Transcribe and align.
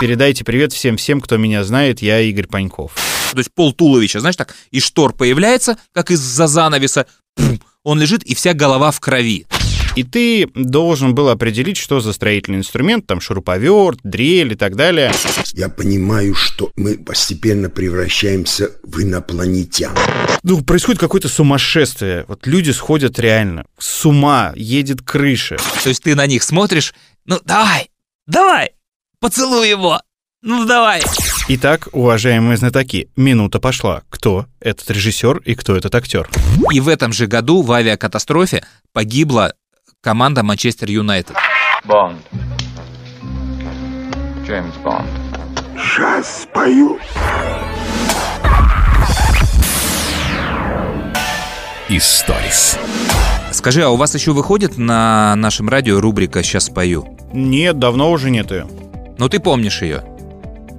Передайте 0.00 0.44
привет 0.44 0.72
всем-всем, 0.72 1.20
кто 1.20 1.36
меня 1.36 1.62
знает, 1.62 2.00
я 2.00 2.22
Игорь 2.22 2.46
Паньков. 2.46 2.94
То 3.32 3.36
есть 3.36 3.52
пол 3.54 3.74
туловища, 3.74 4.20
знаешь, 4.20 4.34
так, 4.34 4.54
из 4.70 4.82
штор 4.82 5.12
появляется, 5.12 5.76
как 5.92 6.10
из-за 6.10 6.46
занавеса, 6.46 7.04
он 7.84 8.00
лежит, 8.00 8.22
и 8.22 8.34
вся 8.34 8.54
голова 8.54 8.92
в 8.92 9.00
крови. 9.00 9.44
И 9.96 10.02
ты 10.02 10.48
должен 10.54 11.14
был 11.14 11.28
определить, 11.28 11.76
что 11.76 12.00
за 12.00 12.14
строительный 12.14 12.60
инструмент, 12.60 13.06
там 13.06 13.20
шуруповерт, 13.20 13.98
дрель 14.02 14.54
и 14.54 14.56
так 14.56 14.74
далее. 14.74 15.12
Я 15.52 15.68
понимаю, 15.68 16.34
что 16.34 16.72
мы 16.76 16.96
постепенно 16.96 17.68
превращаемся 17.68 18.70
в 18.82 19.02
инопланетян. 19.02 19.94
Ну, 20.42 20.62
происходит 20.62 20.98
какое-то 20.98 21.28
сумасшествие. 21.28 22.24
Вот 22.26 22.46
люди 22.46 22.70
сходят 22.70 23.18
реально 23.18 23.66
с 23.78 24.06
ума, 24.06 24.54
едет 24.56 25.02
крыша. 25.02 25.58
То 25.82 25.90
есть 25.90 26.02
ты 26.02 26.14
на 26.14 26.26
них 26.26 26.42
смотришь, 26.42 26.94
ну 27.26 27.38
давай, 27.44 27.90
давай, 28.26 28.70
поцелуй 29.20 29.68
его, 29.68 30.00
ну 30.42 30.64
давай. 30.64 31.02
Итак, 31.48 31.88
уважаемые 31.92 32.56
знатоки, 32.56 33.10
минута 33.16 33.60
пошла. 33.60 34.02
Кто 34.08 34.46
этот 34.60 34.90
режиссер 34.90 35.38
и 35.44 35.54
кто 35.54 35.76
этот 35.76 35.94
актер? 35.94 36.28
И 36.72 36.80
в 36.80 36.88
этом 36.88 37.12
же 37.12 37.26
году 37.26 37.62
в 37.62 37.70
авиакатастрофе 37.72 38.64
погибла 38.92 39.52
команда 40.00 40.42
Манчестер 40.42 40.90
Юнайтед. 40.90 41.36
Бонд. 41.84 42.18
Джеймс 44.46 44.74
Бонд. 44.78 45.08
Сейчас 45.76 46.42
спою. 46.42 46.98
Историс. 51.88 52.78
Скажи, 53.52 53.82
а 53.82 53.90
у 53.90 53.96
вас 53.96 54.14
еще 54.14 54.32
выходит 54.32 54.78
на 54.78 55.34
нашем 55.36 55.68
радио 55.68 56.00
рубрика 56.00 56.42
«Сейчас 56.42 56.66
спою»? 56.66 57.18
Нет, 57.32 57.78
давно 57.78 58.10
уже 58.12 58.30
нет 58.30 58.50
ее. 58.52 58.68
Ну 59.20 59.28
ты 59.28 59.38
помнишь 59.38 59.82
ее? 59.82 60.02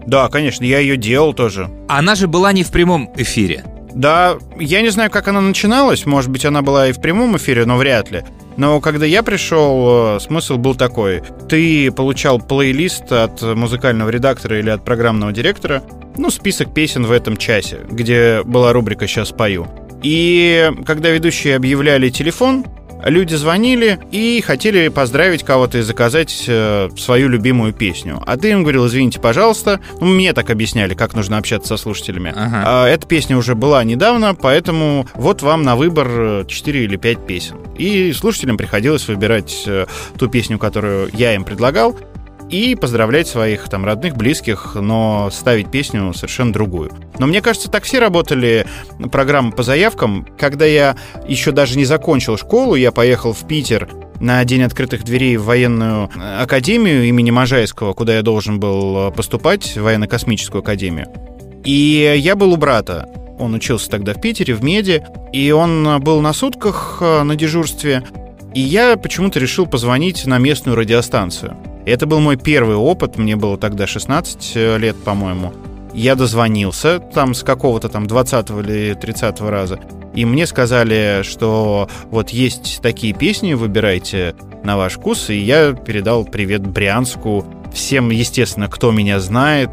Да, 0.08 0.27
конечно, 0.27 0.66
я 0.66 0.80
ее 0.80 0.98
делал 0.98 1.36
тоже. 1.36 1.70
Она 1.88 2.16
же 2.16 2.27
была 2.27 2.52
не 2.54 2.64
в 2.64 2.72
прямом 2.72 3.14
эфире. 3.16 3.64
Да, 3.94 4.38
я 4.59 4.81
не 4.81 4.89
знаю, 4.89 5.11
как 5.11 5.28
она 5.28 5.42
начиналась. 5.42 6.08
Может 6.08 6.31
быть, 6.31 6.44
она 6.44 6.64
была 6.64 6.88
и 6.88 6.92
в 6.92 7.00
прямом 7.00 7.38
эфире, 7.38 7.66
но 7.66 7.78
вряд 7.78 8.09
ли. 8.09 8.23
Но 8.58 8.81
когда 8.81 9.06
я 9.06 9.22
пришел, 9.22 10.16
э, 10.16 10.19
смысл 10.22 10.58
был 10.58 10.73
такой. 10.73 11.22
Ты 11.50 11.92
получал 11.92 12.39
плейлист 12.39 13.12
от 13.12 13.44
музыкального 13.44 14.09
редактора 14.09 14.58
или 14.58 14.72
от 14.72 14.84
программного 14.84 15.31
директора, 15.31 15.84
ну, 16.17 16.31
список 16.31 16.73
песен 16.73 17.06
в 17.06 17.12
этом 17.12 17.38
часе, 17.38 17.81
где 17.92 18.42
была 18.44 18.73
рубрика 18.73 19.06
«Сейчас 19.06 19.30
пою». 19.30 19.67
И 20.02 20.72
когда 20.88 21.12
ведущие 21.12 21.56
объявляли 21.56 22.09
телефон, 22.09 22.66
люди 23.05 23.35
звонили 23.35 23.99
и 24.11 24.41
хотели 24.41 24.88
поздравить 24.89 25.44
кого-то 25.44 25.80
и 25.80 25.81
заказать 25.81 26.45
э, 26.47 26.89
свою 26.97 27.30
любимую 27.30 27.73
песню. 27.73 28.21
А 28.25 28.38
ты 28.38 28.52
им 28.52 28.63
говорил, 28.63 28.88
извините, 28.88 29.19
пожалуйста. 29.19 29.80
Ну, 29.99 30.07
мне 30.07 30.33
так 30.33 30.49
объясняли, 30.49 30.94
как 30.94 31.13
нужно 31.13 31.38
общаться 31.38 31.69
со 31.69 31.81
слушателями. 31.81 32.33
Ага. 32.35 32.63
А, 32.66 32.88
эта 32.88 33.07
песня 33.07 33.38
уже 33.38 33.55
была 33.55 33.83
недавно, 33.83 34.35
поэтому 34.35 35.07
вот 35.16 35.41
вам 35.41 35.63
на 35.63 35.75
выбор 35.75 36.45
4 36.45 36.83
или 36.83 36.95
5 36.95 37.27
песен. 37.27 37.57
И 37.77 38.13
слушателям 38.13 38.57
приходилось 38.57 39.07
выбирать 39.07 39.63
э, 39.66 39.85
ту 40.17 40.27
песню, 40.27 40.59
которую 40.59 41.09
я 41.13 41.35
им 41.35 41.44
предлагал, 41.44 41.97
и 42.52 42.75
поздравлять 42.75 43.27
своих 43.27 43.69
там 43.69 43.85
родных, 43.85 44.16
близких, 44.16 44.75
но 44.75 45.30
ставить 45.31 45.71
песню 45.71 46.13
совершенно 46.13 46.52
другую. 46.52 46.91
Но 47.17 47.25
мне 47.25 47.41
кажется, 47.41 47.71
так 47.71 47.83
все 47.83 47.99
работали 47.99 48.67
программы 49.11 49.52
по 49.52 49.63
заявкам. 49.63 50.27
Когда 50.38 50.66
я 50.66 50.97
еще 51.27 51.52
даже 51.52 51.77
не 51.77 51.85
закончил 51.85 52.38
школу, 52.38 52.75
я 52.75 52.91
поехал 52.91 53.33
в 53.33 53.47
Питер 53.47 53.89
на 54.19 54.44
День 54.45 54.63
открытых 54.63 55.03
дверей 55.03 55.38
в 55.38 55.45
военную 55.45 56.09
академию 56.39 57.05
имени 57.05 57.31
Можайского, 57.31 57.94
куда 57.94 58.16
я 58.16 58.22
должен 58.22 58.59
был 58.59 59.11
поступать, 59.11 59.75
в 59.75 59.81
военно-космическую 59.81 60.59
академию. 60.59 61.07
И 61.63 62.16
я 62.19 62.35
был 62.35 62.53
у 62.53 62.57
брата. 62.57 63.09
Он 63.39 63.53
учился 63.53 63.89
тогда 63.89 64.13
в 64.13 64.22
Питере, 64.22 64.53
в 64.53 64.63
Меди, 64.63 65.03
и 65.31 65.52
он 65.52 66.02
был 66.02 66.22
на 66.22 66.33
сутках 66.33 66.97
э, 67.01 67.23
на 67.23 67.35
дежурстве. 67.35 68.03
И 68.53 68.61
я 68.61 68.97
почему-то 68.97 69.40
решил 69.40 69.66
позвонить 69.66 70.28
на 70.28 70.38
местную 70.38 70.75
радиостанцию. 70.75 71.57
Это 71.86 72.06
был 72.06 72.19
мой 72.19 72.38
первый 72.38 72.75
опыт, 72.75 73.18
мне 73.18 73.36
было 73.36 73.58
тогда 73.58 73.88
16 73.88 74.56
лет, 74.80 74.96
по-моему. 75.03 75.53
Я 75.94 76.16
дозвонился 76.16 77.00
там 77.00 77.34
с 77.34 77.44
какого-то 77.44 77.90
там 77.90 78.08
20 78.08 78.50
или 78.52 78.94
30 78.94 79.42
раза, 79.42 79.80
и 80.14 80.25
мне 80.25 80.46
сказали, 80.46 81.22
что 81.24 81.90
вот 82.09 82.30
есть 82.30 82.80
такие 82.81 83.14
песни, 83.14 83.53
выбирайте 83.53 84.36
на 84.64 84.78
ваш 84.78 84.94
вкус, 84.94 85.30
и 85.30 85.38
я 85.38 85.74
передал 85.74 86.25
привет 86.25 86.66
Брянску, 86.66 87.46
всем, 87.74 88.09
естественно, 88.09 88.68
кто 88.68 88.91
меня 88.91 89.20
знает, 89.20 89.72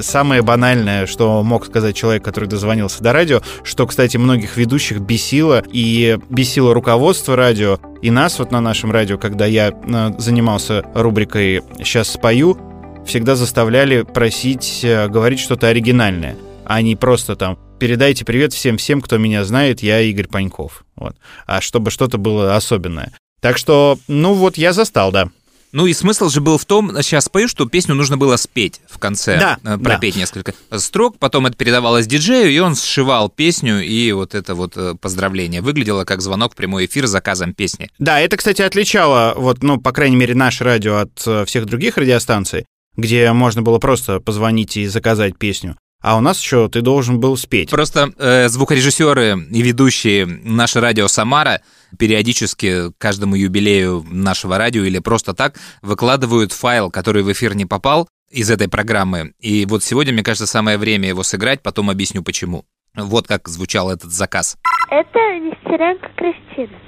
самое 0.00 0.42
банальное, 0.42 1.06
что 1.06 1.42
мог 1.42 1.66
сказать 1.66 1.96
человек, 1.96 2.24
который 2.24 2.48
дозвонился 2.48 3.02
до 3.02 3.12
радио, 3.12 3.40
что, 3.62 3.86
кстати, 3.86 4.16
многих 4.16 4.56
ведущих 4.56 5.00
бесило, 5.00 5.62
и 5.72 6.18
бесило 6.28 6.74
руководство 6.74 7.36
радио, 7.36 7.78
и 8.02 8.10
нас 8.10 8.38
вот 8.38 8.50
на 8.50 8.60
нашем 8.60 8.92
радио, 8.92 9.18
когда 9.18 9.46
я 9.46 9.70
э, 9.70 10.10
занимался 10.18 10.84
рубрикой 10.94 11.62
«Сейчас 11.78 12.10
спою», 12.10 12.58
всегда 13.06 13.36
заставляли 13.36 14.02
просить 14.02 14.80
э, 14.82 15.08
говорить 15.08 15.40
что-то 15.40 15.68
оригинальное, 15.68 16.36
а 16.64 16.82
не 16.82 16.96
просто 16.96 17.36
там 17.36 17.58
«передайте 17.78 18.24
привет 18.24 18.52
всем-всем, 18.52 19.00
кто 19.00 19.18
меня 19.18 19.44
знает, 19.44 19.82
я 19.82 20.00
Игорь 20.00 20.28
Паньков». 20.28 20.84
Вот. 20.96 21.16
А 21.46 21.60
чтобы 21.60 21.90
что-то 21.90 22.18
было 22.18 22.56
особенное. 22.56 23.12
Так 23.40 23.56
что, 23.56 23.98
ну 24.06 24.34
вот, 24.34 24.58
я 24.58 24.72
застал, 24.72 25.12
да. 25.12 25.30
Ну 25.72 25.86
и 25.86 25.92
смысл 25.92 26.28
же 26.28 26.40
был 26.40 26.58
в 26.58 26.64
том, 26.64 26.90
сейчас 27.02 27.26
спою, 27.26 27.48
что 27.48 27.66
песню 27.66 27.94
нужно 27.94 28.16
было 28.16 28.36
спеть 28.36 28.80
в 28.88 28.98
конце, 28.98 29.38
Да, 29.38 29.58
э, 29.64 29.78
пропеть 29.78 30.14
да. 30.14 30.20
несколько 30.20 30.54
строк, 30.78 31.18
потом 31.18 31.46
это 31.46 31.56
передавалось 31.56 32.06
диджею, 32.06 32.50
и 32.50 32.58
он 32.58 32.74
сшивал 32.74 33.28
песню, 33.28 33.84
и 33.84 34.12
вот 34.12 34.34
это 34.34 34.54
вот 34.54 34.76
э, 34.76 34.94
поздравление 35.00 35.60
выглядело 35.62 36.04
как 36.04 36.22
звонок 36.22 36.54
в 36.54 36.56
прямой 36.56 36.86
эфир 36.86 37.06
с 37.06 37.10
заказом 37.10 37.54
песни. 37.54 37.88
Да, 37.98 38.18
это, 38.20 38.36
кстати, 38.36 38.62
отличало, 38.62 39.34
вот, 39.36 39.62
ну, 39.62 39.80
по 39.80 39.92
крайней 39.92 40.16
мере, 40.16 40.34
наше 40.34 40.64
радио 40.64 40.96
от 40.98 41.22
э, 41.26 41.44
всех 41.44 41.66
других 41.66 41.96
радиостанций, 41.96 42.66
где 42.96 43.30
можно 43.32 43.62
было 43.62 43.78
просто 43.78 44.20
позвонить 44.20 44.76
и 44.76 44.86
заказать 44.86 45.38
песню. 45.38 45.76
А 46.02 46.16
у 46.16 46.20
нас 46.20 46.40
еще 46.40 46.68
ты 46.68 46.80
должен 46.80 47.20
был 47.20 47.36
спеть. 47.36 47.70
Просто 47.70 48.10
э, 48.18 48.48
звукорежиссеры 48.48 49.46
и 49.50 49.62
ведущие 49.62 50.26
наше 50.26 50.80
радио 50.80 51.08
Самара 51.08 51.60
периодически 51.98 52.90
к 52.90 52.98
каждому 52.98 53.34
юбилею 53.34 54.04
нашего 54.08 54.56
радио 54.56 54.84
или 54.84 54.98
просто 54.98 55.34
так 55.34 55.56
выкладывают 55.82 56.52
файл, 56.52 56.90
который 56.90 57.22
в 57.22 57.30
эфир 57.30 57.54
не 57.54 57.66
попал 57.66 58.08
из 58.30 58.50
этой 58.50 58.68
программы. 58.68 59.32
И 59.40 59.66
вот 59.66 59.82
сегодня, 59.82 60.12
мне 60.12 60.22
кажется, 60.22 60.46
самое 60.46 60.78
время 60.78 61.08
его 61.08 61.22
сыграть, 61.22 61.62
потом 61.62 61.90
объясню 61.90 62.22
почему. 62.22 62.64
Вот 62.96 63.26
как 63.26 63.48
звучал 63.48 63.90
этот 63.90 64.10
заказ. 64.10 64.56
Это 64.90 65.18
Нестеренко 65.38 66.08
Кристина. 66.16 66.78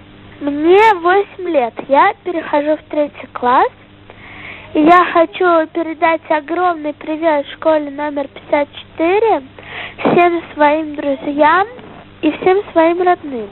Мне 0.40 0.94
8 0.94 1.48
лет. 1.50 1.74
Я 1.88 2.14
перехожу 2.24 2.76
в 2.82 2.90
третий 2.90 3.28
класс. 3.34 3.70
Я 4.74 5.04
хочу 5.12 5.66
передать 5.74 6.22
огромный 6.30 6.94
привет 6.94 7.44
школе 7.54 7.90
номер 7.90 8.26
54 8.28 9.42
всем 9.98 10.42
своим 10.54 10.96
друзьям 10.96 11.68
и 12.22 12.30
всем 12.30 12.62
своим 12.72 13.02
родным. 13.02 13.50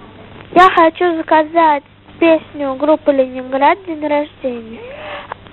Я 0.55 0.71
хочу 0.71 1.19
заказать 1.19 1.85
песню 2.19 2.75
группы 2.77 3.13
Ленинград 3.13 3.79
«День 3.87 4.01
рождения». 4.07 4.81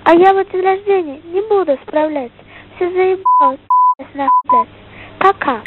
А 0.04 0.14
я 0.14 0.32
в 0.32 0.50
день 0.50 0.62
рождения 0.62 1.20
не 1.24 1.46
буду 1.46 1.78
справлять. 1.86 2.32
Все 2.76 2.90
заебалось, 2.90 3.60
нахуй. 4.14 4.66
Пока. 5.18 5.62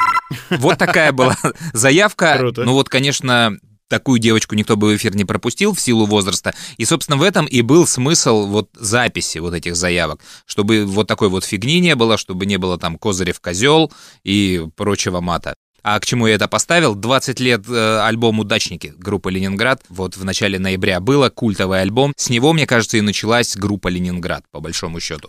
Вот 0.50 0.78
такая 0.78 1.12
была 1.12 1.34
заявка. 1.72 2.38
Круто. 2.38 2.64
Ну 2.64 2.72
вот, 2.72 2.88
конечно, 2.88 3.52
такую 3.92 4.18
девочку 4.18 4.54
никто 4.54 4.74
бы 4.74 4.88
в 4.88 4.96
эфир 4.96 5.14
не 5.14 5.26
пропустил 5.26 5.74
в 5.74 5.80
силу 5.80 6.06
возраста. 6.06 6.54
И, 6.78 6.86
собственно, 6.86 7.18
в 7.18 7.22
этом 7.22 7.44
и 7.44 7.60
был 7.60 7.86
смысл 7.86 8.46
вот 8.46 8.70
записи 8.72 9.36
вот 9.36 9.52
этих 9.52 9.76
заявок. 9.76 10.20
Чтобы 10.46 10.86
вот 10.86 11.06
такой 11.06 11.28
вот 11.28 11.44
фигни 11.44 11.78
не 11.78 11.94
было, 11.94 12.16
чтобы 12.16 12.46
не 12.46 12.56
было 12.56 12.78
там 12.78 12.96
Козырев 12.96 13.38
козел 13.38 13.92
и 14.24 14.66
прочего 14.76 15.20
мата. 15.20 15.54
А 15.82 16.00
к 16.00 16.06
чему 16.06 16.26
я 16.26 16.36
это 16.36 16.48
поставил? 16.48 16.94
20 16.94 17.40
лет 17.40 17.68
э, 17.68 18.00
альбом 18.00 18.38
«Удачники» 18.38 18.94
группы 18.96 19.30
«Ленинград». 19.30 19.82
Вот 19.90 20.16
в 20.16 20.24
начале 20.24 20.58
ноября 20.58 21.00
было 21.00 21.28
культовый 21.28 21.82
альбом. 21.82 22.14
С 22.16 22.30
него, 22.30 22.52
мне 22.54 22.66
кажется, 22.66 22.96
и 22.96 23.02
началась 23.02 23.56
группа 23.56 23.88
«Ленинград», 23.88 24.44
по 24.52 24.60
большому 24.60 25.00
счету. 25.00 25.28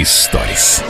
Историс. 0.00 0.84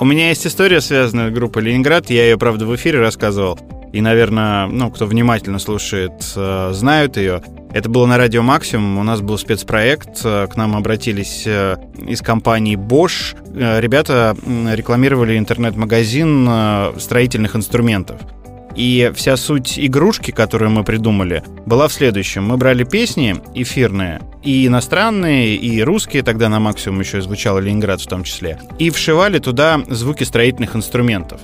У 0.00 0.04
меня 0.04 0.30
есть 0.30 0.48
история, 0.48 0.80
связанная 0.80 1.30
с 1.30 1.32
группой 1.32 1.62
Ленинград. 1.62 2.10
Я 2.10 2.24
ее, 2.24 2.36
правда, 2.36 2.66
в 2.66 2.74
эфире 2.74 2.98
рассказывал. 2.98 3.56
и, 3.92 4.00
наверное, 4.00 4.66
ну, 4.66 4.90
кто 4.90 5.06
внимательно 5.06 5.60
слушает, 5.60 6.12
э, 6.34 6.72
знают 6.74 7.16
ее. 7.16 7.40
Это 7.72 7.88
было 7.88 8.04
на 8.06 8.18
радио 8.18 8.42
Максимум. 8.42 8.98
У 8.98 9.04
нас 9.04 9.20
был 9.20 9.38
спецпроект. 9.38 10.22
К 10.22 10.50
нам 10.56 10.74
обратились 10.74 11.46
из 11.46 12.20
компании 12.20 12.76
Bosch. 12.76 13.36
Ребята 13.54 14.36
рекламировали 14.44 15.38
интернет-магазин 15.38 16.98
строительных 16.98 17.54
инструментов. 17.54 18.20
И 18.76 19.10
вся 19.14 19.36
суть 19.36 19.78
игрушки, 19.78 20.30
которую 20.30 20.70
мы 20.70 20.84
придумали, 20.84 21.42
была 21.64 21.88
в 21.88 21.92
следующем. 21.92 22.44
Мы 22.44 22.58
брали 22.58 22.84
песни 22.84 23.36
эфирные, 23.54 24.20
и 24.42 24.66
иностранные, 24.66 25.56
и 25.56 25.82
русские, 25.82 26.22
тогда 26.22 26.48
на 26.48 26.60
максимум 26.60 27.00
еще 27.00 27.22
звучал 27.22 27.58
Ленинград 27.58 28.00
в 28.00 28.06
том 28.06 28.22
числе, 28.22 28.60
и 28.78 28.90
вшивали 28.90 29.38
туда 29.38 29.80
звуки 29.88 30.24
строительных 30.24 30.76
инструментов. 30.76 31.40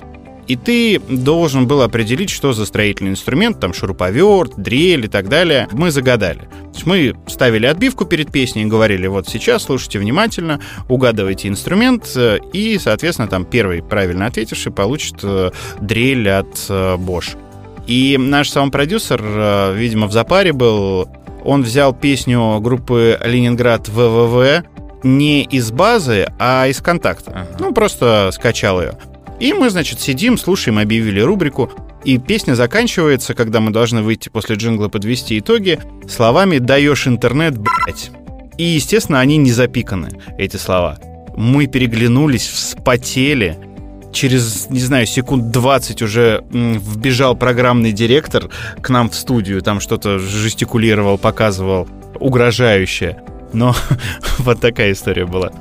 И 0.47 0.55
ты 0.55 0.99
должен 0.99 1.67
был 1.67 1.81
определить, 1.81 2.29
что 2.29 2.53
за 2.53 2.65
строительный 2.65 3.11
инструмент, 3.11 3.59
там 3.59 3.73
шуруповерт, 3.73 4.55
дрель 4.57 5.05
и 5.05 5.07
так 5.07 5.29
далее. 5.29 5.67
Мы 5.71 5.91
загадали. 5.91 6.39
То 6.39 6.73
есть 6.73 6.85
мы 6.85 7.15
ставили 7.27 7.65
отбивку 7.65 8.05
перед 8.05 8.31
песней 8.31 8.63
и 8.63 8.65
говорили, 8.65 9.07
вот 9.07 9.27
сейчас 9.27 9.63
слушайте 9.63 9.99
внимательно, 9.99 10.59
угадывайте 10.89 11.47
инструмент, 11.47 12.11
э, 12.15 12.39
и, 12.51 12.77
соответственно, 12.79 13.27
там 13.27 13.45
первый 13.45 13.83
правильно 13.83 14.25
ответивший 14.25 14.71
получит 14.71 15.15
э, 15.23 15.51
дрель 15.79 16.29
от 16.29 16.65
э, 16.69 16.95
Bosch. 16.95 17.37
И 17.85 18.17
наш 18.17 18.49
саунд-продюсер, 18.49 19.73
видимо, 19.75 20.07
в 20.07 20.13
запаре 20.13 20.53
был, 20.53 21.09
он 21.43 21.63
взял 21.63 21.93
песню 21.93 22.59
группы 22.61 23.19
«Ленинград 23.21 23.89
ВВВ», 23.89 24.63
не 25.03 25.43
из 25.43 25.71
базы, 25.71 26.27
а 26.39 26.65
из 26.67 26.81
контакта. 26.81 27.31
Ага. 27.31 27.47
Ну, 27.59 27.73
просто 27.73 28.29
скачал 28.31 28.81
ее. 28.81 28.93
И 29.39 29.53
мы, 29.53 29.69
значит, 29.69 29.99
сидим, 29.99 30.37
слушаем, 30.37 30.79
объявили 30.79 31.19
рубрику, 31.19 31.71
и 32.05 32.17
песня 32.17 32.53
заканчивается, 32.53 33.33
когда 33.33 33.59
мы 33.59 33.71
должны 33.71 34.01
выйти 34.01 34.29
после 34.29 34.55
джингла 34.55 34.89
подвести 34.89 35.39
итоги, 35.39 35.79
словами 36.07 36.57
«даешь 36.57 37.07
интернет, 37.07 37.57
блять». 37.57 38.11
И, 38.57 38.63
естественно, 38.63 39.19
они 39.19 39.37
не 39.37 39.51
запиканы, 39.51 40.09
эти 40.37 40.57
слова. 40.57 40.99
Мы 41.35 41.67
переглянулись, 41.67 42.47
вспотели. 42.47 43.57
Через, 44.11 44.69
не 44.69 44.79
знаю, 44.79 45.07
секунд 45.07 45.49
20 45.49 46.01
уже 46.03 46.43
вбежал 46.51 47.35
программный 47.35 47.91
директор 47.91 48.49
к 48.81 48.89
нам 48.89 49.09
в 49.09 49.15
студию, 49.15 49.63
там 49.63 49.79
что-то 49.79 50.19
жестикулировал, 50.19 51.17
показывал, 51.17 51.87
угрожающее. 52.19 53.23
Но 53.53 53.75
вот 54.39 54.59
такая 54.59 54.91
история 54.91 55.25
была. 55.25 55.51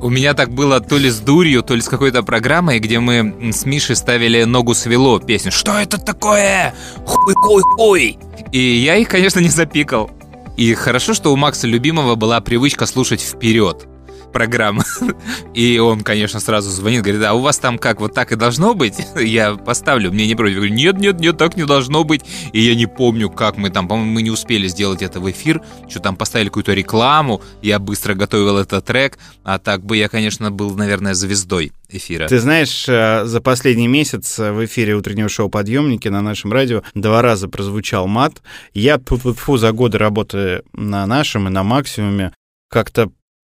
У 0.00 0.08
меня 0.08 0.34
так 0.34 0.50
было 0.52 0.80
то 0.80 0.96
ли 0.96 1.10
с 1.10 1.18
дурью, 1.20 1.62
то 1.62 1.74
ли 1.74 1.82
с 1.82 1.88
какой-то 1.88 2.22
программой, 2.22 2.78
где 2.78 2.98
мы 2.98 3.52
с 3.52 3.64
Мишей 3.64 3.96
ставили 3.96 4.44
«Ногу 4.44 4.74
свело» 4.74 5.18
песню 5.18 5.52
«Что 5.52 5.78
это 5.78 5.98
такое? 5.98 6.74
Хуй-хуй-хуй!» 7.06 8.18
И 8.52 8.58
я 8.58 8.96
их, 8.96 9.08
конечно, 9.08 9.40
не 9.40 9.48
запикал. 9.48 10.10
И 10.56 10.74
хорошо, 10.74 11.14
что 11.14 11.32
у 11.32 11.36
Макса 11.36 11.66
Любимого 11.66 12.14
была 12.14 12.40
привычка 12.40 12.86
слушать 12.86 13.20
вперед 13.20 13.86
программа. 14.32 14.84
И 15.54 15.78
он, 15.78 16.00
конечно, 16.00 16.40
сразу 16.40 16.70
звонит, 16.70 17.02
говорит, 17.02 17.22
а 17.24 17.34
у 17.34 17.40
вас 17.40 17.58
там 17.58 17.78
как, 17.78 18.00
вот 18.00 18.14
так 18.14 18.32
и 18.32 18.36
должно 18.36 18.74
быть? 18.74 18.94
Я 19.16 19.54
поставлю, 19.54 20.10
мне 20.12 20.26
не 20.26 20.34
против. 20.34 20.54
Я 20.54 20.56
говорю, 20.60 20.74
нет, 20.74 20.98
нет, 20.98 21.20
нет, 21.20 21.36
так 21.36 21.56
не 21.56 21.64
должно 21.64 22.04
быть. 22.04 22.22
И 22.52 22.60
я 22.60 22.74
не 22.74 22.86
помню, 22.86 23.30
как 23.30 23.56
мы 23.56 23.70
там, 23.70 23.88
по-моему, 23.88 24.12
мы 24.12 24.22
не 24.22 24.30
успели 24.30 24.66
сделать 24.66 25.02
это 25.02 25.20
в 25.20 25.30
эфир, 25.30 25.62
что 25.88 26.00
там 26.00 26.16
поставили 26.16 26.48
какую-то 26.48 26.74
рекламу, 26.74 27.42
я 27.62 27.78
быстро 27.78 28.14
готовил 28.14 28.58
этот 28.58 28.84
трек, 28.84 29.18
а 29.44 29.58
так 29.58 29.84
бы 29.84 29.96
я, 29.96 30.08
конечно, 30.08 30.50
был, 30.50 30.74
наверное, 30.74 31.14
звездой 31.14 31.72
эфира. 31.88 32.28
Ты 32.28 32.38
знаешь, 32.38 32.88
э, 32.88 33.24
за 33.24 33.40
последний 33.40 33.88
месяц 33.88 34.38
в 34.38 34.64
эфире 34.64 34.94
утреннего 34.94 35.28
шоу 35.28 35.48
«Подъемники» 35.48 36.08
на 36.08 36.22
нашем 36.22 36.52
радио 36.52 36.82
два 36.94 37.22
раза 37.22 37.48
прозвучал 37.48 38.06
мат. 38.06 38.42
Я 38.74 38.98
фу 38.98 39.56
за 39.56 39.72
годы 39.72 39.98
работы 39.98 40.62
на 40.72 41.06
нашем 41.06 41.48
и 41.48 41.50
на 41.50 41.62
максимуме 41.62 42.32
как-то 42.68 43.10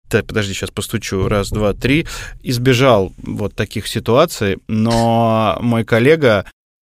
так, 0.09 0.25
подожди, 0.25 0.53
сейчас 0.53 0.69
постучу. 0.69 1.27
Раз, 1.27 1.49
два, 1.49 1.73
три. 1.73 2.05
Избежал 2.43 3.13
вот 3.17 3.55
таких 3.55 3.87
ситуаций, 3.87 4.59
но 4.67 5.57
мой 5.61 5.83
коллега 5.83 6.45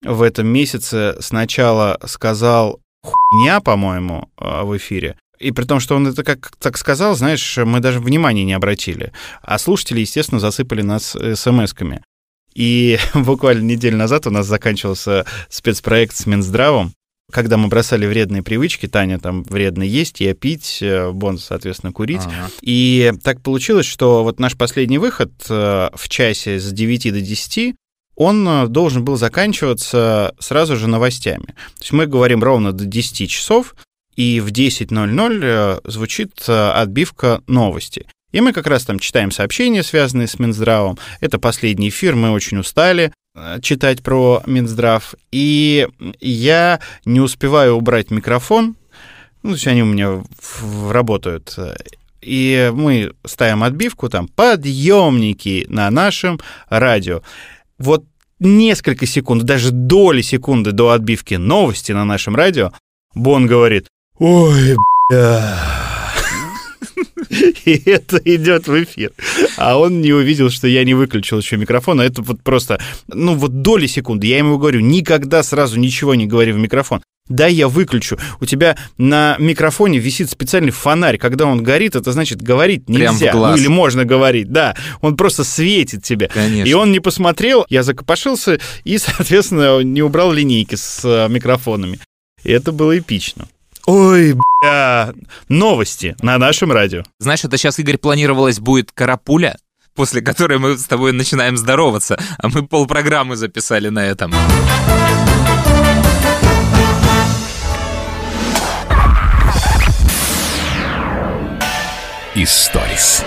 в 0.03 0.21
этом 0.21 0.47
месяце 0.47 1.15
сначала 1.19 1.99
сказал 2.05 2.79
хуйня, 3.03 3.59
по-моему, 3.59 4.29
а, 4.37 4.63
в 4.63 4.75
эфире. 4.77 5.17
И 5.39 5.51
при 5.51 5.65
том, 5.65 5.79
что 5.79 5.95
он 5.95 6.07
это 6.07 6.23
как 6.23 6.51
так 6.59 6.77
сказал, 6.77 7.15
знаешь, 7.15 7.57
мы 7.57 7.79
даже 7.79 7.99
внимания 7.99 8.43
не 8.43 8.53
обратили. 8.53 9.11
А 9.41 9.57
слушатели, 9.57 10.01
естественно, 10.01 10.39
засыпали 10.39 10.81
нас 10.81 11.15
смс-ками. 11.15 12.03
И 12.53 12.99
буквально 13.13 13.61
неделю 13.61 13.97
назад 13.97 14.27
у 14.27 14.31
нас 14.31 14.45
заканчивался 14.45 15.25
спецпроект 15.49 16.15
с 16.15 16.25
Минздравом, 16.25 16.93
когда 17.31 17.57
мы 17.57 17.67
бросали 17.67 18.05
вредные 18.05 18.43
привычки, 18.43 18.87
Таня 18.87 19.19
там 19.19 19.43
вредно 19.43 19.83
есть, 19.83 20.19
я 20.21 20.33
пить, 20.33 20.79
э, 20.81 21.11
Бон, 21.11 21.37
соответственно, 21.37 21.91
курить. 21.91 22.21
Ага. 22.23 22.49
И 22.61 23.13
так 23.23 23.41
получилось, 23.41 23.85
что 23.85 24.23
вот 24.23 24.39
наш 24.39 24.55
последний 24.57 24.97
выход 24.97 25.31
э, 25.49 25.89
в 25.93 26.09
часе 26.09 26.59
с 26.59 26.71
9 26.71 27.13
до 27.13 27.21
10 27.21 27.75
он 28.15 28.47
э, 28.47 28.67
должен 28.67 29.03
был 29.03 29.17
заканчиваться 29.17 30.35
сразу 30.39 30.75
же 30.75 30.87
новостями. 30.87 31.47
То 31.47 31.81
есть 31.81 31.91
мы 31.93 32.05
говорим 32.05 32.43
ровно 32.43 32.71
до 32.73 32.85
10 32.85 33.29
часов, 33.29 33.75
и 34.15 34.39
в 34.41 34.51
10.00 34.51 35.89
звучит 35.89 36.47
отбивка 36.47 37.41
новости. 37.47 38.05
И 38.31 38.41
мы 38.41 38.53
как 38.53 38.67
раз 38.67 38.85
там 38.85 38.99
читаем 38.99 39.31
сообщения, 39.31 39.83
связанные 39.83 40.27
с 40.27 40.39
Минздравом. 40.39 40.97
Это 41.19 41.39
последний 41.39 41.89
эфир, 41.89 42.15
мы 42.15 42.31
очень 42.31 42.57
устали. 42.57 43.13
Э, 43.33 43.59
читать 43.61 44.03
про 44.03 44.43
Минздрав, 44.45 45.15
и 45.31 45.87
я 46.19 46.81
не 47.05 47.21
успеваю 47.21 47.75
убрать 47.75 48.11
микрофон, 48.11 48.75
ну, 49.41 49.51
то 49.51 49.55
есть 49.55 49.67
они 49.67 49.83
у 49.83 49.85
меня 49.85 50.21
работают, 50.89 51.57
и 52.21 52.69
мы 52.73 53.13
ставим 53.25 53.63
отбивку, 53.63 54.09
там, 54.09 54.27
подъемники 54.27 55.65
на 55.69 55.89
нашем 55.89 56.41
радио. 56.67 57.21
Вот 57.79 58.03
несколько 58.39 59.05
секунд, 59.05 59.43
даже 59.43 59.71
доли 59.71 60.21
секунды 60.21 60.73
до 60.73 60.89
отбивки 60.89 61.35
новости 61.35 61.93
на 61.93 62.03
нашем 62.03 62.35
радио, 62.35 62.73
Бон 63.15 63.47
говорит, 63.47 63.87
ой, 64.19 64.75
бля, 65.09 65.90
и 67.65 67.81
это 67.85 68.17
идет 68.23 68.67
в 68.67 68.83
эфир. 68.83 69.11
А 69.57 69.77
он 69.77 70.01
не 70.01 70.13
увидел, 70.13 70.49
что 70.49 70.67
я 70.67 70.83
не 70.83 70.93
выключил 70.93 71.39
еще 71.39 71.57
микрофон, 71.57 72.01
а 72.01 72.05
это 72.05 72.21
вот 72.21 72.41
просто, 72.43 72.79
ну 73.07 73.35
вот 73.35 73.61
доли 73.61 73.87
секунды. 73.87 74.27
Я 74.27 74.37
ему 74.37 74.57
говорю, 74.57 74.81
никогда 74.81 75.43
сразу 75.43 75.79
ничего 75.79 76.15
не 76.15 76.27
говори 76.27 76.51
в 76.51 76.57
микрофон. 76.57 77.01
Да, 77.29 77.47
я 77.47 77.69
выключу. 77.69 78.17
У 78.41 78.45
тебя 78.45 78.75
на 78.97 79.37
микрофоне 79.39 79.99
висит 79.99 80.29
специальный 80.29 80.71
фонарь. 80.71 81.17
Когда 81.17 81.45
он 81.45 81.63
горит, 81.63 81.95
это 81.95 82.11
значит 82.11 82.41
говорить 82.41 82.89
нельзя. 82.89 83.31
Ну 83.33 83.55
или 83.55 83.67
можно 83.67 84.03
говорить, 84.03 84.51
да. 84.51 84.75
Он 84.99 85.15
просто 85.15 85.45
светит 85.45 86.03
тебе. 86.03 86.29
Конечно. 86.33 86.67
И 86.67 86.73
он 86.73 86.91
не 86.91 86.99
посмотрел, 86.99 87.65
я 87.69 87.83
закопошился 87.83 88.59
и, 88.83 88.97
соответственно, 88.97 89.79
не 89.81 90.01
убрал 90.01 90.33
линейки 90.33 90.75
с 90.75 91.05
э, 91.05 91.29
микрофонами. 91.29 91.99
И 92.43 92.51
это 92.51 92.73
было 92.73 92.97
эпично. 92.97 93.47
Ой, 93.87 94.35
бля, 94.61 95.13
новости 95.49 96.15
на 96.21 96.37
нашем 96.37 96.71
радио. 96.71 97.03
Знаешь, 97.19 97.43
это 97.43 97.57
сейчас, 97.57 97.79
Игорь, 97.79 97.97
планировалось 97.97 98.59
будет 98.59 98.91
карапуля, 98.91 99.57
после 99.95 100.21
которой 100.21 100.59
мы 100.59 100.77
с 100.77 100.85
тобой 100.85 101.13
начинаем 101.13 101.57
здороваться, 101.57 102.19
а 102.37 102.47
мы 102.49 102.67
полпрограммы 102.67 103.35
записали 103.35 103.89
на 103.89 104.05
этом. 104.05 104.33
Историс. 112.35 113.25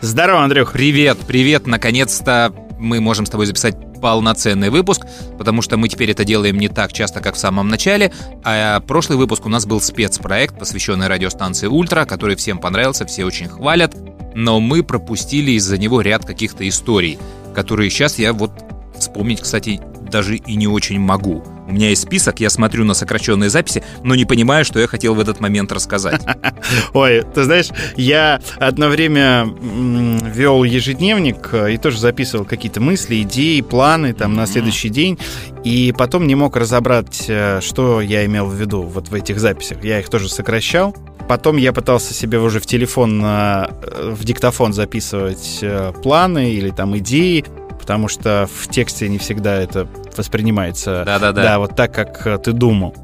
Здорово, 0.00 0.44
Андрюх. 0.44 0.72
Привет, 0.72 1.18
привет. 1.26 1.66
Наконец-то 1.66 2.54
мы 2.82 3.00
можем 3.00 3.24
с 3.24 3.30
тобой 3.30 3.46
записать 3.46 3.76
полноценный 4.00 4.70
выпуск, 4.70 5.06
потому 5.38 5.62
что 5.62 5.76
мы 5.76 5.88
теперь 5.88 6.10
это 6.10 6.24
делаем 6.24 6.58
не 6.58 6.68
так 6.68 6.92
часто, 6.92 7.20
как 7.20 7.36
в 7.36 7.38
самом 7.38 7.68
начале, 7.68 8.12
а 8.44 8.80
прошлый 8.80 9.16
выпуск 9.16 9.46
у 9.46 9.48
нас 9.48 9.64
был 9.64 9.80
спецпроект, 9.80 10.58
посвященный 10.58 11.06
радиостанции 11.06 11.68
«Ультра», 11.68 12.04
который 12.04 12.36
всем 12.36 12.58
понравился, 12.58 13.06
все 13.06 13.24
очень 13.24 13.48
хвалят, 13.48 13.94
но 14.34 14.60
мы 14.60 14.82
пропустили 14.82 15.52
из-за 15.52 15.78
него 15.78 16.00
ряд 16.00 16.24
каких-то 16.24 16.68
историй, 16.68 17.18
которые 17.54 17.90
сейчас 17.90 18.18
я 18.18 18.32
вот 18.32 18.50
вспомнить, 18.98 19.40
кстати, 19.40 19.80
даже 20.10 20.36
и 20.36 20.56
не 20.56 20.66
очень 20.66 20.98
могу. 20.98 21.44
У 21.72 21.74
меня 21.74 21.88
есть 21.88 22.02
список, 22.02 22.38
я 22.40 22.50
смотрю 22.50 22.84
на 22.84 22.92
сокращенные 22.92 23.48
записи, 23.48 23.82
но 24.04 24.14
не 24.14 24.26
понимаю, 24.26 24.62
что 24.62 24.78
я 24.78 24.86
хотел 24.86 25.14
в 25.14 25.20
этот 25.20 25.40
момент 25.40 25.72
рассказать. 25.72 26.20
Ой, 26.92 27.24
ты 27.34 27.44
знаешь, 27.44 27.70
я 27.96 28.42
одно 28.58 28.88
время 28.88 29.48
вел 29.56 30.64
ежедневник 30.64 31.48
э, 31.52 31.72
и 31.72 31.78
тоже 31.78 31.98
записывал 31.98 32.44
какие-то 32.44 32.82
мысли, 32.82 33.22
идеи, 33.22 33.62
планы 33.62 34.12
там 34.12 34.34
на 34.34 34.46
следующий 34.46 34.90
день, 34.90 35.18
и 35.64 35.94
потом 35.96 36.26
не 36.26 36.34
мог 36.34 36.56
разобрать, 36.56 37.24
э, 37.28 37.60
что 37.62 38.02
я 38.02 38.26
имел 38.26 38.48
в 38.48 38.54
виду 38.54 38.82
вот 38.82 39.08
в 39.08 39.14
этих 39.14 39.40
записях. 39.40 39.82
Я 39.82 40.00
их 40.00 40.10
тоже 40.10 40.28
сокращал. 40.28 40.94
Потом 41.26 41.56
я 41.56 41.72
пытался 41.72 42.12
себе 42.12 42.38
уже 42.38 42.60
в 42.60 42.66
телефон, 42.66 43.22
э, 43.24 43.66
в 44.10 44.22
диктофон 44.24 44.74
записывать 44.74 45.64
планы 46.02 46.52
или 46.52 46.68
там 46.68 46.98
идеи, 46.98 47.46
потому 47.82 48.06
что 48.06 48.48
в 48.48 48.68
тексте 48.68 49.08
не 49.08 49.18
всегда 49.18 49.56
это 49.56 49.88
воспринимается. 50.16 51.02
Да-да-да. 51.04 51.42
Да, 51.42 51.58
вот 51.58 51.74
так, 51.74 51.92
как 51.92 52.24
э, 52.28 52.38
ты 52.38 52.52
думал. 52.52 52.94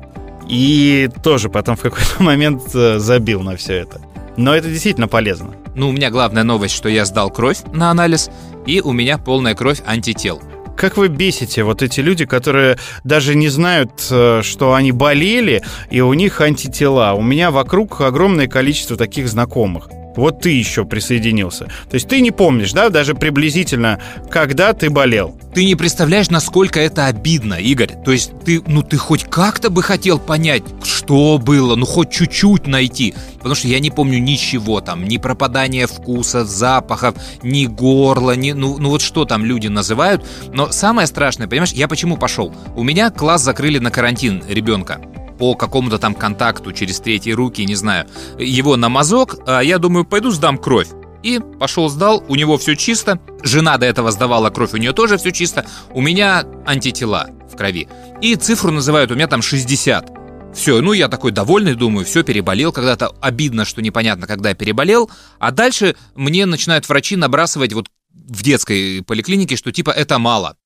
И 0.48 1.10
тоже 1.24 1.50
потом 1.50 1.74
в 1.74 1.80
какой-то 1.80 2.14
момент 2.22 2.62
э, 2.74 3.00
забил 3.00 3.40
на 3.40 3.56
все 3.56 3.74
это. 3.74 4.00
Но 4.36 4.54
это 4.54 4.68
действительно 4.68 5.08
полезно. 5.08 5.56
Ну, 5.74 5.88
у 5.88 5.92
меня 5.92 6.10
главная 6.10 6.44
новость, 6.44 6.76
что 6.76 6.88
я 6.88 7.04
сдал 7.04 7.30
кровь 7.30 7.58
на 7.72 7.90
анализ, 7.90 8.30
и 8.66 8.80
у 8.80 8.92
меня 8.92 9.18
полная 9.18 9.56
кровь 9.56 9.82
антител. 9.84 10.40
Как 10.76 10.96
вы 10.96 11.08
бесите 11.08 11.64
вот 11.64 11.82
эти 11.82 11.98
люди, 11.98 12.24
которые 12.24 12.78
даже 13.02 13.34
не 13.34 13.48
знают, 13.48 13.90
э, 14.12 14.42
что 14.44 14.74
они 14.74 14.92
болели, 14.92 15.64
и 15.90 16.00
у 16.00 16.14
них 16.14 16.40
антитела. 16.40 17.14
У 17.14 17.22
меня 17.22 17.50
вокруг 17.50 18.00
огромное 18.00 18.46
количество 18.46 18.96
таких 18.96 19.28
знакомых. 19.28 19.88
Вот 20.18 20.40
ты 20.40 20.50
еще 20.50 20.84
присоединился. 20.84 21.66
То 21.66 21.94
есть 21.94 22.08
ты 22.08 22.20
не 22.20 22.32
помнишь, 22.32 22.72
да, 22.72 22.88
даже 22.88 23.14
приблизительно, 23.14 24.00
когда 24.30 24.72
ты 24.72 24.90
болел. 24.90 25.38
Ты 25.54 25.64
не 25.64 25.76
представляешь, 25.76 26.28
насколько 26.28 26.80
это 26.80 27.06
обидно, 27.06 27.54
Игорь. 27.54 27.92
То 28.04 28.10
есть 28.10 28.32
ты, 28.44 28.60
ну 28.66 28.82
ты 28.82 28.96
хоть 28.96 29.22
как-то 29.22 29.70
бы 29.70 29.80
хотел 29.80 30.18
понять, 30.18 30.64
что 30.82 31.38
было, 31.38 31.76
ну 31.76 31.86
хоть 31.86 32.10
чуть-чуть 32.10 32.66
найти. 32.66 33.14
Потому 33.36 33.54
что 33.54 33.68
я 33.68 33.78
не 33.78 33.92
помню 33.92 34.18
ничего 34.18 34.80
там, 34.80 35.04
ни 35.04 35.18
пропадания 35.18 35.86
вкуса, 35.86 36.44
запахов, 36.44 37.14
ни 37.44 37.66
горла, 37.66 38.34
ни, 38.34 38.50
ну, 38.50 38.76
ну 38.78 38.88
вот 38.88 39.02
что 39.02 39.24
там 39.24 39.44
люди 39.44 39.68
называют. 39.68 40.26
Но 40.52 40.72
самое 40.72 41.06
страшное, 41.06 41.46
понимаешь, 41.46 41.72
я 41.72 41.86
почему 41.86 42.16
пошел? 42.16 42.52
У 42.74 42.82
меня 42.82 43.10
класс 43.10 43.42
закрыли 43.42 43.78
на 43.78 43.92
карантин 43.92 44.42
ребенка 44.48 45.00
по 45.38 45.54
какому-то 45.54 45.98
там 45.98 46.14
контакту 46.14 46.72
через 46.72 47.00
третьи 47.00 47.32
руки, 47.32 47.64
не 47.64 47.74
знаю, 47.74 48.06
его 48.38 48.76
на 48.76 48.88
мазок, 48.88 49.36
а 49.46 49.60
я 49.60 49.78
думаю, 49.78 50.04
пойду 50.04 50.30
сдам 50.30 50.58
кровь. 50.58 50.88
И 51.22 51.40
пошел 51.58 51.88
сдал, 51.88 52.24
у 52.28 52.36
него 52.36 52.58
все 52.58 52.76
чисто, 52.76 53.20
жена 53.42 53.76
до 53.76 53.86
этого 53.86 54.10
сдавала 54.12 54.50
кровь, 54.50 54.74
у 54.74 54.76
нее 54.76 54.92
тоже 54.92 55.18
все 55.18 55.32
чисто, 55.32 55.66
у 55.92 56.00
меня 56.00 56.44
антитела 56.64 57.30
в 57.50 57.56
крови. 57.56 57.88
И 58.20 58.36
цифру 58.36 58.70
называют, 58.70 59.10
у 59.10 59.14
меня 59.14 59.26
там 59.26 59.42
60. 59.42 60.18
Все, 60.54 60.80
ну 60.80 60.92
я 60.92 61.08
такой 61.08 61.32
довольный, 61.32 61.74
думаю, 61.74 62.06
все, 62.06 62.22
переболел 62.22 62.72
когда-то. 62.72 63.08
Обидно, 63.20 63.64
что 63.64 63.82
непонятно, 63.82 64.26
когда 64.26 64.50
я 64.50 64.54
переболел. 64.54 65.10
А 65.38 65.50
дальше 65.50 65.96
мне 66.14 66.46
начинают 66.46 66.88
врачи 66.88 67.16
набрасывать 67.16 67.72
вот 67.72 67.88
в 68.12 68.42
детской 68.42 69.02
поликлинике, 69.02 69.56
что 69.56 69.72
типа 69.72 69.90
это 69.90 70.18
мало. 70.18 70.56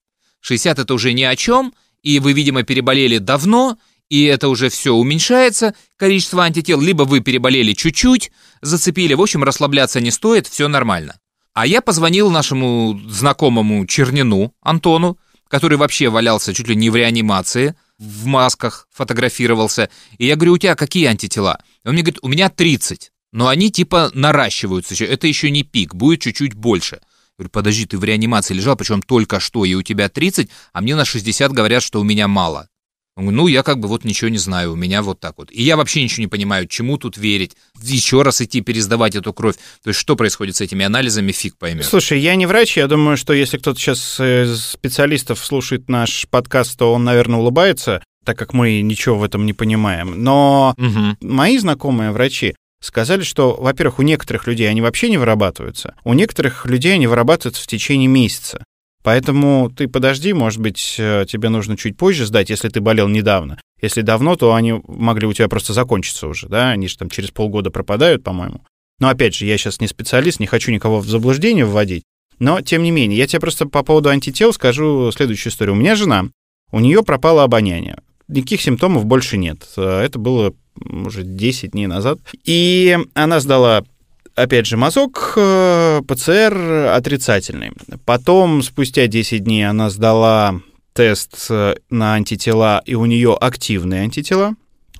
60 0.40 0.78
это 0.78 0.94
уже 0.94 1.12
ни 1.12 1.22
о 1.22 1.34
чем, 1.36 1.72
и 2.02 2.18
вы, 2.18 2.32
видимо, 2.32 2.62
переболели 2.62 3.18
давно, 3.18 3.78
и 4.12 4.24
это 4.24 4.50
уже 4.50 4.68
все 4.68 4.92
уменьшается, 4.92 5.74
количество 5.96 6.44
антител, 6.44 6.82
либо 6.82 7.04
вы 7.04 7.20
переболели 7.20 7.72
чуть-чуть, 7.72 8.30
зацепили, 8.60 9.14
в 9.14 9.22
общем, 9.22 9.42
расслабляться 9.42 10.02
не 10.02 10.10
стоит, 10.10 10.46
все 10.46 10.68
нормально. 10.68 11.18
А 11.54 11.66
я 11.66 11.80
позвонил 11.80 12.30
нашему 12.30 13.00
знакомому 13.08 13.86
Чернину 13.86 14.52
Антону, 14.60 15.18
который 15.48 15.78
вообще 15.78 16.10
валялся 16.10 16.52
чуть 16.52 16.68
ли 16.68 16.76
не 16.76 16.90
в 16.90 16.96
реанимации, 16.96 17.74
в 17.98 18.26
масках 18.26 18.86
фотографировался. 18.92 19.88
И 20.18 20.26
я 20.26 20.36
говорю, 20.36 20.52
у 20.52 20.58
тебя 20.58 20.74
какие 20.74 21.06
антитела? 21.06 21.62
Он 21.82 21.94
мне 21.94 22.02
говорит, 22.02 22.20
у 22.20 22.28
меня 22.28 22.50
30, 22.50 23.12
но 23.32 23.48
они 23.48 23.70
типа 23.70 24.10
наращиваются 24.12 24.92
еще, 24.92 25.06
это 25.06 25.26
еще 25.26 25.50
не 25.50 25.62
пик, 25.62 25.94
будет 25.94 26.20
чуть-чуть 26.20 26.52
больше. 26.52 26.96
Я 26.96 27.00
говорю, 27.38 27.50
подожди, 27.50 27.86
ты 27.86 27.96
в 27.96 28.04
реанимации 28.04 28.52
лежал, 28.52 28.76
причем 28.76 29.00
только 29.00 29.40
что, 29.40 29.64
и 29.64 29.72
у 29.72 29.80
тебя 29.80 30.10
30, 30.10 30.50
а 30.74 30.82
мне 30.82 30.96
на 30.96 31.06
60 31.06 31.50
говорят, 31.52 31.82
что 31.82 31.98
у 31.98 32.04
меня 32.04 32.28
мало. 32.28 32.68
Ну, 33.16 33.46
я 33.46 33.62
как 33.62 33.78
бы 33.78 33.88
вот 33.88 34.04
ничего 34.04 34.30
не 34.30 34.38
знаю, 34.38 34.72
у 34.72 34.76
меня 34.76 35.02
вот 35.02 35.20
так 35.20 35.34
вот. 35.36 35.50
И 35.52 35.62
я 35.62 35.76
вообще 35.76 36.02
ничего 36.02 36.22
не 36.22 36.28
понимаю, 36.28 36.66
чему 36.66 36.96
тут 36.96 37.18
верить. 37.18 37.52
Еще 37.82 38.22
раз 38.22 38.40
идти 38.40 38.62
пересдавать 38.62 39.14
эту 39.14 39.34
кровь. 39.34 39.56
То 39.82 39.88
есть 39.88 40.00
что 40.00 40.16
происходит 40.16 40.56
с 40.56 40.60
этими 40.62 40.84
анализами, 40.84 41.30
фиг 41.32 41.58
поймет. 41.58 41.84
Слушай, 41.84 42.20
я 42.20 42.34
не 42.36 42.46
врач, 42.46 42.76
я 42.78 42.86
думаю, 42.88 43.16
что 43.18 43.34
если 43.34 43.58
кто-то 43.58 43.78
сейчас 43.78 44.18
из 44.18 44.64
специалистов 44.64 45.44
слушает 45.44 45.88
наш 45.88 46.26
подкаст, 46.30 46.78
то 46.78 46.92
он, 46.94 47.04
наверное, 47.04 47.38
улыбается, 47.40 48.02
так 48.24 48.38
как 48.38 48.54
мы 48.54 48.80
ничего 48.80 49.18
в 49.18 49.24
этом 49.24 49.44
не 49.44 49.52
понимаем. 49.52 50.22
Но 50.22 50.74
Угу. 50.78 51.16
мои 51.20 51.58
знакомые 51.58 52.12
врачи 52.12 52.54
сказали, 52.80 53.22
что, 53.22 53.54
во-первых, 53.54 53.98
у 53.98 54.02
некоторых 54.02 54.46
людей 54.46 54.68
они 54.70 54.80
вообще 54.80 55.10
не 55.10 55.18
вырабатываются, 55.18 55.94
у 56.04 56.14
некоторых 56.14 56.66
людей 56.66 56.94
они 56.94 57.06
вырабатываются 57.06 57.62
в 57.62 57.66
течение 57.66 58.08
месяца. 58.08 58.64
Поэтому 59.02 59.70
ты 59.74 59.88
подожди, 59.88 60.32
может 60.32 60.60
быть, 60.60 60.96
э, 60.98 61.24
тебе 61.28 61.48
нужно 61.48 61.76
чуть 61.76 61.96
позже 61.96 62.26
сдать, 62.26 62.50
если 62.50 62.68
ты 62.68 62.80
болел 62.80 63.08
недавно. 63.08 63.60
Если 63.80 64.02
давно, 64.02 64.36
то 64.36 64.54
они 64.54 64.80
могли 64.86 65.26
у 65.26 65.32
тебя 65.32 65.48
просто 65.48 65.72
закончиться 65.72 66.28
уже, 66.28 66.48
да, 66.48 66.70
они 66.70 66.86
же 66.86 66.96
там 66.98 67.10
через 67.10 67.30
полгода 67.32 67.70
пропадают, 67.70 68.22
по-моему. 68.22 68.64
Но 69.00 69.08
опять 69.08 69.34
же, 69.34 69.46
я 69.46 69.58
сейчас 69.58 69.80
не 69.80 69.88
специалист, 69.88 70.38
не 70.38 70.46
хочу 70.46 70.70
никого 70.70 71.00
в 71.00 71.08
заблуждение 71.08 71.64
вводить, 71.64 72.04
но 72.38 72.60
тем 72.60 72.84
не 72.84 72.92
менее, 72.92 73.18
я 73.18 73.26
тебе 73.26 73.40
просто 73.40 73.66
по 73.66 73.82
поводу 73.82 74.08
антител 74.08 74.52
скажу 74.52 75.10
следующую 75.10 75.52
историю. 75.52 75.74
У 75.74 75.78
меня 75.78 75.96
жена, 75.96 76.26
у 76.70 76.78
нее 76.78 77.02
пропало 77.02 77.42
обоняние. 77.42 77.98
Никаких 78.28 78.62
симптомов 78.62 79.04
больше 79.04 79.36
нет. 79.36 79.64
Э, 79.76 80.00
Это 80.00 80.18
было 80.18 80.54
уже 80.76 81.22
10 81.22 81.72
дней 81.72 81.86
назад. 81.86 82.18
И 82.44 82.98
она 83.14 83.40
сдала 83.40 83.84
опять 84.34 84.66
же, 84.66 84.76
мазок 84.76 85.34
э, 85.36 86.02
ПЦР 86.06 86.90
отрицательный. 86.94 87.72
Потом, 88.04 88.62
спустя 88.62 89.06
10 89.06 89.44
дней, 89.44 89.68
она 89.68 89.90
сдала 89.90 90.60
тест 90.92 91.46
э, 91.50 91.74
на 91.90 92.14
антитела, 92.14 92.82
и 92.84 92.94
у 92.94 93.06
нее 93.06 93.36
активные 93.38 94.02
антитела. 94.02 94.54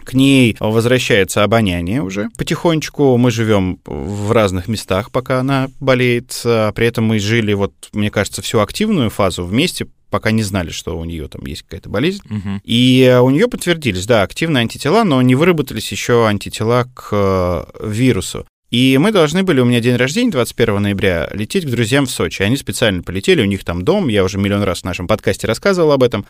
К 0.05 0.15
ней 0.15 0.57
возвращается 0.59 1.45
обоняние 1.45 2.03
уже 2.03 2.29
потихонечку. 2.37 3.17
Мы 3.19 3.31
живем 3.31 3.79
в 3.85 4.33
разных 4.33 4.67
местах, 4.67 5.13
пока 5.13 5.41
она 5.41 5.71
болеет. 5.79 6.41
А 6.45 6.73
При 6.73 6.89
этом 6.89 7.05
мы 7.05 7.21
жили, 7.21 7.53
вот, 7.53 7.73
мне 7.93 8.11
кажется, 8.11 8.43
всю 8.43 8.59
активную 8.59 9.11
фазу 9.11 9.45
вместе, 9.45 9.87
пока 10.11 10.33
не 10.33 10.43
знали, 10.43 10.71
что 10.71 10.99
у 10.99 11.05
нее 11.05 11.29
там 11.29 11.47
есть 11.47 11.63
какая-то 11.63 11.89
болезнь. 11.89 12.21
Мгм. 12.25 12.61
И 12.65 13.03
э, 13.03 13.21
у 13.21 13.31
нее 13.31 13.47
подтвердились, 13.47 14.07
да, 14.07 14.23
активные 14.23 14.63
антитела, 14.63 15.05
но 15.05 15.23
не 15.23 15.37
выработались 15.37 15.93
еще 15.93 16.27
антитела 16.27 16.89
к 16.95 17.69
вирусу. 17.81 18.45
И 18.73 18.97
мы 18.97 19.13
должны 19.13 19.43
были, 19.43 19.61
у 19.61 19.67
меня 19.67 19.81
день 19.81 19.97
рождения 19.97 20.31
21 20.31 20.81
ноября, 20.81 21.29
лететь 21.35 21.67
к 21.67 21.71
друзьям 21.71 22.07
в 22.07 22.11
Сочи. 22.11 22.41
Они 22.41 22.57
специально 22.57 23.03
полетели, 23.03 23.43
у 23.43 23.45
них 23.45 23.65
там 23.65 23.83
дом, 23.85 24.09
я 24.09 24.25
уже 24.25 24.39
миллион 24.39 24.63
раз 24.63 24.81
в 24.81 24.85
нашем 24.85 25.07
подкасте 25.07 25.47
рассказывал 25.47 25.93
об 25.93 26.03
этом. 26.03 26.25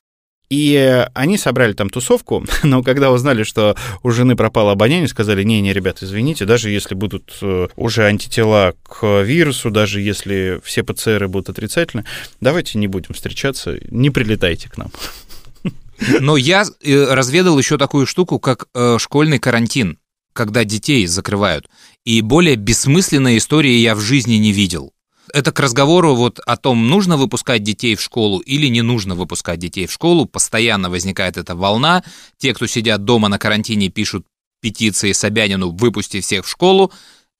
И 0.48 0.74
э, 0.74 1.04
они 1.14 1.38
собрали 1.38 1.72
там 1.72 1.88
тусовку, 1.88 2.44
но 2.64 2.82
когда 2.82 3.12
узнали, 3.12 3.44
что 3.44 3.76
у 4.02 4.10
жены 4.10 4.34
пропало 4.34 4.72
обоняние, 4.72 5.06
сказали, 5.06 5.44
не-не, 5.44 5.72
ребят, 5.72 6.02
извините, 6.02 6.44
даже 6.44 6.68
если 6.68 6.96
будут 6.96 7.38
э, 7.42 7.68
уже 7.76 8.06
антитела 8.06 8.74
к 8.82 9.22
вирусу, 9.22 9.70
даже 9.70 10.00
если 10.00 10.60
все 10.64 10.82
ПЦРы 10.82 11.28
будут 11.28 11.48
отрицательны, 11.48 12.04
давайте 12.40 12.76
не 12.76 12.88
будем 12.88 13.14
встречаться, 13.14 13.78
не 13.88 14.10
прилетайте 14.10 14.68
к 14.68 14.78
нам. 14.78 14.90
Но 16.18 16.36
я 16.36 16.64
э, 16.82 17.04
разведал 17.14 17.56
еще 17.56 17.78
такую 17.78 18.04
штуку, 18.06 18.40
как 18.40 18.66
школьный 18.98 19.38
карантин, 19.38 19.96
когда 20.32 20.64
детей 20.64 21.06
закрывают. 21.06 21.68
И 22.04 22.20
более 22.20 22.56
бессмысленной 22.56 23.38
истории 23.38 23.76
я 23.76 23.94
в 23.94 24.00
жизни 24.00 24.34
не 24.34 24.52
видел. 24.52 24.92
Это 25.32 25.52
к 25.52 25.60
разговору 25.60 26.14
вот 26.14 26.40
о 26.40 26.56
том, 26.56 26.88
нужно 26.88 27.16
выпускать 27.16 27.62
детей 27.62 27.94
в 27.94 28.00
школу 28.00 28.40
или 28.40 28.66
не 28.66 28.82
нужно 28.82 29.14
выпускать 29.14 29.60
детей 29.60 29.86
в 29.86 29.92
школу. 29.92 30.26
Постоянно 30.26 30.90
возникает 30.90 31.36
эта 31.36 31.54
волна. 31.54 32.02
Те, 32.38 32.54
кто 32.54 32.66
сидят 32.66 33.04
дома 33.04 33.28
на 33.28 33.38
карантине, 33.38 33.88
пишут 33.88 34.26
петиции 34.60 35.12
Собянину 35.12 35.70
«выпусти 35.70 36.20
всех 36.20 36.44
в 36.44 36.48
школу». 36.50 36.92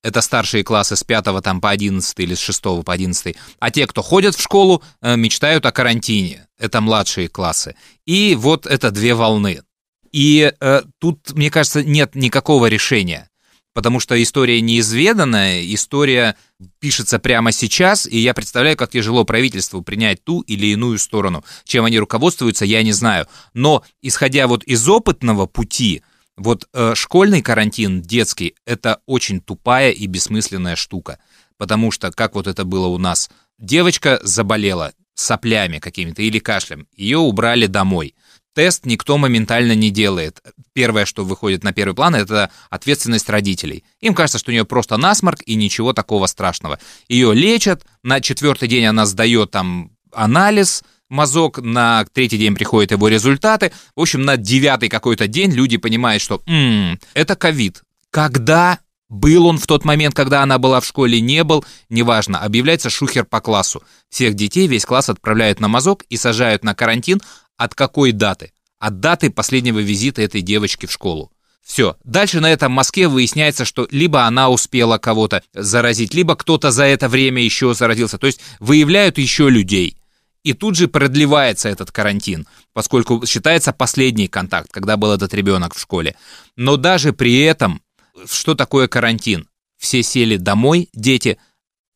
Это 0.02 0.20
старшие 0.20 0.64
классы 0.64 0.96
с 0.96 1.04
5 1.04 1.42
там, 1.42 1.60
по 1.60 1.70
11 1.70 2.18
или 2.18 2.34
с 2.34 2.40
6 2.40 2.62
по 2.62 2.92
11. 2.92 3.36
А 3.60 3.70
те, 3.70 3.86
кто 3.86 4.02
ходят 4.02 4.34
в 4.34 4.42
школу, 4.42 4.82
э, 5.00 5.16
мечтают 5.16 5.64
о 5.64 5.70
карантине. 5.70 6.48
Это 6.58 6.80
младшие 6.80 7.28
классы. 7.28 7.76
И 8.04 8.34
вот 8.34 8.66
это 8.66 8.90
две 8.90 9.14
волны. 9.14 9.62
И 10.10 10.52
э, 10.58 10.82
тут, 10.98 11.32
мне 11.32 11.50
кажется, 11.50 11.84
нет 11.84 12.16
никакого 12.16 12.66
решения. 12.66 13.28
Потому 13.74 14.00
что 14.00 14.20
история 14.22 14.60
неизведанная, 14.60 15.64
история 15.72 16.36
пишется 16.78 17.18
прямо 17.18 17.52
сейчас, 17.52 18.06
и 18.06 18.18
я 18.18 18.34
представляю, 18.34 18.76
как 18.76 18.90
тяжело 18.90 19.24
правительству 19.24 19.82
принять 19.82 20.22
ту 20.22 20.42
или 20.42 20.66
иную 20.66 20.98
сторону. 20.98 21.42
Чем 21.64 21.86
они 21.86 21.98
руководствуются, 21.98 22.66
я 22.66 22.82
не 22.82 22.92
знаю. 22.92 23.26
Но 23.54 23.82
исходя 24.02 24.46
вот 24.46 24.62
из 24.64 24.86
опытного 24.86 25.46
пути, 25.46 26.02
вот 26.36 26.68
э, 26.72 26.94
школьный 26.94 27.40
карантин, 27.40 28.02
детский, 28.02 28.54
это 28.66 29.00
очень 29.06 29.40
тупая 29.40 29.90
и 29.90 30.06
бессмысленная 30.06 30.76
штука. 30.76 31.18
Потому 31.56 31.90
что, 31.90 32.10
как 32.10 32.34
вот 32.34 32.46
это 32.46 32.64
было 32.64 32.88
у 32.88 32.98
нас, 32.98 33.30
девочка 33.58 34.20
заболела 34.22 34.92
соплями 35.14 35.78
какими-то 35.78 36.22
или 36.22 36.38
кашлем, 36.38 36.86
ее 36.96 37.18
убрали 37.18 37.66
домой. 37.66 38.14
Тест 38.54 38.84
никто 38.84 39.16
моментально 39.16 39.74
не 39.74 39.90
делает. 39.90 40.42
Первое, 40.74 41.06
что 41.06 41.24
выходит 41.24 41.64
на 41.64 41.72
первый 41.72 41.94
план, 41.94 42.14
это 42.14 42.50
ответственность 42.68 43.28
родителей. 43.30 43.84
Им 44.00 44.14
кажется, 44.14 44.38
что 44.38 44.50
у 44.50 44.52
нее 44.52 44.64
просто 44.64 44.96
насморк 44.96 45.40
и 45.46 45.54
ничего 45.54 45.92
такого 45.92 46.26
страшного. 46.26 46.78
Ее 47.08 47.34
лечат, 47.34 47.86
на 48.02 48.20
четвертый 48.20 48.68
день 48.68 48.84
она 48.84 49.06
сдает 49.06 49.50
там 49.50 49.92
анализ, 50.12 50.82
мазок, 51.08 51.58
на 51.58 52.04
третий 52.12 52.38
день 52.38 52.54
приходят 52.54 52.90
его 52.90 53.08
результаты. 53.08 53.72
В 53.96 54.00
общем, 54.00 54.22
на 54.22 54.36
девятый 54.36 54.88
какой-то 54.88 55.26
день 55.28 55.52
люди 55.52 55.76
понимают, 55.76 56.22
что 56.22 56.42
«М, 56.46 56.98
это 57.14 57.36
ковид. 57.36 57.82
Когда 58.10 58.78
был 59.12 59.46
он 59.46 59.58
в 59.58 59.66
тот 59.66 59.84
момент, 59.84 60.14
когда 60.14 60.42
она 60.42 60.58
была 60.58 60.80
в 60.80 60.86
школе, 60.86 61.20
не 61.20 61.44
был, 61.44 61.64
неважно, 61.90 62.38
объявляется 62.40 62.88
шухер 62.88 63.26
по 63.26 63.42
классу. 63.42 63.82
Всех 64.08 64.32
детей, 64.34 64.66
весь 64.66 64.86
класс 64.86 65.10
отправляют 65.10 65.60
на 65.60 65.68
мазок 65.68 66.04
и 66.08 66.16
сажают 66.16 66.64
на 66.64 66.74
карантин, 66.74 67.20
От 67.62 67.76
какой 67.76 68.10
даты? 68.10 68.50
От 68.80 68.98
даты 68.98 69.30
последнего 69.30 69.78
визита 69.78 70.20
этой 70.20 70.40
девочки 70.40 70.86
в 70.86 70.90
школу. 70.90 71.30
Все. 71.62 71.96
Дальше 72.02 72.40
на 72.40 72.52
этом 72.52 72.72
мазке 72.72 73.06
выясняется, 73.06 73.64
что 73.64 73.86
либо 73.92 74.24
она 74.24 74.50
успела 74.50 74.98
кого-то 74.98 75.44
заразить, 75.54 76.12
либо 76.12 76.34
кто-то 76.34 76.72
за 76.72 76.82
это 76.86 77.08
время 77.08 77.40
еще 77.40 77.72
заразился. 77.72 78.18
То 78.18 78.26
есть 78.26 78.40
выявляют 78.58 79.16
еще 79.16 79.48
людей. 79.48 79.96
И 80.42 80.54
тут 80.54 80.74
же 80.74 80.88
продлевается 80.88 81.68
этот 81.68 81.92
карантин, 81.92 82.48
поскольку 82.72 83.24
считается 83.26 83.72
последний 83.72 84.26
контакт, 84.26 84.72
когда 84.72 84.96
был 84.96 85.12
этот 85.12 85.32
ребенок 85.32 85.76
в 85.76 85.80
школе. 85.80 86.16
Но 86.56 86.76
даже 86.76 87.12
при 87.12 87.42
этом, 87.42 87.80
что 88.28 88.56
такое 88.56 88.88
карантин? 88.88 89.46
Все 89.78 90.02
сели 90.02 90.36
домой, 90.36 90.88
дети, 90.92 91.38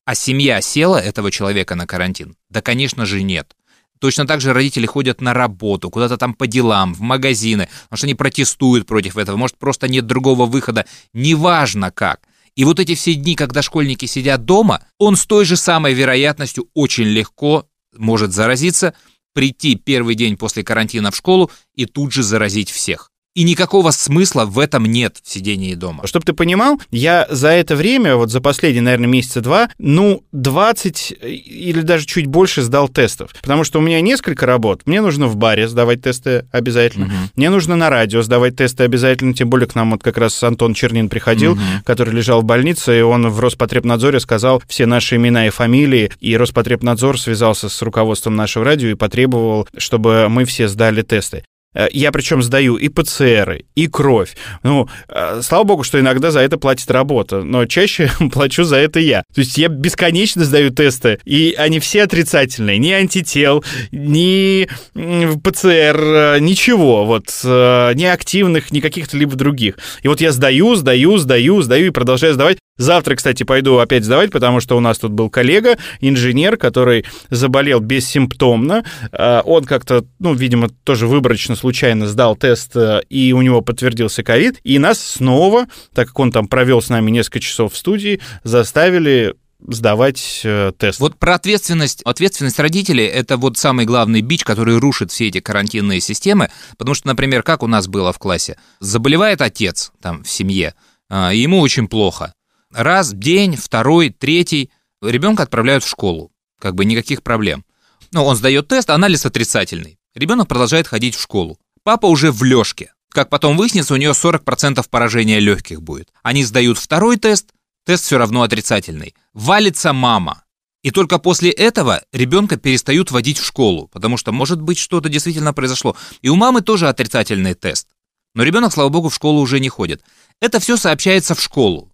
а 0.04 0.14
семья 0.14 0.60
села 0.60 0.98
этого 0.98 1.32
человека 1.32 1.74
на 1.74 1.88
карантин? 1.88 2.36
Да, 2.50 2.62
конечно 2.62 3.04
же, 3.04 3.24
нет. 3.24 3.56
Точно 3.98 4.26
так 4.26 4.40
же 4.40 4.52
родители 4.52 4.86
ходят 4.86 5.20
на 5.20 5.32
работу, 5.32 5.90
куда-то 5.90 6.16
там 6.16 6.34
по 6.34 6.46
делам, 6.46 6.94
в 6.94 7.00
магазины, 7.00 7.68
потому 7.84 7.96
что 7.98 8.06
они 8.06 8.14
протестуют 8.14 8.86
против 8.86 9.16
этого, 9.16 9.36
может, 9.36 9.56
просто 9.58 9.88
нет 9.88 10.06
другого 10.06 10.46
выхода, 10.46 10.86
неважно 11.12 11.90
как. 11.90 12.20
И 12.54 12.64
вот 12.64 12.80
эти 12.80 12.94
все 12.94 13.14
дни, 13.14 13.34
когда 13.34 13.62
школьники 13.62 14.06
сидят 14.06 14.44
дома, 14.44 14.82
он 14.98 15.16
с 15.16 15.26
той 15.26 15.44
же 15.44 15.56
самой 15.56 15.92
вероятностью 15.94 16.68
очень 16.74 17.04
легко 17.04 17.66
может 17.96 18.32
заразиться, 18.32 18.94
прийти 19.34 19.76
первый 19.76 20.14
день 20.14 20.36
после 20.36 20.64
карантина 20.64 21.10
в 21.10 21.16
школу 21.16 21.50
и 21.74 21.84
тут 21.84 22.12
же 22.12 22.22
заразить 22.22 22.70
всех. 22.70 23.10
И 23.36 23.42
никакого 23.42 23.90
смысла 23.90 24.46
в 24.46 24.58
этом 24.58 24.86
нет 24.86 25.18
в 25.22 25.30
сидении 25.30 25.74
дома. 25.74 26.06
Чтобы 26.06 26.24
ты 26.24 26.32
понимал, 26.32 26.80
я 26.90 27.26
за 27.28 27.48
это 27.48 27.76
время, 27.76 28.16
вот 28.16 28.30
за 28.30 28.40
последние, 28.40 28.80
наверное, 28.80 29.08
месяца 29.08 29.42
два, 29.42 29.68
ну, 29.78 30.24
20 30.32 31.18
или 31.20 31.82
даже 31.82 32.06
чуть 32.06 32.26
больше 32.26 32.62
сдал 32.62 32.88
тестов. 32.88 33.34
Потому 33.42 33.64
что 33.64 33.78
у 33.78 33.82
меня 33.82 34.00
несколько 34.00 34.46
работ. 34.46 34.80
Мне 34.86 35.02
нужно 35.02 35.26
в 35.26 35.36
баре 35.36 35.68
сдавать 35.68 36.00
тесты 36.00 36.46
обязательно. 36.50 37.06
Угу. 37.06 37.14
Мне 37.36 37.50
нужно 37.50 37.76
на 37.76 37.90
радио 37.90 38.22
сдавать 38.22 38.56
тесты 38.56 38.84
обязательно. 38.84 39.34
Тем 39.34 39.50
более 39.50 39.68
к 39.68 39.74
нам 39.74 39.90
вот 39.90 40.02
как 40.02 40.16
раз 40.16 40.42
Антон 40.42 40.72
Чернин 40.72 41.10
приходил, 41.10 41.52
угу. 41.52 41.60
который 41.84 42.14
лежал 42.14 42.40
в 42.40 42.44
больнице, 42.44 42.98
и 42.98 43.02
он 43.02 43.28
в 43.28 43.38
Роспотребнадзоре 43.38 44.18
сказал 44.18 44.62
все 44.66 44.86
наши 44.86 45.16
имена 45.16 45.46
и 45.46 45.50
фамилии. 45.50 46.10
И 46.20 46.34
Роспотребнадзор 46.38 47.20
связался 47.20 47.68
с 47.68 47.82
руководством 47.82 48.34
нашего 48.34 48.64
радио 48.64 48.88
и 48.88 48.94
потребовал, 48.94 49.68
чтобы 49.76 50.30
мы 50.30 50.46
все 50.46 50.68
сдали 50.68 51.02
тесты. 51.02 51.44
Э, 51.76 51.88
я 51.92 52.10
причем 52.10 52.42
сдаю 52.42 52.76
и 52.76 52.88
ПЦРы, 52.88 53.66
и 53.74 53.86
кровь. 53.86 54.36
Ну, 54.62 54.88
э, 55.08 55.40
слава 55.42 55.64
богу, 55.64 55.84
что 55.84 56.00
иногда 56.00 56.30
за 56.30 56.40
это 56.40 56.58
платит 56.58 56.90
работа, 56.90 57.42
но 57.42 57.66
чаще 57.66 58.10
плачу 58.32 58.64
за 58.64 58.76
это 58.76 58.98
я. 58.98 59.22
То 59.34 59.40
есть 59.40 59.58
я 59.58 59.68
бесконечно 59.68 60.44
сдаю 60.44 60.70
тесты, 60.70 61.18
и 61.24 61.54
они 61.56 61.78
все 61.78 62.02
отрицательные. 62.02 62.78
Ни 62.78 62.90
антител, 62.90 63.64
ни 63.92 64.68
ПЦР, 64.94 66.00
э, 66.00 66.38
ничего. 66.40 67.04
Вот, 67.04 67.26
ни 67.44 68.04
активных, 68.04 68.72
ни 68.72 68.80
каких-то 68.80 69.16
либо 69.16 69.36
других. 69.36 69.78
И 70.02 70.08
вот 70.08 70.20
я 70.20 70.32
сдаю, 70.32 70.74
сдаю, 70.74 71.18
сдаю, 71.18 71.62
сдаю 71.62 71.86
и 71.86 71.90
продолжаю 71.90 72.34
сдавать. 72.34 72.58
Завтра, 72.76 73.16
кстати, 73.16 73.42
пойду 73.42 73.78
опять 73.78 74.04
сдавать, 74.04 74.30
потому 74.30 74.60
что 74.60 74.76
у 74.76 74.80
нас 74.80 74.98
тут 74.98 75.12
был 75.12 75.30
коллега, 75.30 75.76
инженер, 76.00 76.56
который 76.56 77.04
заболел 77.30 77.80
бессимптомно. 77.80 78.84
Он 79.12 79.64
как-то, 79.64 80.04
ну, 80.18 80.34
видимо, 80.34 80.68
тоже 80.84 81.06
выборочно 81.06 81.56
случайно 81.56 82.06
сдал 82.06 82.36
тест, 82.36 82.76
э, 82.76 83.02
и 83.08 83.32
у 83.32 83.42
него 83.42 83.60
подтвердился 83.60 84.22
ковид, 84.22 84.58
и 84.62 84.78
нас 84.78 85.00
снова, 85.00 85.66
так 85.94 86.08
как 86.08 86.18
он 86.18 86.32
там 86.32 86.48
провел 86.48 86.82
с 86.82 86.88
нами 86.88 87.10
несколько 87.10 87.40
часов 87.40 87.72
в 87.72 87.76
студии, 87.76 88.20
заставили 88.44 89.34
сдавать 89.60 90.42
э, 90.44 90.72
тест. 90.78 91.00
Вот 91.00 91.18
про 91.18 91.34
ответственность. 91.34 92.02
Ответственность 92.02 92.58
родителей– 92.58 93.04
это 93.06 93.36
вот 93.36 93.56
самый 93.56 93.86
главный 93.86 94.20
бич, 94.20 94.44
который 94.44 94.78
рушит 94.78 95.10
все 95.10 95.28
эти 95.28 95.40
карантинные 95.40 96.00
системы. 96.00 96.50
Потому 96.76 96.94
что, 96.94 97.08
например, 97.08 97.42
как 97.42 97.62
у 97.62 97.66
нас 97.66 97.88
было 97.88 98.12
в 98.12 98.18
классе. 98.18 98.58
Заболевает 98.80 99.40
отец 99.40 99.92
там 100.00 100.24
в 100.24 100.30
семье, 100.30 100.74
э, 101.10 101.30
ему 101.32 101.60
очень 101.60 101.88
плохо. 101.88 102.32
Раз, 102.76 103.14
день, 103.14 103.56
второй, 103.56 104.10
третий. 104.10 104.70
Ребенка 105.00 105.44
отправляют 105.44 105.82
в 105.82 105.88
школу. 105.88 106.30
Как 106.60 106.74
бы 106.74 106.84
никаких 106.84 107.22
проблем. 107.22 107.64
Ну, 108.12 108.22
он 108.22 108.36
сдает 108.36 108.68
тест, 108.68 108.90
анализ 108.90 109.24
отрицательный. 109.24 109.98
Ребенок 110.14 110.46
продолжает 110.46 110.86
ходить 110.86 111.14
в 111.14 111.22
школу. 111.22 111.58
Папа 111.84 112.04
уже 112.04 112.30
в 112.30 112.42
лёжке. 112.42 112.92
Как 113.10 113.30
потом 113.30 113.56
выяснится, 113.56 113.94
у 113.94 113.96
нее 113.96 114.10
40% 114.10 114.84
поражения 114.90 115.40
легких 115.40 115.80
будет. 115.80 116.10
Они 116.22 116.44
сдают 116.44 116.76
второй 116.76 117.16
тест, 117.16 117.48
тест 117.86 118.04
все 118.04 118.18
равно 118.18 118.42
отрицательный. 118.42 119.14
Валится 119.32 119.94
мама. 119.94 120.44
И 120.82 120.90
только 120.90 121.18
после 121.18 121.52
этого 121.52 122.02
ребенка 122.12 122.58
перестают 122.58 123.10
водить 123.10 123.38
в 123.38 123.46
школу, 123.46 123.88
потому 123.88 124.18
что, 124.18 124.32
может 124.32 124.60
быть, 124.60 124.76
что-то 124.76 125.08
действительно 125.08 125.54
произошло. 125.54 125.96
И 126.20 126.28
у 126.28 126.36
мамы 126.36 126.60
тоже 126.60 126.90
отрицательный 126.90 127.54
тест. 127.54 127.88
Но 128.34 128.42
ребенок, 128.42 128.74
слава 128.74 128.90
богу, 128.90 129.08
в 129.08 129.14
школу 129.14 129.40
уже 129.40 129.60
не 129.60 129.70
ходит. 129.70 130.02
Это 130.42 130.60
все 130.60 130.76
сообщается 130.76 131.34
в 131.34 131.40
школу. 131.40 131.90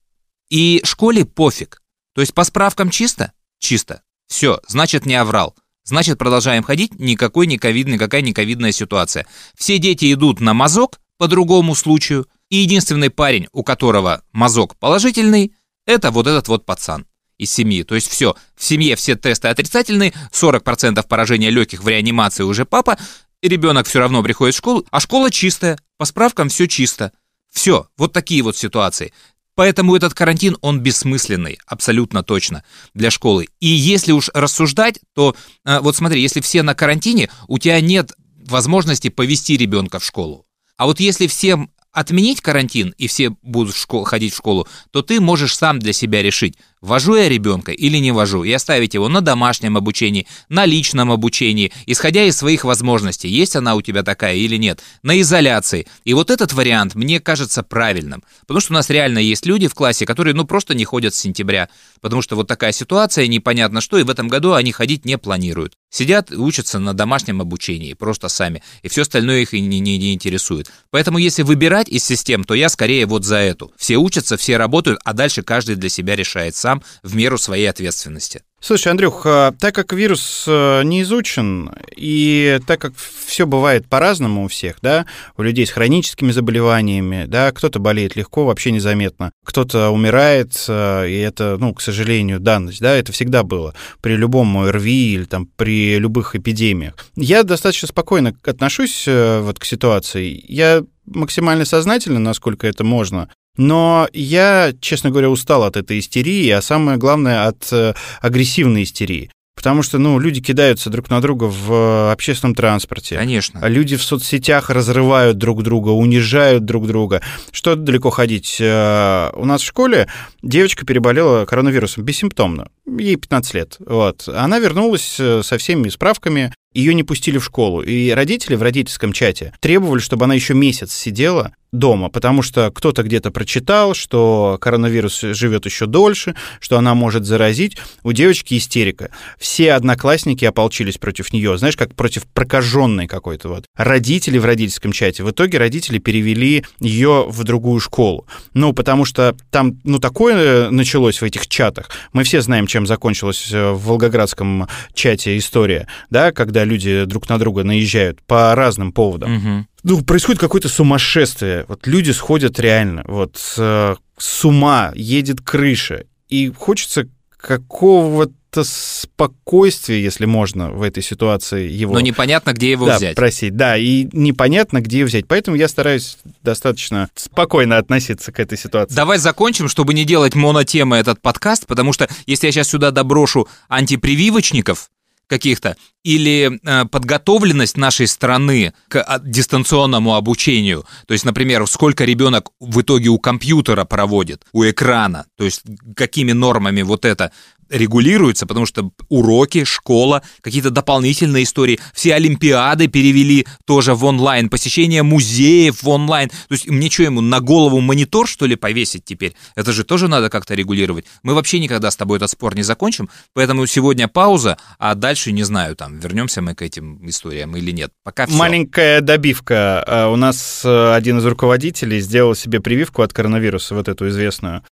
И 0.53 0.83
школе 0.85 1.25
пофиг. 1.25 1.81
То 2.15 2.21
есть 2.21 2.35
по 2.35 2.45
справкам 2.45 2.91
чисто? 2.91 3.33
Чисто. 3.59 4.03
Все, 4.27 4.61
значит, 4.69 5.07
не 5.07 5.15
оврал. 5.15 5.57
Значит, 5.83 6.19
продолжаем 6.19 6.63
ходить, 6.63 7.01
никакой 7.01 7.47
не 7.47 7.57
ковид, 7.57 7.89
никакая 7.89 8.21
не 8.21 8.35
ковидная 8.35 8.71
ситуация. 8.71 9.27
Все 9.57 9.79
дети 9.79 10.13
идут 10.13 10.41
на 10.41 10.53
мазок 10.53 11.01
по 11.17 11.27
другому 11.27 11.75
случаю, 11.75 12.27
и 12.51 12.57
единственный 12.59 13.09
парень, 13.09 13.49
у 13.53 13.65
которого 13.65 14.25
мазок 14.33 14.77
положительный, 14.77 15.55
это 15.87 16.11
вот 16.11 16.27
этот 16.27 16.49
вот 16.49 16.67
пацан 16.67 17.07
из 17.39 17.51
семьи. 17.51 17.83
То 17.83 17.95
есть 17.95 18.11
все, 18.11 18.37
в 18.55 18.63
семье 18.63 18.95
все 18.97 19.17
тесты 19.17 19.49
отрицательные, 19.49 20.13
40% 20.33 21.03
поражения 21.09 21.49
легких 21.49 21.83
в 21.83 21.89
реанимации 21.89 22.43
уже 22.43 22.67
папа, 22.67 22.99
ребенок 23.41 23.87
все 23.87 24.01
равно 24.01 24.23
приходит 24.23 24.55
в 24.55 24.59
школу, 24.59 24.85
а 24.91 25.01
школа 25.01 25.31
чистая, 25.31 25.79
по 25.97 26.05
справкам 26.05 26.51
все 26.51 26.69
чисто. 26.69 27.11
Все, 27.53 27.87
вот 27.99 28.13
такие 28.13 28.43
вот 28.43 28.57
ситуации. 28.57 29.13
Поэтому 29.55 29.95
этот 29.95 30.15
карантин, 30.15 30.57
он 30.63 30.81
бессмысленный, 30.81 31.59
абсолютно 31.67 32.23
точно, 32.23 32.65
для 32.95 33.11
школы. 33.11 33.49
И 33.61 33.67
если 33.67 34.13
уж 34.13 34.31
рассуждать, 34.33 35.01
то 35.15 35.37
э, 35.65 35.81
вот 35.81 35.95
смотри, 35.95 36.23
если 36.23 36.41
все 36.41 36.63
на 36.63 36.75
карантине, 36.75 37.29
у 37.49 37.59
тебя 37.59 37.81
нет 37.81 38.13
возможности 38.47 39.09
повести 39.09 39.57
ребенка 39.57 39.99
в 39.99 40.05
школу. 40.05 40.47
А 40.77 40.87
вот 40.87 41.01
если 41.01 41.27
всем 41.27 41.71
отменить 41.93 42.41
карантин 42.41 42.95
и 42.97 43.07
все 43.07 43.31
будут 43.43 43.75
в 43.75 43.81
школу, 43.81 44.05
ходить 44.05 44.33
в 44.33 44.39
школу, 44.39 44.67
то 44.91 45.03
ты 45.03 45.21
можешь 45.21 45.57
сам 45.57 45.79
для 45.79 45.93
себя 45.93 46.23
решить, 46.23 46.57
вожу 46.83 47.15
я 47.15 47.29
ребенка 47.29 47.73
или 47.73 47.97
не 47.97 48.13
вожу, 48.13 48.45
и 48.45 48.53
оставить 48.53 48.95
его 48.95 49.09
на 49.09 49.23
домашнем 49.23 49.77
обучении, 49.77 50.27
на 50.49 50.67
личном 50.67 51.11
обучении, 51.11 51.73
исходя 51.87 52.25
из 52.25 52.37
своих 52.37 52.65
возможностей, 52.65 53.29
есть 53.29 53.57
она 53.57 53.75
у 53.77 53.81
тебя 53.81 54.03
такая 54.03 54.35
или 54.35 54.57
нет, 54.57 54.83
на 55.03 55.19
изоляции. 55.21 55.87
И 56.05 56.13
вот 56.13 56.31
этот 56.31 56.53
вариант 56.53 56.95
мне 56.95 57.21
кажется 57.21 57.63
правильным, 57.63 58.23
потому 58.43 58.61
что 58.61 58.73
у 58.73 58.75
нас 58.75 58.91
реально 58.91 59.21
есть 59.21 59.47
люди 59.47 59.69
в 59.69 59.75
классе, 59.75 60.05
которые 60.05 60.35
ну 60.35 60.45
просто 60.45 60.75
не 60.75 60.85
ходят 60.85 61.15
с 61.15 61.21
сентября, 61.21 61.69
потому 62.01 62.21
что 62.21 62.37
вот 62.37 62.49
такая 62.49 62.73
ситуация, 62.73 63.27
непонятно 63.29 63.81
что, 63.81 63.97
и 63.99 64.03
в 64.03 64.11
этом 64.11 64.29
году 64.29 64.53
они 64.53 64.73
ходить 64.73 65.05
не 65.05 65.17
планируют. 65.17 65.75
Сидят, 65.89 66.31
учатся 66.31 66.79
на 66.79 66.95
домашнем 66.95 67.41
обучении, 67.41 67.93
просто 67.93 68.29
сами, 68.29 68.63
и 68.83 68.89
все 68.89 69.03
остальное 69.03 69.41
их 69.41 69.55
и 69.55 69.61
не, 69.61 69.79
не, 69.79 69.99
не 69.99 70.15
интересует. 70.15 70.71
Поэтому 70.91 71.19
если 71.19 71.43
выбирать 71.43 71.89
из 71.89 72.05
систем, 72.05 72.45
то 72.45 72.55
я 72.55 72.69
скорее 72.69 73.07
вот 73.07 73.25
за 73.25 73.37
эту. 73.37 73.73
Все 73.77 73.99
учатся, 73.99 74.37
все 74.37 74.57
работают, 74.57 75.01
а 75.05 75.13
дальше 75.13 75.43
каждый 75.43 75.77
для 75.77 75.89
себя 75.89 76.17
решает 76.17 76.57
сам 76.57 76.72
сам 76.73 76.83
в 77.03 77.15
меру 77.15 77.39
своей 77.39 77.69
ответственности. 77.69 78.43
Слушай, 78.61 78.93
Андрюх, 78.93 79.23
а, 79.27 79.53
так 79.59 79.75
как 79.75 79.93
вирус 79.93 80.45
э, 80.47 80.83
не 80.85 81.03
изучен, 81.03 81.73
и 81.97 82.61
так 82.65 82.81
как 82.81 82.93
все 82.97 83.45
бывает 83.45 83.89
по-разному 83.89 84.45
у 84.45 84.49
всех, 84.49 84.77
да, 84.81 85.05
у 85.37 85.43
людей 85.43 85.67
с 85.67 85.71
хроническими 85.71 86.31
заболеваниями, 86.31 87.25
да, 87.27 87.51
кто-то 87.51 87.81
болеет 87.81 88.15
легко, 88.15 88.45
вообще 88.45 88.71
незаметно, 88.71 89.33
кто-то 89.45 89.91
умирает, 89.91 90.53
э, 90.69 91.09
и 91.09 91.17
это, 91.19 91.57
ну, 91.59 91.75
к 91.75 91.81
сожалению, 91.81 92.39
данность, 92.39 92.81
да, 92.81 92.95
это 92.95 93.11
всегда 93.11 93.43
было 93.43 93.75
при 94.01 94.15
любом 94.15 94.57
ОРВИ 94.57 95.15
или 95.15 95.25
там 95.25 95.47
при 95.57 95.99
любых 95.99 96.37
эпидемиях. 96.37 96.95
Я 97.17 97.43
достаточно 97.43 97.89
спокойно 97.89 98.33
отношусь 98.45 99.05
э, 99.09 99.41
вот 99.41 99.59
к 99.59 99.65
ситуации. 99.65 100.41
Я 100.47 100.85
максимально 101.05 101.65
сознательно, 101.65 102.21
насколько 102.21 102.69
это 102.69 102.85
можно, 102.85 103.29
но 103.57 104.09
я, 104.13 104.73
честно 104.81 105.11
говоря, 105.11 105.31
устал 105.31 105.65
от 105.65 105.77
этой 105.77 105.99
истерии, 105.99 106.49
а 106.51 106.63
самое 106.63 106.99
главное, 106.99 107.47
от 107.47 107.69
э, 107.73 107.95
агрессивной 108.21 108.85
истерии. 108.85 109.31
Потому 109.55 109.83
что, 109.83 109.99
ну, 109.99 110.19
люди 110.19 110.41
кидаются 110.41 110.89
друг 110.89 111.11
на 111.11 111.21
друга 111.21 111.45
в 111.45 111.73
э, 111.73 112.13
общественном 112.13 112.55
транспорте. 112.55 113.17
Конечно. 113.17 113.61
А 113.63 113.69
люди 113.69 113.97
в 113.97 114.03
соцсетях 114.03 114.71
разрывают 114.71 115.37
друг 115.37 115.63
друга, 115.63 115.91
унижают 115.91 116.65
друг 116.65 116.87
друга. 116.87 117.21
Что 117.51 117.77
далеко 117.77 118.11
ходить? 118.11 118.57
Э, 118.59 119.31
у 119.35 119.45
нас 119.45 119.61
в 119.61 119.67
школе 119.67 120.09
девочка 120.43 120.87
переболела 120.87 121.45
коронавирусом 121.45 122.05
бессимптомно. 122.05 122.69
Ей 122.87 123.17
15 123.17 123.55
лет. 123.55 123.77
Вот. 123.81 124.27
Она 124.29 124.59
вернулась 124.59 125.21
со 125.21 125.59
всеми 125.59 125.91
справками, 125.91 126.53
ее 126.75 126.95
не 126.95 127.03
пустили 127.03 127.39
в 127.39 127.45
школу. 127.45 127.83
И 127.83 128.11
родители 128.11 128.55
в 128.55 128.63
родительском 128.63 129.13
чате 129.13 129.53
требовали, 129.61 130.01
чтобы 130.01 130.25
она 130.25 130.35
еще 130.35 130.55
месяц 130.55 130.93
сидела 130.93 131.53
дома, 131.73 132.11
потому 132.11 132.43
что 132.43 132.71
кто-то 132.71 133.03
где-то 133.03 133.31
прочитал, 133.31 133.95
что 133.95 134.59
коронавирус 134.61 135.21
живет 135.21 135.65
еще 135.65 135.87
дольше, 135.87 136.35
что 136.61 136.77
она 136.77 136.95
может 136.95 137.25
заразить. 137.25 137.79
У 138.03 138.13
девочки 138.13 138.59
истерика. 138.59 139.11
Все 139.39 139.73
одноклассники 139.73 140.45
ополчились 140.45 140.99
против 140.99 141.33
нее, 141.33 141.57
знаешь, 141.57 141.77
как 141.77 141.95
против 141.95 142.27
прокаженной 142.27 143.07
какой-то 143.07 143.49
вот. 143.49 143.65
Родители 143.75 144.39
в 144.39 144.45
родительском 144.45 144.93
чате. 144.93 145.25
В 145.25 145.31
итоге 145.31 145.59
родители 145.59 145.99
перевели 145.99 146.65
ее 146.79 147.25
в 147.27 147.43
другую 147.45 147.81
школу. 147.81 148.27
Ну, 148.53 148.75
потому 148.75 149.07
что 149.07 149.35
там, 149.51 149.81
ну, 149.85 149.99
такое 149.99 150.71
началось 150.71 151.23
в 151.23 151.25
этих 151.25 151.49
чатах. 151.49 151.91
Мы 152.13 152.25
все 152.25 152.43
знаем, 152.43 152.67
чем 152.67 152.87
закончилась 152.87 153.51
э, 153.51 153.73
в 153.73 153.87
волгоградском 153.87 154.69
чате 154.93 155.39
история, 155.39 155.89
да, 156.11 156.33
когда 156.33 156.62
люди 156.65 157.05
друг 157.05 157.29
на 157.29 157.39
друга 157.39 157.65
наезжают 157.65 158.23
по 158.23 158.55
разным 158.55 158.93
поводам. 158.93 159.35
Мгм. 159.35 159.69
Ну, 159.83 160.03
происходит 160.03 160.41
какое-то 160.41 160.69
сумасшествие. 160.69 161.65
Вот 161.69 161.87
люди 161.87 162.11
сходят 162.13 162.59
реально. 162.61 163.03
Вот 163.07 163.41
э, 163.59 163.97
с 164.17 164.45
ума 164.45 164.93
едет 164.95 165.41
крыша. 165.41 166.05
И 166.29 166.51
хочется 166.51 167.09
какого-то 167.37 168.65
спокойствия, 168.65 170.03
если 170.03 170.27
можно, 170.27 170.71
в 170.71 170.83
этой 170.83 171.03
ситуации 171.03 171.69
его... 171.69 171.95
Но 171.95 172.01
непонятно, 172.01 172.53
где 172.53 172.71
его 172.71 172.87
да, 172.87 172.99
взять. 172.99 173.17
просить. 173.17 173.57
Да, 173.57 173.77
и 173.77 174.09
непонятно, 174.13 174.81
где 174.81 175.01
ее 175.01 175.07
взять. 175.07 175.27
Поэтому 175.27 175.57
я 175.57 175.69
стараюсь 175.69 176.19
достаточно 176.43 177.09
спокойно 177.15 177.79
относиться 177.79 178.31
к 178.31 178.39
этой 178.39 178.57
ситуации. 178.57 178.95
Давай 178.95 179.19
закончим, 179.19 179.69
чтобы 179.69 179.95
не 179.95 180.05
делать 180.05 180.35
монотемы 180.35 180.97
этот 180.97 181.21
подкаст, 181.21 181.67
потому 181.67 181.93
что 181.93 182.09
если 182.27 182.47
я 182.47 182.53
сейчас 182.53 182.69
сюда 182.69 182.91
доброшу 182.91 183.49
антипрививочников 183.69 184.91
каких-то 185.33 185.77
или 186.05 186.61
э, 186.63 186.85
подготовленность 186.85 187.79
нашей 187.79 188.07
страны 188.07 188.75
к 188.89 189.01
а, 189.01 189.19
дистанционному 189.19 190.15
обучению, 190.15 190.85
то 191.07 191.15
есть, 191.15 191.25
например, 191.25 191.67
сколько 191.67 192.05
ребенок 192.05 192.51
в 192.61 192.83
итоге 192.83 193.09
у 193.09 193.19
компьютера 193.19 193.87
проводит, 193.87 194.45
у 194.53 194.63
экрана, 194.63 195.25
то 195.39 195.45
есть 195.45 195.63
какими 195.97 196.33
нормами 196.33 196.83
вот 196.83 197.07
это 197.07 197.33
регулируется, 197.73 198.47
потому 198.47 198.67
что 198.67 198.91
уроки, 199.09 199.65
школа, 199.65 200.23
какие-то 200.43 200.71
дополнительные 200.71 201.45
истории, 201.45 201.81
все 201.95 202.15
олимпиады 202.15 202.87
перевели 202.87 203.47
тоже 203.67 203.95
в 203.95 204.05
онлайн, 204.05 204.49
посещение 204.49 205.03
музеев 205.03 205.83
в 205.83 205.89
онлайн. 205.89 206.29
То 206.29 206.53
есть 206.55 206.69
мне 206.69 206.91
что, 206.91 207.05
ему 207.05 207.21
на 207.21 207.41
голову 207.41 207.81
монитор, 207.81 208.29
что 208.29 208.47
ли, 208.47 208.57
повесить 208.57 209.05
теперь? 209.05 209.35
Это 209.57 209.73
же 209.73 209.85
тоже 209.85 210.09
надо 210.09 210.29
как-то 210.31 210.55
регулировать. 210.55 211.07
Мы 211.23 211.35
вообще 211.35 211.59
никогда 211.59 211.91
с 211.91 211.97
тобой 211.97 212.19
этот 212.19 212.31
спор 212.31 212.55
не 212.55 212.63
закончим, 212.63 213.09
поэтому 213.33 213.67
сегодня 213.67 214.09
пауза, 214.09 214.59
а 214.79 214.95
дальше, 214.95 215.33
не 215.33 215.43
знаю, 215.43 215.75
там, 215.77 215.99
вернемся 215.99 216.43
мы 216.43 216.55
к 216.55 216.63
этим 216.63 217.09
историям 217.09 217.57
или 217.57 217.71
нет. 217.71 217.93
Пока 218.05 218.27
все. 218.27 218.37
Маленькая 218.37 219.01
добивка. 219.01 219.83
А, 219.87 220.09
У 220.09 220.17
нас 220.17 220.63
э, 220.65 220.95
один 220.95 221.19
из 221.19 221.25
руководителей 221.25 222.01
сделал 222.01 222.35
себе 222.35 222.61
прививку 222.61 223.03
от 223.03 223.13
коронавируса, 223.13 223.75
вот 223.75 223.89
эту 223.89 224.09
известную. 224.09 224.63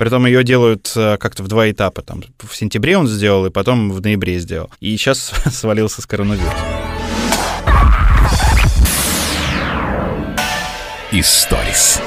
Притом 0.00 0.24
ее 0.24 0.42
делают 0.44 0.90
э, 0.96 1.18
как-то 1.18 1.42
в 1.42 1.48
два 1.48 1.70
этапа. 1.70 2.00
Там, 2.00 2.22
в 2.38 2.56
сентябре 2.56 2.96
он 2.96 3.06
сделал, 3.06 3.44
и 3.44 3.50
потом 3.50 3.90
в 3.90 4.00
ноябре 4.00 4.38
сделал. 4.38 4.70
И 4.80 4.96
сейчас 4.96 5.30
свалился 5.52 6.00
с 6.00 6.06
коронавирусом. 6.06 6.56
Историс. 11.12 12.00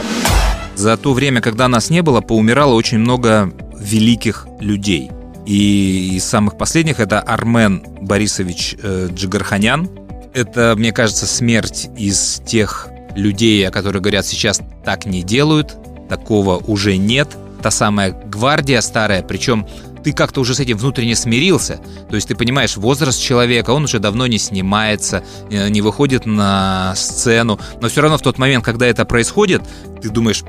За 0.74 0.98
то 0.98 1.14
время, 1.14 1.40
когда 1.40 1.68
нас 1.68 1.92
не 1.92 2.02
было, 2.02 2.22
поумирало 2.22 2.74
очень 2.74 2.98
много 2.98 3.54
великих 3.80 4.48
людей. 4.60 5.12
И 5.46 6.16
из 6.16 6.24
самых 6.24 6.58
последних 6.58 7.00
это 7.00 7.20
Армен 7.20 7.84
Борисович 8.02 8.76
э, 8.82 9.10
Джигарханян. 9.14 9.88
Это, 10.34 10.74
мне 10.76 10.94
кажется, 10.94 11.28
смерть 11.28 11.90
из 11.96 12.42
тех 12.44 12.88
людей, 13.16 13.68
о 13.68 13.70
которых 13.70 14.02
говорят 14.02 14.26
сейчас 14.26 14.62
так 14.84 15.06
не 15.06 15.22
делают, 15.22 15.78
такого 16.10 16.58
уже 16.58 16.98
нет. 16.98 17.38
Та 17.63 17.71
самая 17.71 18.12
гвардия 18.12 18.82
старая, 18.82 19.23
причем 19.23 19.65
ты 20.04 20.12
как-то 20.12 20.41
уже 20.41 20.54
с 20.54 20.60
этим 20.60 20.78
внутренне 20.78 21.15
смирился. 21.15 21.80
То 22.10 22.15
есть 22.15 22.28
ты 22.28 22.36
понимаешь, 22.36 22.76
возраст 22.76 23.21
человека, 23.21 23.71
он 23.71 23.86
уже 23.86 23.99
давно 23.99 24.28
не 24.28 24.38
снимается, 24.38 25.23
э, 25.49 25.69
не 25.69 25.82
выходит 25.82 26.26
на 26.26 26.93
сцену. 26.97 27.58
Но 27.82 27.88
все 27.88 28.02
равно 28.02 28.17
в 28.17 28.21
тот 28.21 28.38
момент, 28.38 28.65
когда 28.65 28.86
это 28.86 29.06
происходит, 29.06 29.62
ты 30.02 30.10
думаешь, 30.10 30.43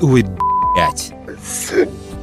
ой, 0.00 0.24
блядь. 0.74 1.12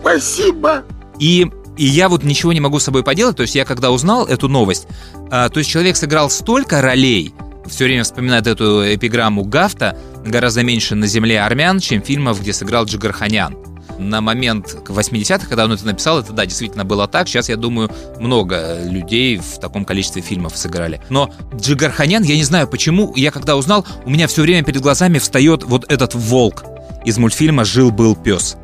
Спасибо. 0.02 0.84
И, 1.20 1.50
и 1.78 1.86
я 1.86 2.10
вот 2.10 2.24
ничего 2.24 2.52
не 2.52 2.60
могу 2.60 2.80
с 2.80 2.84
собой 2.84 3.04
поделать. 3.04 3.38
То 3.38 3.44
есть 3.44 3.56
я 3.56 3.64
когда 3.64 3.92
узнал 3.92 4.28
эту 4.28 4.50
новость, 4.50 4.88
а, 5.32 5.48
то 5.48 5.60
есть 5.60 5.70
человек 5.70 5.96
сыграл 5.96 6.30
столько 6.30 6.82
ролей, 6.82 7.34
все 7.66 7.86
время 7.86 8.04
вспоминает 8.04 8.46
эту 8.46 8.84
эпиграмму 8.94 9.46
Гафта, 9.46 9.98
гораздо 10.26 10.64
меньше 10.64 10.96
на 10.96 11.08
земле 11.08 11.42
армян, 11.42 11.80
чем 11.80 12.02
фильмов, 12.02 12.42
где 12.42 12.52
сыграл 12.52 12.84
Джигарханян. 12.84 13.73
На 13.98 14.22
момент 14.22 14.76
80-х, 14.86 15.48
когда 15.48 15.66
он 15.66 15.72
это 15.72 15.86
написал, 15.86 16.20
это 16.20 16.34
да, 16.34 16.46
действительно 16.46 16.86
было 16.86 17.08
так. 17.08 17.28
Сейчас, 17.28 17.50
я 17.50 17.58
думаю, 17.58 17.92
много 18.20 18.84
людей 18.84 19.38
в 19.38 19.60
таком 19.60 19.86
количестве 19.86 20.22
фильмов 20.22 20.58
сыграли. 20.58 21.02
Но 21.10 21.34
Джигарханян, 21.56 22.24
я 22.24 22.36
не 22.36 22.44
знаю 22.44 22.68
почему, 22.68 23.14
я 23.16 23.32
когда 23.32 23.56
узнал, 23.56 23.86
у 24.06 24.10
меня 24.10 24.28
все 24.28 24.42
время 24.42 24.64
перед 24.64 24.82
глазами 24.82 25.20
встает 25.20 25.64
вот 25.64 25.92
этот 25.92 26.16
волк 26.16 26.64
из 27.06 27.18
мультфильма 27.18 27.66
«Жил-был 27.66 28.16
пес». 28.16 28.58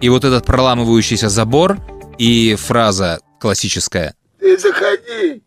И 0.00 0.08
вот 0.08 0.24
этот 0.24 0.46
проламывающийся 0.46 1.28
забор 1.28 1.78
и 2.18 2.54
фраза 2.54 3.20
классическая 3.38 4.14
Ты 4.38 4.56
заходи. 4.56 5.42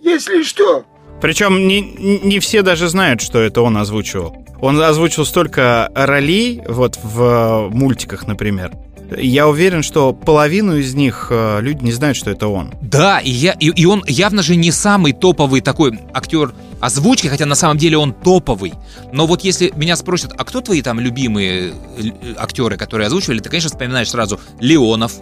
Если 0.00 0.42
что, 0.42 0.84
Причем 1.20 1.66
не, 1.66 1.80
не 1.80 2.38
все 2.38 2.62
даже 2.62 2.88
знают, 2.88 3.20
что 3.20 3.40
это 3.40 3.62
он 3.62 3.76
озвучивал. 3.76 4.36
Он 4.60 4.80
озвучил 4.80 5.24
столько 5.24 5.90
ролей, 5.94 6.62
вот 6.68 6.98
в 7.02 7.68
мультиках, 7.70 8.26
например. 8.26 8.72
Я 9.16 9.48
уверен, 9.48 9.82
что 9.82 10.12
половину 10.12 10.76
из 10.76 10.94
них 10.94 11.28
э, 11.30 11.60
люди 11.60 11.84
не 11.84 11.92
знают, 11.92 12.16
что 12.16 12.30
это 12.30 12.48
он. 12.48 12.72
Да, 12.80 13.18
и, 13.18 13.30
я, 13.30 13.52
и, 13.52 13.66
и 13.68 13.84
он 13.84 14.02
явно 14.06 14.42
же 14.42 14.56
не 14.56 14.72
самый 14.72 15.12
топовый 15.12 15.60
такой 15.60 15.98
актер 16.12 16.54
озвучки, 16.80 17.28
хотя 17.28 17.46
на 17.46 17.54
самом 17.54 17.76
деле 17.76 17.98
он 17.98 18.12
топовый. 18.12 18.72
Но 19.12 19.26
вот 19.26 19.42
если 19.42 19.72
меня 19.76 19.96
спросят, 19.96 20.32
а 20.36 20.44
кто 20.44 20.60
твои 20.60 20.82
там 20.82 21.00
любимые 21.00 21.72
э, 21.98 22.34
актеры, 22.38 22.76
которые 22.76 23.06
озвучивали, 23.06 23.40
ты, 23.40 23.48
конечно, 23.50 23.70
вспоминаешь 23.70 24.10
сразу 24.10 24.40
Леонов, 24.60 25.12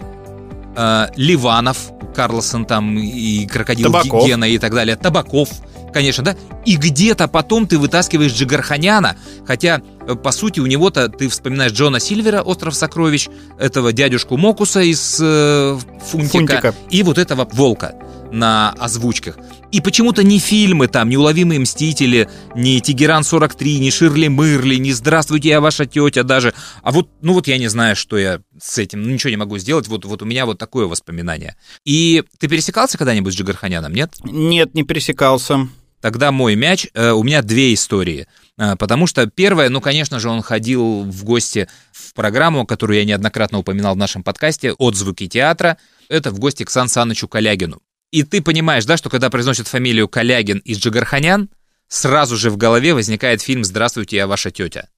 э, 0.75 1.07
Ливанов, 1.15 1.91
Карлсон 2.15 2.65
там 2.65 2.97
и 2.97 3.45
Крокодил 3.47 3.91
Табаков. 3.91 4.25
Гена 4.25 4.45
и 4.45 4.57
так 4.59 4.73
далее, 4.73 4.95
Табаков, 4.95 5.49
конечно, 5.93 6.23
да? 6.23 6.35
И 6.65 6.75
где-то 6.75 7.27
потом 7.27 7.67
ты 7.67 7.77
вытаскиваешь 7.77 8.33
Джигарханяна, 8.33 9.17
хотя, 9.45 9.81
э, 10.07 10.15
по 10.15 10.31
сути, 10.31 10.59
у 10.59 10.65
него-то 10.65 11.07
ты 11.09 11.29
вспоминаешь 11.29 11.71
Джона 11.71 11.99
Сильвера, 11.99 12.41
«Остров 12.41 12.75
сокровищ», 12.75 13.29
этого 13.59 13.93
дядюшку 13.93 14.37
Мокуса 14.37 14.81
из 14.81 15.19
э, 15.21 15.77
Фунтика, 16.11 16.37
Фунтика. 16.37 16.75
и 16.89 17.03
вот 17.03 17.17
этого 17.17 17.47
Волка 17.53 17.95
на 18.33 18.71
озвучках. 18.71 19.37
И 19.71 19.79
почему-то 19.79 20.23
ни 20.23 20.39
фильмы 20.39 20.87
там, 20.87 21.09
ни 21.09 21.15
«Уловимые 21.15 21.59
мстители», 21.59 22.27
ни 22.55 22.79
«Тегеран-43», 22.79 23.77
ни 23.77 23.89
«Ширли 23.89 24.27
Мырли», 24.27 24.75
ни 24.75 24.91
«Здравствуйте, 24.91 25.49
я 25.49 25.61
ваша 25.61 25.85
тетя» 25.85 26.23
даже. 26.23 26.53
А 26.81 26.91
вот, 26.91 27.09
ну 27.21 27.33
вот 27.33 27.47
я 27.47 27.57
не 27.57 27.67
знаю, 27.67 27.95
что 27.95 28.17
я 28.17 28.41
с 28.61 28.77
этим, 28.77 29.03
ну 29.03 29.09
ничего 29.09 29.29
не 29.29 29.37
могу 29.37 29.57
сделать, 29.59 29.87
вот, 29.87 30.05
вот 30.05 30.21
у 30.21 30.25
меня 30.25 30.45
вот 30.45 30.57
такое 30.57 30.87
воспоминание. 30.87 31.55
И 31.85 32.23
ты 32.39 32.47
пересекался 32.47 32.97
когда-нибудь 32.97 33.33
с 33.33 33.37
Джигарханяном, 33.37 33.93
нет? 33.93 34.13
Нет, 34.23 34.73
не 34.73 34.83
пересекался. 34.83 35.67
Тогда 36.03 36.33
мой 36.33 36.55
мяч. 36.55 36.87
Э, 36.93 37.11
У 37.11 37.23
меня 37.23 37.41
две 37.41 37.73
истории. 37.73 38.27
Э, 38.57 38.75
Потому 38.75 39.07
что 39.07 39.25
первое, 39.25 39.69
ну, 39.69 39.79
конечно 39.79 40.19
же, 40.19 40.27
он 40.27 40.41
ходил 40.41 41.03
в 41.03 41.23
гости 41.23 41.69
в 41.93 42.13
программу, 42.13 42.65
которую 42.65 42.99
я 42.99 43.05
неоднократно 43.05 43.59
упоминал 43.59 43.95
в 43.95 43.97
нашем 43.97 44.21
подкасте 44.21 44.73
«Отзвуки 44.73 45.29
театра». 45.29 45.77
Это 46.09 46.31
в 46.31 46.39
гости 46.39 46.65
к 46.65 46.69
Сан 46.69 46.89
Санычу 46.89 47.29
Калягину. 47.29 47.81
И 48.11 48.23
ты 48.23 48.41
понимаешь, 48.41 48.83
да, 48.83 48.97
что 48.97 49.09
когда 49.09 49.29
произносят 49.29 49.69
фамилию 49.69 50.09
Калягин 50.09 50.57
и 50.57 50.73
Джигарханян, 50.73 51.49
сразу 51.87 52.35
же 52.35 52.49
в 52.49 52.57
голове 52.57 52.93
возникает 52.93 53.41
фильм 53.41 53.63
«Здравствуйте, 53.63 54.17
я 54.17 54.27
ваша 54.27 54.51
тетя». 54.51 54.89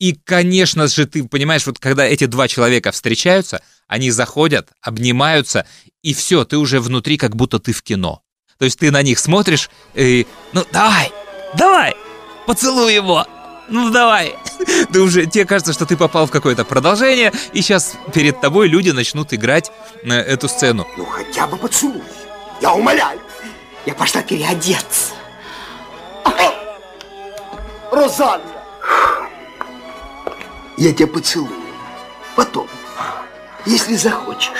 И, 0.00 0.12
конечно 0.24 0.88
же, 0.88 1.06
ты 1.06 1.22
понимаешь, 1.22 1.64
вот 1.66 1.78
когда 1.78 2.04
эти 2.04 2.26
два 2.26 2.48
человека 2.48 2.90
встречаются, 2.90 3.62
они 3.86 4.10
заходят, 4.10 4.70
обнимаются, 4.82 5.66
и 6.02 6.14
все, 6.14 6.44
ты 6.44 6.58
уже 6.58 6.80
внутри, 6.80 7.16
как 7.16 7.36
будто 7.36 7.60
ты 7.60 7.72
в 7.72 7.84
кино. 7.84 8.24
То 8.58 8.64
есть 8.64 8.78
ты 8.78 8.90
на 8.90 9.02
них 9.02 9.18
смотришь 9.18 9.70
и, 9.94 10.26
ну, 10.52 10.64
давай, 10.72 11.12
давай, 11.54 11.94
поцелуй 12.46 12.94
его, 12.94 13.26
ну, 13.68 13.90
давай. 13.90 14.36
Ты 14.92 15.00
уже, 15.00 15.26
тебе 15.26 15.44
кажется, 15.44 15.72
что 15.72 15.86
ты 15.86 15.96
попал 15.96 16.26
в 16.26 16.30
какое-то 16.30 16.64
продолжение, 16.64 17.32
и 17.52 17.62
сейчас 17.62 17.94
перед 18.14 18.40
тобой 18.40 18.68
люди 18.68 18.90
начнут 18.90 19.34
играть 19.34 19.72
э, 20.02 20.12
эту 20.12 20.48
сцену. 20.48 20.86
ну 20.96 21.04
хотя 21.04 21.46
бы 21.46 21.56
поцелуй. 21.56 22.02
Я 22.60 22.72
умоляю. 22.72 23.20
Я 23.84 23.94
пошла 23.94 24.22
переодеться. 24.22 25.14
Розанна. 27.90 28.42
Я 30.76 30.92
тебя 30.92 31.06
поцелую. 31.06 31.60
Потом, 32.34 32.68
если 33.64 33.96
захочешь. 33.96 34.52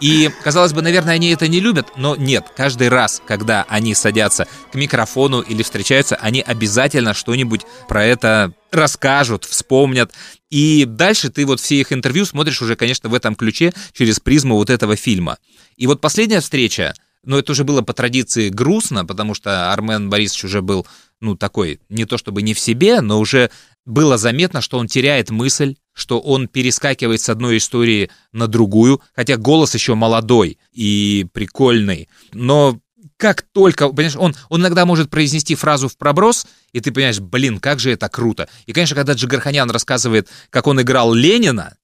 И, 0.00 0.30
казалось 0.42 0.72
бы, 0.72 0.82
наверное, 0.82 1.14
они 1.14 1.30
это 1.30 1.46
не 1.46 1.60
любят, 1.60 1.86
но 1.96 2.16
нет, 2.16 2.46
каждый 2.56 2.88
раз, 2.88 3.22
когда 3.24 3.64
они 3.68 3.94
садятся 3.94 4.48
к 4.72 4.74
микрофону 4.74 5.40
или 5.40 5.62
встречаются, 5.62 6.16
они 6.16 6.40
обязательно 6.40 7.14
что-нибудь 7.14 7.62
про 7.88 8.04
это 8.04 8.52
расскажут, 8.72 9.44
вспомнят. 9.44 10.12
И 10.50 10.86
дальше 10.86 11.30
ты 11.30 11.46
вот 11.46 11.60
все 11.60 11.76
их 11.76 11.92
интервью 11.92 12.24
смотришь 12.24 12.60
уже, 12.62 12.74
конечно, 12.74 13.08
в 13.08 13.14
этом 13.14 13.36
ключе 13.36 13.72
через 13.92 14.18
призму 14.18 14.56
вот 14.56 14.70
этого 14.70 14.96
фильма. 14.96 15.38
И 15.76 15.86
вот 15.86 16.00
последняя 16.00 16.40
встреча, 16.40 16.94
но 17.24 17.38
это 17.38 17.52
уже 17.52 17.62
было 17.62 17.82
по 17.82 17.92
традиции 17.92 18.48
грустно, 18.48 19.04
потому 19.06 19.34
что 19.34 19.72
Армен 19.72 20.10
Борисович 20.10 20.44
уже 20.44 20.62
был, 20.62 20.84
ну, 21.20 21.36
такой, 21.36 21.80
не 21.88 22.06
то 22.06 22.18
чтобы 22.18 22.42
не 22.42 22.54
в 22.54 22.58
себе, 22.58 23.00
но 23.00 23.20
уже 23.20 23.50
было 23.84 24.18
заметно, 24.18 24.60
что 24.60 24.78
он 24.78 24.88
теряет 24.88 25.30
мысль, 25.30 25.76
что 25.92 26.20
он 26.20 26.48
перескакивает 26.48 27.20
с 27.20 27.28
одной 27.28 27.58
истории 27.58 28.10
на 28.32 28.46
другую, 28.48 29.00
хотя 29.14 29.36
голос 29.36 29.74
еще 29.74 29.94
молодой 29.94 30.58
и 30.72 31.26
прикольный. 31.32 32.08
Но 32.32 32.80
как 33.16 33.42
только, 33.42 33.88
понимаешь, 33.88 34.16
он, 34.16 34.34
он 34.48 34.62
иногда 34.62 34.84
может 34.84 35.10
произнести 35.10 35.54
фразу 35.54 35.88
в 35.88 35.96
проброс, 35.96 36.46
и 36.72 36.80
ты 36.80 36.90
понимаешь, 36.90 37.20
блин, 37.20 37.60
как 37.60 37.78
же 37.78 37.92
это 37.92 38.08
круто. 38.08 38.48
И, 38.66 38.72
конечно, 38.72 38.96
когда 38.96 39.12
Джигарханян 39.12 39.70
рассказывает, 39.70 40.28
как 40.50 40.66
он 40.66 40.80
играл 40.80 41.14
Ленина, 41.14 41.76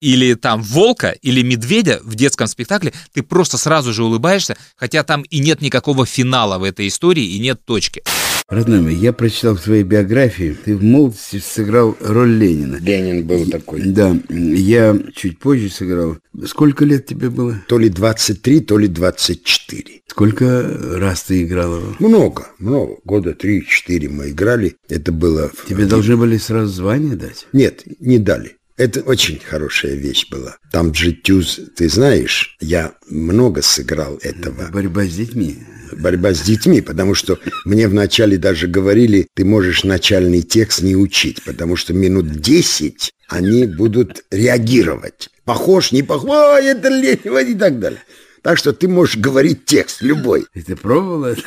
или 0.00 0.32
там 0.34 0.62
волка, 0.62 1.10
или 1.10 1.42
медведя 1.42 2.00
в 2.02 2.14
детском 2.14 2.46
спектакле, 2.46 2.94
ты 3.12 3.22
просто 3.22 3.58
сразу 3.58 3.92
же 3.92 4.04
улыбаешься, 4.04 4.56
хотя 4.76 5.04
там 5.04 5.22
и 5.22 5.40
нет 5.40 5.60
никакого 5.60 6.06
финала 6.06 6.58
в 6.58 6.64
этой 6.64 6.88
истории, 6.88 7.24
и 7.24 7.38
нет 7.38 7.64
точки. 7.64 8.02
Родной 8.50 8.80
мой, 8.80 8.94
я 8.96 9.12
прочитал 9.12 9.54
в 9.54 9.62
твоей 9.62 9.84
биографии, 9.84 10.56
ты 10.64 10.76
в 10.76 10.82
молодости 10.82 11.38
сыграл 11.38 11.96
роль 12.00 12.32
Ленина. 12.32 12.78
Ленин 12.80 13.24
был 13.24 13.48
такой. 13.48 13.82
Да, 13.82 14.16
я 14.28 14.98
чуть 15.14 15.38
позже 15.38 15.70
сыграл. 15.70 16.18
Сколько 16.46 16.84
лет 16.84 17.06
тебе 17.06 17.30
было? 17.30 17.62
То 17.68 17.78
ли 17.78 17.88
23, 17.88 18.60
то 18.60 18.76
ли 18.76 18.88
24. 18.88 20.00
Сколько 20.08 20.78
раз 20.98 21.22
ты 21.22 21.44
играл 21.44 21.76
его? 21.76 21.94
Много, 22.00 22.48
много. 22.58 22.96
Года 23.04 23.36
3-4 23.40 24.08
мы 24.08 24.30
играли. 24.30 24.74
Это 24.88 25.12
было... 25.12 25.52
Тебе 25.68 25.86
должны 25.86 26.16
были 26.16 26.36
сразу 26.36 26.72
звание 26.72 27.14
дать? 27.14 27.46
Нет, 27.52 27.84
не 28.00 28.18
дали. 28.18 28.56
Это 28.76 29.02
очень 29.02 29.38
хорошая 29.38 29.94
вещь 29.94 30.28
была. 30.30 30.56
Там 30.72 30.90
Джитюз, 30.90 31.60
ты 31.76 31.88
знаешь, 31.90 32.56
я 32.60 32.94
много 33.10 33.60
сыграл 33.60 34.18
этого. 34.22 34.62
Это 34.62 34.72
борьба 34.72 35.04
с 35.04 35.14
детьми. 35.14 35.58
Борьба 35.92 36.34
с 36.34 36.42
детьми, 36.42 36.80
потому 36.80 37.14
что 37.14 37.38
мне 37.64 37.88
вначале 37.88 38.38
даже 38.38 38.66
говорили, 38.66 39.28
ты 39.34 39.44
можешь 39.44 39.84
начальный 39.84 40.42
текст 40.42 40.82
не 40.82 40.96
учить, 40.96 41.42
потому 41.44 41.76
что 41.76 41.92
минут 41.92 42.30
10 42.30 43.12
они 43.28 43.66
будут 43.66 44.24
реагировать. 44.30 45.30
Похож, 45.44 45.92
не 45.92 46.02
похож, 46.02 46.30
Ой, 46.30 46.66
это 46.66 46.88
лень, 46.88 47.20
и 47.24 47.54
так 47.54 47.78
далее. 47.78 48.02
Так 48.42 48.58
что 48.58 48.72
ты 48.72 48.88
можешь 48.88 49.16
говорить 49.16 49.64
текст 49.64 50.02
любой. 50.02 50.46
И 50.54 50.62
ты 50.62 50.76
пробовал 50.76 51.24
это? 51.24 51.42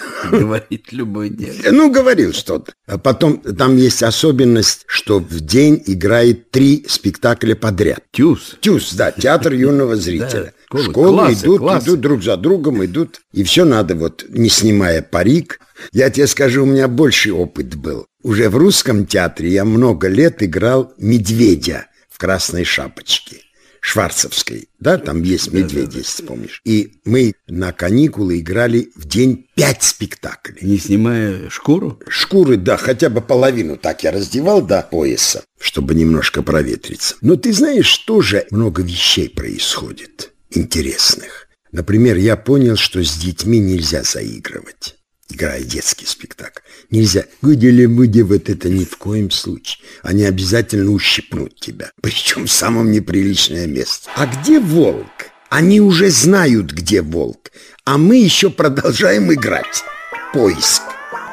Говорит 0.30 0.92
любой 0.92 1.30
день. 1.30 1.60
Ну, 1.70 1.90
говорил 1.90 2.32
что-то. 2.32 2.72
А 2.86 2.98
потом 2.98 3.38
там 3.38 3.76
есть 3.76 4.02
особенность, 4.02 4.84
что 4.86 5.18
в 5.18 5.40
день 5.40 5.82
играет 5.86 6.50
три 6.50 6.84
спектакля 6.88 7.54
подряд. 7.54 8.00
Тюз. 8.12 8.56
Тюз, 8.60 8.92
да, 8.94 9.12
театр 9.12 9.52
юного 9.52 9.96
зрителя. 9.96 10.54
Да, 10.70 10.78
школы, 10.78 10.84
Школы 10.84 11.16
классы, 11.18 11.44
идут, 11.44 11.58
классы. 11.58 11.86
идут 11.86 12.00
друг 12.00 12.22
за 12.22 12.36
другом, 12.36 12.84
идут. 12.84 13.20
И 13.32 13.42
все 13.44 13.64
надо 13.64 13.94
вот, 13.94 14.24
не 14.28 14.48
снимая 14.48 15.02
парик. 15.02 15.60
Я 15.92 16.10
тебе 16.10 16.26
скажу, 16.26 16.62
у 16.62 16.66
меня 16.66 16.88
больший 16.88 17.32
опыт 17.32 17.74
был. 17.74 18.06
Уже 18.22 18.48
в 18.48 18.56
русском 18.56 19.06
театре 19.06 19.50
я 19.50 19.64
много 19.64 20.08
лет 20.08 20.42
играл 20.42 20.92
медведя 20.98 21.86
в 22.08 22.18
красной 22.18 22.64
шапочке. 22.64 23.38
Шварцевской, 23.84 24.68
да, 24.78 24.96
там 24.96 25.24
есть 25.24 25.52
медведь, 25.52 25.94
если 25.94 26.24
помнишь. 26.24 26.62
И 26.64 27.00
мы 27.04 27.34
на 27.48 27.72
каникулы 27.72 28.38
играли 28.38 28.92
в 28.94 29.08
день 29.08 29.48
пять 29.56 29.82
спектаклей. 29.82 30.58
Не 30.62 30.78
снимая 30.78 31.50
шкуру? 31.50 32.00
Шкуры, 32.08 32.56
да, 32.56 32.76
хотя 32.76 33.10
бы 33.10 33.20
половину 33.20 33.76
так 33.76 34.04
я 34.04 34.12
раздевал 34.12 34.62
до 34.62 34.82
пояса, 34.82 35.42
чтобы 35.60 35.96
немножко 35.96 36.42
проветриться. 36.42 37.16
Но 37.22 37.34
ты 37.34 37.52
знаешь, 37.52 37.98
тоже 37.98 38.46
много 38.52 38.82
вещей 38.82 39.28
происходит 39.28 40.32
интересных. 40.50 41.48
Например, 41.72 42.16
я 42.16 42.36
понял, 42.36 42.76
что 42.76 43.02
с 43.02 43.16
детьми 43.16 43.58
нельзя 43.58 44.04
заигрывать, 44.04 44.96
играя 45.32 45.62
детский 45.62 46.06
спектакль. 46.06 46.60
Нельзя. 46.90 47.24
Гудели-буди, 47.42 48.22
вот 48.22 48.48
это 48.48 48.68
ни 48.68 48.84
в 48.84 48.96
коем 48.96 49.30
случае. 49.30 49.84
Они 50.02 50.24
обязательно 50.24 50.90
ущипнут 50.92 51.58
тебя. 51.58 51.90
Причем 52.00 52.46
в 52.46 52.52
самом 52.52 52.90
неприличное 52.90 53.66
место. 53.66 54.10
А 54.14 54.26
где 54.26 54.60
волк? 54.60 55.06
Они 55.48 55.80
уже 55.80 56.10
знают, 56.10 56.72
где 56.72 57.02
волк. 57.02 57.50
А 57.84 57.98
мы 57.98 58.16
еще 58.16 58.50
продолжаем 58.50 59.32
играть. 59.32 59.84
Поиск 60.32 60.82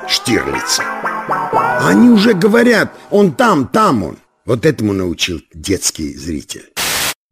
Штирлица. 0.07 0.83
Они 1.81 2.09
уже 2.09 2.33
говорят, 2.33 2.97
он 3.11 3.33
там, 3.33 3.67
там 3.67 4.03
он. 4.03 4.17
Вот 4.45 4.65
этому 4.65 4.93
научил 4.93 5.41
детский 5.53 6.15
зритель. 6.15 6.68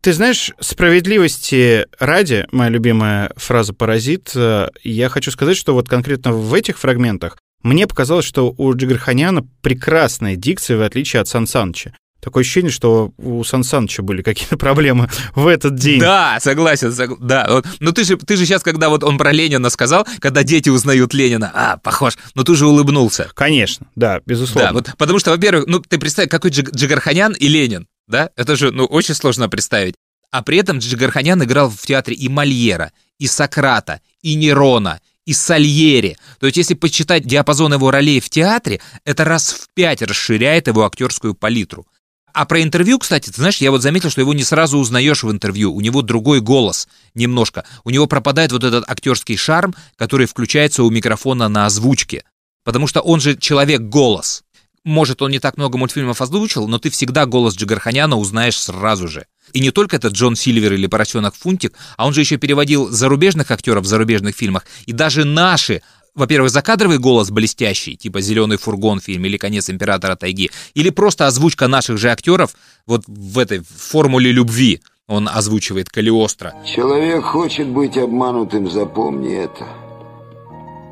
Ты 0.08 0.13
знаешь, 0.13 0.54
справедливости 0.62 1.86
ради, 2.00 2.48
моя 2.54 2.70
любимая 2.70 3.30
фраза 3.36 3.74
«паразит», 3.74 4.32
э, 4.36 4.70
я 4.86 5.10
хочу 5.10 5.32
сказать, 5.32 5.58
что 5.58 5.74
вот 5.74 5.89
конкретно 5.89 6.32
в 6.32 6.54
этих 6.54 6.78
фрагментах 6.80 7.38
мне 7.62 7.88
показалось, 7.88 8.24
что 8.24 8.56
у 8.58 8.74
Джигарханяна 8.74 9.46
прекрасная 9.62 10.38
дикция, 10.38 10.78
в 10.78 10.82
отличие 10.84 11.20
от 11.20 11.28
Сан 11.28 11.46
Саныча. 11.46 11.93
Такое 12.22 12.43
ощущение, 12.43 12.72
что 12.72 13.12
у 13.17 13.43
Сан 13.43 13.65
Саныча 13.65 14.02
были 14.02 14.22
какие-то 14.22 14.56
проблемы 14.58 15.10
в 15.36 15.46
этот 15.46 15.76
день. 15.76 16.00
Да, 16.00 16.38
согласен, 16.39 16.88
сог- 16.93 17.17
да. 17.20 17.46
Вот. 17.50 17.65
Но 17.82 17.91
ты 17.91 18.06
же, 18.06 18.15
ты 18.15 18.38
же 18.38 18.46
сейчас, 18.46 18.63
когда 18.63 18.88
вот 18.88 19.04
он 19.04 19.17
про 19.17 19.34
Ленина 19.34 19.70
сказал, 19.70 20.08
когда 20.20 20.43
дети 20.43 20.70
узнают 20.70 21.13
Ленина, 21.13 21.52
а, 21.54 21.76
похож, 21.80 22.17
но 22.34 22.46
ты 22.46 22.56
же 22.56 22.65
улыбнулся. 22.65 23.30
Конечно, 23.34 23.88
да, 23.98 24.22
безусловно. 24.26 24.70
Да, 24.70 24.74
вот, 24.74 24.89
потому 24.98 25.20
что, 25.20 25.32
во-первых, 25.32 25.65
ну, 25.67 25.82
ты 25.82 25.98
представь, 25.98 26.30
какой 26.30 26.52
Джиг- 26.52 26.74
Джигарханян 26.74 27.34
и 27.34 27.50
Ленин, 27.50 27.88
да? 28.08 28.30
Это 28.36 28.56
же, 28.56 28.72
ну, 28.72 28.86
очень 28.86 29.15
сложно 29.15 29.50
представить. 29.50 29.96
А 30.32 30.43
при 30.43 30.58
этом 30.58 30.80
Джигарханян 30.80 31.43
играл 31.43 31.70
в 31.70 31.86
театре 31.86 32.15
и 32.15 32.28
Мольера, 32.28 32.91
и 33.17 33.28
Сократа, 33.28 34.02
и 34.22 34.36
Нерона, 34.36 35.00
и 35.26 35.34
Сальери. 35.34 36.17
То 36.39 36.48
есть, 36.48 36.58
если 36.58 36.74
почитать 36.74 37.26
диапазон 37.26 37.74
его 37.74 37.91
ролей 37.91 38.20
в 38.20 38.30
театре, 38.30 38.82
это 39.06 39.24
раз 39.24 39.52
в 39.52 39.67
пять 39.74 40.02
расширяет 40.02 40.67
его 40.67 40.86
актерскую 40.86 41.34
палитру. 41.34 41.86
А 42.34 42.46
про 42.46 42.62
интервью, 42.62 43.00
кстати, 43.00 43.32
ты 43.32 43.36
знаешь, 43.36 43.58
я 43.58 43.72
вот 43.72 43.82
заметил, 43.82 44.12
что 44.12 44.22
его 44.22 44.32
не 44.32 44.43
сразу 44.43 44.78
узнаешь 44.78 45.24
в 45.24 45.32
интервью. 45.32 45.74
У 45.74 45.82
него 45.82 46.04
другой 46.04 46.39
голос 46.39 46.88
немножко. 47.15 47.65
У 47.84 47.89
него 47.89 48.06
пропадает 48.06 48.52
вот 48.52 48.63
этот 48.63 48.88
актерский 48.88 49.38
шарм, 49.38 49.74
который 49.96 50.28
включается 50.28 50.84
у 50.84 50.91
микрофона 50.91 51.50
на 51.50 51.65
озвучке. 51.65 52.24
Потому 52.63 52.86
что 52.86 53.02
он 53.02 53.22
же 53.22 53.38
человек-голос. 53.38 54.43
Может, 54.88 55.21
он 55.21 55.32
не 55.32 55.39
так 55.39 55.58
много 55.58 55.78
мультфильмов 55.78 56.21
озвучил, 56.21 56.65
но 56.69 56.80
ты 56.80 56.89
всегда 56.89 57.26
голос 57.26 57.58
Джигарханяна 57.58 58.15
узнаешь 58.15 58.58
сразу 58.58 59.10
же. 59.10 59.26
И 59.52 59.60
не 59.60 59.71
только 59.71 59.97
это 59.97 60.08
Джон 60.08 60.38
Сильвер 60.38 60.71
или 60.71 60.88
Поросенок 60.88 61.36
Фунтик, 61.36 61.73
а 61.97 62.08
он 62.08 62.13
же 62.13 62.21
еще 62.21 62.38
переводил 62.38 62.89
зарубежных 62.89 63.52
актеров 63.52 63.84
в 63.84 63.86
зарубежных 63.86 64.34
фильмах. 64.34 64.63
И 64.86 64.93
даже 64.93 65.26
наши 65.26 65.82
во-первых, 66.15 66.52
закадровый 66.52 67.00
голос 67.00 67.32
блестящий, 67.32 67.97
типа 67.97 68.21
«Зеленый 68.21 68.58
фургон» 68.58 69.02
фильм 69.02 69.26
или 69.26 69.36
«Конец 69.36 69.69
императора 69.69 70.15
тайги», 70.15 70.52
или 70.73 70.89
просто 70.89 71.28
озвучка 71.28 71.67
наших 71.67 71.97
же 71.97 72.10
актеров 72.10 72.56
вот 72.86 73.04
в 73.08 73.38
этой 73.39 73.60
формуле 73.60 74.32
любви. 74.32 74.82
Он 75.08 75.28
озвучивает 75.28 75.89
Калиостро. 75.89 76.54
Человек 76.65 77.26
хочет 77.26 77.67
быть 77.67 77.97
обманутым, 77.97 78.71
запомни 78.71 79.36
это. 79.36 79.87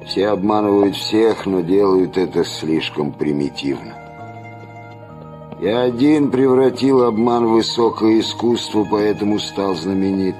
Все 0.08 0.28
обманывают 0.28 0.96
всех, 0.96 1.46
но 1.46 1.62
делают 1.62 2.18
это 2.18 2.44
слишком 2.46 3.12
примитивно. 3.12 3.94
Я 5.62 5.84
один 5.84 6.32
превратил 6.32 7.04
обман 7.04 7.46
в 7.48 7.54
высокое 7.54 8.20
искусство, 8.20 8.86
поэтому 8.90 9.40
стал 9.40 9.76
знаменит. 9.76 10.36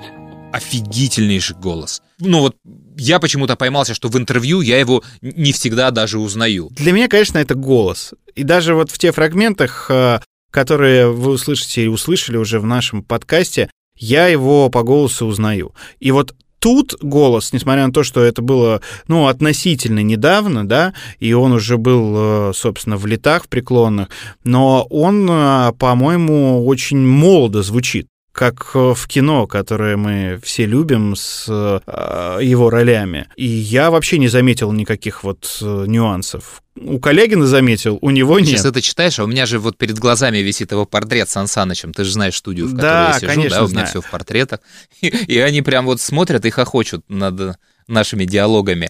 Офигительнейший 0.52 1.56
голос. 1.56 2.02
Ну 2.20 2.42
вот 2.42 2.56
я 2.98 3.20
почему-то 3.20 3.56
поймался, 3.56 3.94
что 3.94 4.10
в 4.10 4.18
интервью 4.18 4.62
я 4.62 4.80
его 4.80 5.04
не 5.22 5.52
всегда 5.52 5.92
даже 5.92 6.20
узнаю. 6.20 6.70
Для 6.72 6.92
меня, 6.92 7.08
конечно, 7.08 7.38
это 7.38 7.56
голос. 7.56 8.14
И 8.36 8.44
даже 8.44 8.76
вот 8.76 8.92
в 8.92 8.98
тех 8.98 9.16
фрагментах, 9.16 9.88
э, 9.90 10.20
которые 10.52 11.12
вы 11.12 11.32
услышите 11.32 11.86
и 11.86 11.88
услышали 11.88 12.38
уже 12.38 12.60
в 12.60 12.66
нашем 12.66 13.04
подкасте, 13.04 13.70
я 13.98 14.28
его 14.28 14.70
по 14.70 14.84
голосу 14.84 15.26
узнаю. 15.26 15.74
И 16.00 16.12
вот 16.12 16.36
тут 16.66 16.96
голос, 17.00 17.54
несмотря 17.54 17.86
на 17.86 17.94
то, 17.94 18.02
что 18.02 18.24
это 18.24 18.42
было, 18.42 18.82
ну, 19.08 19.28
относительно 19.28 20.00
недавно, 20.00 20.68
да, 20.68 20.96
и 21.20 21.32
он 21.32 21.52
уже 21.52 21.78
был, 21.78 22.50
э, 22.50 22.54
собственно, 22.56 22.98
в 22.98 23.06
летах 23.06 23.44
в 23.44 23.50
преклонных, 23.50 24.10
но 24.44 24.88
он, 24.90 25.30
э, 25.30 25.74
по-моему, 25.78 26.66
очень 26.66 26.98
молодо 26.98 27.62
звучит. 27.62 28.08
Как 28.36 28.76
в 28.76 29.08
кино, 29.08 29.48
которое 29.48 29.96
мы 29.96 30.40
все 30.44 30.66
любим 30.66 31.16
с 31.16 31.46
э, 31.48 32.40
его 32.44 32.70
ролями. 32.70 33.30
И 33.38 33.46
я 33.46 33.90
вообще 33.90 34.18
не 34.18 34.28
заметил 34.28 34.74
никаких 34.74 35.24
вот 35.24 35.60
э, 35.62 35.86
нюансов. 35.88 36.62
У 36.78 37.00
Коллегина 37.00 37.48
заметил, 37.48 37.98
у 38.02 38.10
него 38.10 38.38
нет. 38.40 38.50
Сейчас 38.50 38.66
это 38.66 38.82
читаешь, 38.82 39.18
а 39.20 39.24
у 39.24 39.28
меня 39.28 39.46
же 39.46 39.58
вот 39.58 39.78
перед 39.78 39.98
глазами 39.98 40.40
висит 40.40 40.74
его 40.74 40.86
портрет 40.86 41.30
с 41.30 41.32
Сан 41.32 41.48
Санычем. 41.48 41.94
Ты 41.94 42.04
же 42.04 42.12
знаешь 42.12 42.36
студию, 42.36 42.68
в 42.68 42.72
которой 42.72 42.82
Да, 42.82 43.08
я 43.14 43.20
сижу, 43.20 43.28
конечно, 43.28 43.58
да, 43.58 43.64
у 43.64 43.68
меня 43.68 43.74
знаю. 43.74 43.88
все 43.88 44.02
в 44.02 44.12
портретах. 44.12 44.60
И, 45.02 45.08
и 45.08 45.40
они 45.40 45.62
прям 45.62 45.86
вот 45.86 46.02
смотрят 46.02 46.46
и 46.46 46.50
хохочут 46.50 47.06
над 47.08 47.58
нашими 47.88 48.26
диалогами. 48.26 48.90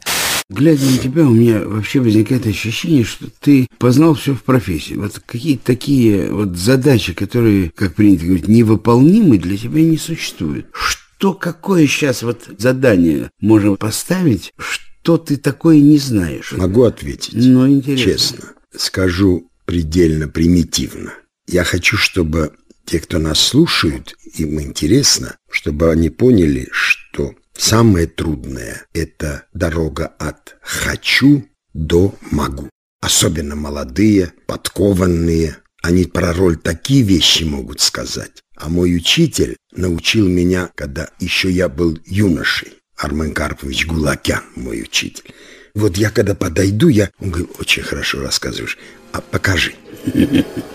Глядя 0.50 0.86
на 0.86 0.98
тебя, 1.00 1.26
у 1.26 1.34
меня 1.34 1.62
вообще 1.66 2.00
возникает 2.00 2.46
ощущение, 2.46 3.04
что 3.04 3.28
ты 3.40 3.68
познал 3.80 4.14
все 4.14 4.36
в 4.36 4.44
профессии. 4.44 4.94
Вот 4.94 5.20
какие-то 5.26 5.66
такие 5.66 6.32
вот 6.32 6.56
задачи, 6.56 7.14
которые, 7.14 7.72
как 7.72 7.96
принято 7.96 8.26
говорить, 8.26 8.48
невыполнимы, 8.48 9.40
для 9.40 9.58
тебя 9.58 9.82
не 9.82 9.98
существуют. 9.98 10.68
Что, 10.72 11.34
какое 11.34 11.88
сейчас 11.88 12.22
вот 12.22 12.48
задание 12.60 13.32
можем 13.40 13.76
поставить, 13.78 14.54
что 14.60 15.18
ты 15.18 15.38
такое 15.38 15.80
не 15.80 15.98
знаешь? 15.98 16.52
Могу 16.52 16.84
ответить. 16.84 17.34
Ну, 17.34 17.68
интересно. 17.68 18.12
Честно. 18.12 18.54
Скажу 18.78 19.50
предельно 19.66 20.28
примитивно. 20.28 21.14
Я 21.48 21.64
хочу, 21.64 21.98
чтобы 21.98 22.54
те, 22.86 23.00
кто 23.00 23.18
нас 23.18 23.40
слушают, 23.40 24.16
им 24.36 24.62
интересно, 24.62 25.38
чтобы 25.50 25.92
они 25.92 26.12
поняли, 26.12 26.68
что 26.72 27.34
самое 27.58 28.08
трудное– 28.08 28.86
это 28.94 29.46
дорога 29.54 30.08
от 30.20 30.56
«хочу» 30.62 31.48
до 31.74 32.16
«могу». 32.32 32.70
Особенно 33.02 33.56
молодые, 33.56 34.34
подкованные. 34.48 35.58
Они 35.84 36.06
про 36.06 36.34
роль 36.34 36.58
такие 36.58 37.04
вещи 37.04 37.44
могут 37.44 37.80
сказать. 37.82 38.42
А 38.56 38.70
мой 38.70 38.96
учитель 38.96 39.58
научил 39.76 40.28
меня, 40.28 40.72
когда 40.76 41.10
еще 41.20 41.52
я 41.52 41.70
был 41.70 42.00
юношей. 42.06 42.74
Армен 42.98 43.34
Карпович 43.34 43.86
Гулакян, 43.86 44.44
мой 44.56 44.82
учитель. 44.82 45.34
Вот 45.76 45.98
я 45.98 46.10
когда 46.10 46.34
подойду, 46.34 46.88
я... 46.88 47.12
Он 47.20 47.30
говорит, 47.30 47.52
очень 47.60 47.84
хорошо 47.84 48.22
рассказываешь. 48.22 48.78
А 49.16 49.22
покажи. 49.22 49.74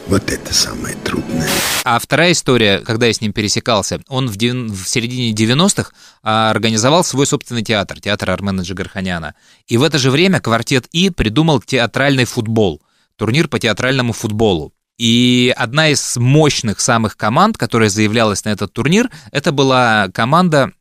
Вот 0.06 0.30
это 0.30 0.54
самое 0.54 0.96
трудное. 0.96 1.46
А 1.84 1.98
вторая 1.98 2.32
история, 2.32 2.78
когда 2.78 3.06
я 3.06 3.12
с 3.12 3.20
ним 3.20 3.34
пересекался, 3.34 4.00
он 4.08 4.28
в, 4.28 4.36
девян- 4.38 4.72
в 4.72 4.88
середине 4.88 5.32
90-х 5.32 5.92
а, 6.22 6.50
организовал 6.50 7.04
свой 7.04 7.26
собственный 7.26 7.62
театр, 7.62 8.00
театр 8.00 8.30
Армена 8.30 8.62
Джигарханяна. 8.62 9.34
И 9.66 9.76
в 9.76 9.82
это 9.82 9.98
же 9.98 10.10
время 10.10 10.40
квартет 10.40 10.86
И 10.90 11.10
придумал 11.10 11.60
театральный 11.60 12.24
футбол, 12.24 12.80
турнир 13.16 13.46
по 13.46 13.58
театральному 13.58 14.14
футболу. 14.14 14.72
И 14.96 15.52
одна 15.54 15.90
из 15.90 16.16
мощных 16.16 16.80
самых 16.80 17.18
команд, 17.18 17.58
которая 17.58 17.90
заявлялась 17.90 18.44
на 18.46 18.48
этот 18.48 18.72
турнир, 18.72 19.10
это 19.32 19.52
была 19.52 20.08
команда 20.14 20.72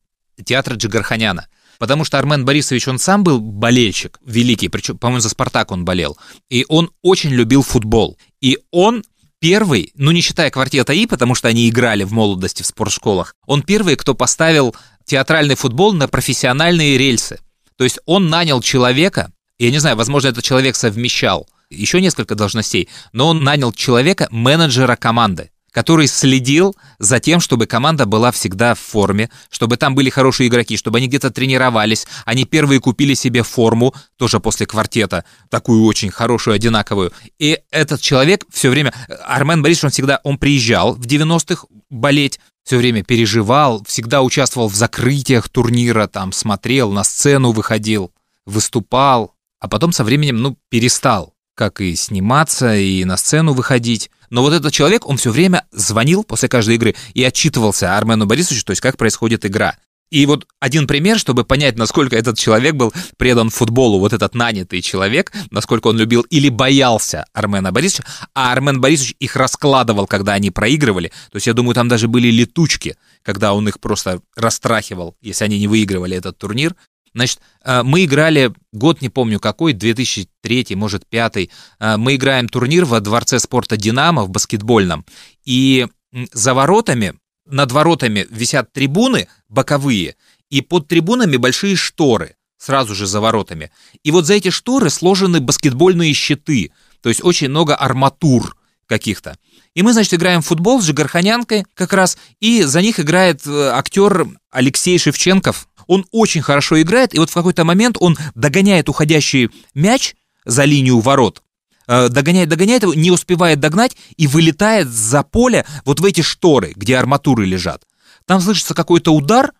театра 0.45 0.75
Джигарханяна. 0.75 1.48
Потому 1.79 2.03
что 2.03 2.19
Армен 2.19 2.45
Борисович, 2.45 2.89
он 2.89 2.99
сам 2.99 3.23
был 3.23 3.39
болельщик 3.39 4.19
великий, 4.25 4.67
причем, 4.67 4.97
по-моему, 4.97 5.21
за 5.21 5.29
«Спартак» 5.29 5.71
он 5.71 5.85
болел. 5.85 6.17
И 6.49 6.65
он 6.67 6.91
очень 7.01 7.31
любил 7.31 7.63
футбол. 7.63 8.17
И 8.41 8.59
он 8.69 9.03
первый, 9.39 9.91
ну 9.95 10.11
не 10.11 10.19
считая 10.19 10.51
квартета 10.51 10.91
И, 10.91 11.05
потому 11.07 11.35
что 11.35 11.47
они 11.47 11.69
играли 11.69 12.03
в 12.03 12.11
молодости 12.11 12.61
в 12.61 12.65
спортшколах, 12.65 13.33
он 13.47 13.63
первый, 13.63 13.95
кто 13.95 14.13
поставил 14.13 14.75
театральный 15.05 15.55
футбол 15.55 15.93
на 15.93 16.09
профессиональные 16.09 16.97
рельсы. 16.97 17.39
То 17.77 17.85
есть 17.85 17.99
он 18.05 18.29
нанял 18.29 18.61
человека, 18.61 19.31
я 19.57 19.71
не 19.71 19.79
знаю, 19.79 19.95
возможно, 19.95 20.27
этот 20.27 20.43
человек 20.43 20.75
совмещал 20.75 21.47
еще 21.69 22.01
несколько 22.01 22.35
должностей, 22.35 22.89
но 23.13 23.29
он 23.29 23.43
нанял 23.43 23.71
человека, 23.71 24.27
менеджера 24.31 24.97
команды, 24.97 25.51
который 25.71 26.07
следил 26.07 26.75
за 26.99 27.19
тем, 27.19 27.39
чтобы 27.39 27.65
команда 27.65 28.05
была 28.05 28.31
всегда 28.31 28.75
в 28.75 28.79
форме, 28.79 29.29
чтобы 29.49 29.77
там 29.77 29.95
были 29.95 30.09
хорошие 30.09 30.47
игроки, 30.47 30.77
чтобы 30.77 30.97
они 30.97 31.07
где-то 31.07 31.31
тренировались. 31.31 32.07
Они 32.25 32.45
первые 32.45 32.79
купили 32.79 33.13
себе 33.13 33.43
форму, 33.43 33.93
тоже 34.17 34.39
после 34.39 34.65
квартета, 34.65 35.25
такую 35.49 35.83
очень 35.85 36.09
хорошую, 36.09 36.55
одинаковую. 36.55 37.11
И 37.37 37.59
этот 37.71 38.01
человек 38.01 38.45
все 38.51 38.69
время, 38.69 38.93
Армен 39.25 39.61
Борисович, 39.61 39.85
он 39.85 39.91
всегда, 39.91 40.19
он 40.23 40.37
приезжал 40.37 40.95
в 40.95 41.05
90-х 41.05 41.65
болеть, 41.89 42.39
все 42.63 42.77
время 42.77 43.03
переживал, 43.03 43.83
всегда 43.85 44.21
участвовал 44.21 44.67
в 44.67 44.75
закрытиях 44.75 45.49
турнира, 45.49 46.07
там 46.07 46.31
смотрел, 46.31 46.91
на 46.91 47.03
сцену 47.03 47.51
выходил, 47.51 48.11
выступал, 48.45 49.35
а 49.59 49.67
потом 49.67 49.91
со 49.91 50.03
временем, 50.03 50.37
ну, 50.37 50.57
перестал 50.69 51.33
как 51.59 51.81
и 51.81 51.93
сниматься, 51.97 52.73
и 52.73 53.03
на 53.03 53.17
сцену 53.17 53.51
выходить. 53.51 54.09
Но 54.29 54.41
вот 54.41 54.53
этот 54.53 54.73
человек, 54.73 55.07
он 55.07 55.17
все 55.17 55.31
время 55.31 55.65
звонил 55.71 56.23
после 56.23 56.49
каждой 56.49 56.75
игры 56.75 56.95
и 57.13 57.23
отчитывался 57.23 57.97
Армену 57.97 58.25
Борисовичу, 58.25 58.65
то 58.65 58.71
есть 58.71 58.81
как 58.81 58.97
происходит 58.97 59.45
игра. 59.45 59.75
И 60.09 60.25
вот 60.25 60.47
один 60.59 60.87
пример, 60.87 61.19
чтобы 61.19 61.43
понять, 61.43 61.77
насколько 61.77 62.15
этот 62.15 62.37
человек 62.37 62.73
был 62.73 62.91
предан 63.17 63.49
футболу, 63.49 63.99
вот 63.99 64.11
этот 64.11 64.33
нанятый 64.33 64.81
человек, 64.81 65.31
насколько 65.51 65.87
он 65.87 65.97
любил 65.97 66.21
или 66.29 66.49
боялся 66.49 67.25
Армена 67.33 67.71
Борисовича, 67.71 68.09
а 68.33 68.51
Армен 68.51 68.81
Борисович 68.81 69.15
их 69.19 69.35
раскладывал, 69.35 70.07
когда 70.07 70.33
они 70.33 70.49
проигрывали. 70.49 71.09
То 71.31 71.35
есть 71.35 71.47
я 71.47 71.53
думаю, 71.53 71.75
там 71.75 71.87
даже 71.87 72.07
были 72.07 72.29
летучки, 72.31 72.97
когда 73.21 73.53
он 73.53 73.67
их 73.67 73.79
просто 73.79 74.21
растрахивал, 74.35 75.15
если 75.21 75.45
они 75.45 75.59
не 75.59 75.67
выигрывали 75.67 76.17
этот 76.17 76.37
турнир. 76.37 76.75
Значит, 77.13 77.39
э, 77.63 77.83
мы 77.83 78.05
играли, 78.05 78.53
год 78.71 79.01
не 79.01 79.09
помню 79.09 79.39
какой, 79.39 79.73
2003, 79.73 80.75
может, 80.75 81.05
5 81.07 81.49
мы 81.97 82.15
играем 82.15 82.49
турнир 82.49 82.85
во 82.85 82.99
Дворце 82.99 83.39
спорта 83.39 83.77
«Динамо» 83.77 84.23
в 84.23 84.29
баскетбольном, 84.29 85.05
и 85.45 85.87
за 86.33 86.53
воротами, 86.53 87.15
над 87.45 87.71
воротами 87.71 88.27
висят 88.29 88.71
трибуны 88.73 89.27
боковые, 89.47 90.15
и 90.49 90.61
под 90.61 90.87
трибунами 90.87 91.37
большие 91.37 91.75
шторы, 91.75 92.35
сразу 92.57 92.93
же 92.93 93.07
за 93.07 93.21
воротами. 93.21 93.71
И 94.03 94.11
вот 94.11 94.25
за 94.25 94.35
эти 94.35 94.49
шторы 94.49 94.89
сложены 94.89 95.39
баскетбольные 95.39 96.13
щиты, 96.13 96.71
то 97.01 97.09
есть 97.09 97.23
очень 97.23 97.49
много 97.49 97.75
арматур 97.75 98.55
каких-то. 98.85 99.37
И 99.75 99.83
мы, 99.83 99.93
значит, 99.93 100.13
играем 100.15 100.41
в 100.41 100.47
футбол 100.47 100.81
с 100.81 100.85
Жигарханянкой 100.85 101.65
как 101.75 101.93
раз, 101.93 102.17
и 102.39 102.63
за 102.63 102.81
них 102.81 102.99
играет 102.99 103.45
э, 103.45 103.69
актер 103.69 104.27
Алексей 104.51 104.97
Шевченков, 104.97 105.68
он 105.89 106.05
очень 106.11 106.43
хорошо 106.43 106.79
играет, 106.79 107.15
и 107.15 107.19
вот 107.19 107.31
в 107.31 107.33
какой-то 107.33 107.65
момент 107.65 107.97
он 107.99 108.15
догоняет 108.35 108.89
уходящий 108.89 109.49
мяч 109.73 110.15
за 110.45 110.63
линию 110.63 110.99
ворот, 110.99 111.41
э, 111.87 112.09
догоняет, 112.09 112.47
догоняет 112.47 112.83
его, 112.83 112.93
не 112.93 113.09
успевает 113.09 113.59
догнать 113.59 113.97
и 114.15 114.27
вылетает 114.27 114.87
за 114.87 115.23
поле 115.23 115.65
вот 115.85 115.99
в 115.99 116.05
эти 116.05 116.21
шторы, 116.21 116.73
где 116.75 116.95
арматуры 116.95 117.43
лежат. 117.47 117.87
Там 118.27 118.39
слышится 118.39 118.75
какой-то 118.75 119.11
удар, 119.15 119.51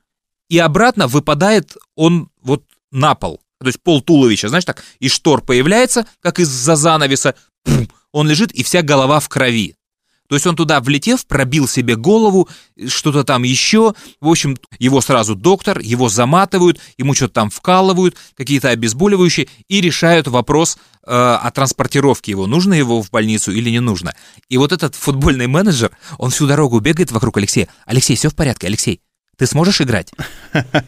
и 0.50 0.60
обратно 0.60 1.08
выпадает 1.08 1.76
он 1.96 2.30
вот 2.44 2.64
на 2.92 3.16
пол. 3.16 3.42
То 3.60 3.68
есть 3.68 3.82
пол 3.82 4.02
туловища, 4.02 4.50
знаешь, 4.50 4.66
так, 4.66 4.84
из 5.00 5.12
штор 5.12 5.42
появляется, 5.42 6.06
как 6.22 6.40
из-за 6.40 6.76
занавеса, 6.76 7.34
пум, 7.64 7.90
он 8.12 8.28
лежит, 8.28 8.52
и 8.52 8.62
вся 8.62 8.84
голова 8.84 9.20
в 9.20 9.30
крови. 9.30 9.76
То 10.30 10.36
есть 10.36 10.46
он 10.46 10.56
туда 10.56 10.80
влетев, 10.80 11.26
пробил 11.26 11.68
себе 11.68 11.96
голову, 11.96 12.48
что-то 12.88 13.24
там 13.24 13.42
еще. 13.42 13.96
В 14.22 14.30
общем, 14.30 14.58
его 14.78 15.02
сразу 15.02 15.36
доктор, 15.36 15.80
его 15.80 16.08
заматывают, 16.08 16.80
ему 17.00 17.16
что-то 17.16 17.34
там 17.34 17.50
вкалывают, 17.50 18.16
какие-то 18.38 18.70
обезболивающие, 18.70 19.48
и 19.68 19.82
решают 19.82 20.28
вопрос 20.28 20.78
э, 21.04 21.12
о 21.12 21.50
транспортировке 21.50 22.32
его. 22.32 22.46
Нужно 22.46 22.76
его 22.76 23.02
в 23.02 23.10
больницу 23.10 23.52
или 23.52 23.72
не 23.72 23.80
нужно. 23.80 24.16
И 24.50 24.58
вот 24.58 24.72
этот 24.72 24.94
футбольный 24.94 25.48
менеджер, 25.48 25.98
он 26.20 26.30
всю 26.30 26.46
дорогу 26.46 26.80
бегает 26.80 27.12
вокруг 27.12 27.38
Алексея. 27.38 27.68
Алексей, 27.88 28.16
все 28.16 28.30
в 28.30 28.36
порядке, 28.36 28.68
Алексей, 28.68 29.02
ты 29.36 29.48
сможешь 29.48 29.82
играть? 29.82 30.12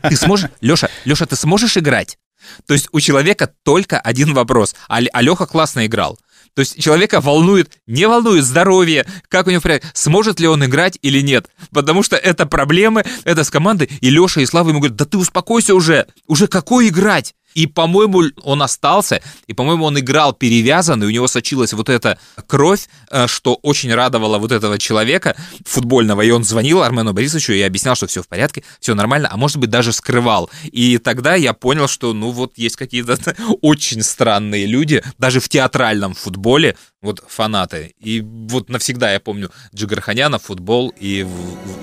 Ты 0.04 0.16
сможешь? 0.18 0.52
Леша, 0.62 0.88
Леша, 1.04 1.26
ты 1.26 1.36
сможешь 1.36 1.78
играть? 1.78 2.20
То 2.68 2.74
есть 2.74 2.90
у 2.92 3.00
человека 3.00 3.52
только 3.64 4.00
один 4.00 4.34
вопрос. 4.34 4.76
А, 4.88 5.02
Леха 5.02 5.46
классно 5.46 5.86
играл. 5.86 6.20
То 6.54 6.62
есть 6.62 6.82
человека 6.82 7.22
волнует, 7.22 7.80
не 7.88 8.08
волнует 8.08 8.44
здоровье, 8.44 9.06
как 9.30 9.48
у 9.48 9.52
него 9.52 9.62
порядок, 9.62 9.90
сможет 9.94 10.40
ли 10.40 10.48
он 10.48 10.66
играть 10.66 10.98
или 11.02 11.22
нет. 11.22 11.48
Потому 11.72 12.04
что 12.04 12.16
это 12.16 12.46
проблемы, 12.46 13.04
это 13.24 13.44
с 13.44 13.50
командой. 13.50 13.90
И 14.02 14.10
Леша 14.10 14.42
и 14.42 14.46
Слава 14.46 14.70
ему 14.70 14.80
говорят, 14.80 14.98
да 14.98 15.06
ты 15.06 15.18
успокойся 15.18 15.76
уже, 15.76 16.08
уже 16.28 16.48
какой 16.48 16.90
играть? 16.90 17.36
И, 17.54 17.68
по-моему, 17.68 18.24
он 18.44 18.62
остался, 18.62 19.22
и, 19.48 19.54
по-моему, 19.54 19.86
он 19.86 20.00
играл 20.00 20.34
перевязанный, 20.34 21.08
у 21.08 21.12
него 21.12 21.28
сочилась 21.28 21.74
вот 21.74 21.90
эта 21.90 22.18
кровь, 22.48 22.88
что 23.28 23.56
очень 23.62 23.94
радовало 23.94 24.38
вот 24.38 24.52
этого 24.52 24.78
человека 24.80 25.36
футбольного, 25.66 26.22
и 26.22 26.32
он 26.32 26.44
звонил 26.44 26.82
Армену 26.82 27.14
Борисовичу 27.14 27.54
и 27.54 27.62
объяснял, 27.62 27.96
что 27.96 28.08
все 28.08 28.22
в 28.22 28.28
порядке, 28.28 28.64
все 28.80 28.96
нормально, 28.96 29.30
а 29.32 29.38
может 29.38 29.58
быть 29.58 29.70
даже 29.70 29.92
скрывал. 29.92 30.50
И 30.64 30.98
тогда 30.98 31.36
я 31.36 31.54
понял, 31.54 31.88
что, 31.88 32.14
ну, 32.14 32.32
вот 32.32 32.54
есть 32.58 32.76
какие-то 32.76 33.18
очень 33.62 34.02
странные 34.04 34.66
люди, 34.66 35.04
даже 35.18 35.40
в 35.40 35.50
театральном 35.50 36.14
футболе, 36.14 36.76
вот 37.02 37.24
фанаты. 37.28 37.96
И 38.00 38.22
вот 38.22 38.70
навсегда 38.70 39.12
я 39.12 39.20
помню 39.20 39.52
Джигарханяна, 39.74 40.40
футбол 40.40 40.94
и 41.00 41.26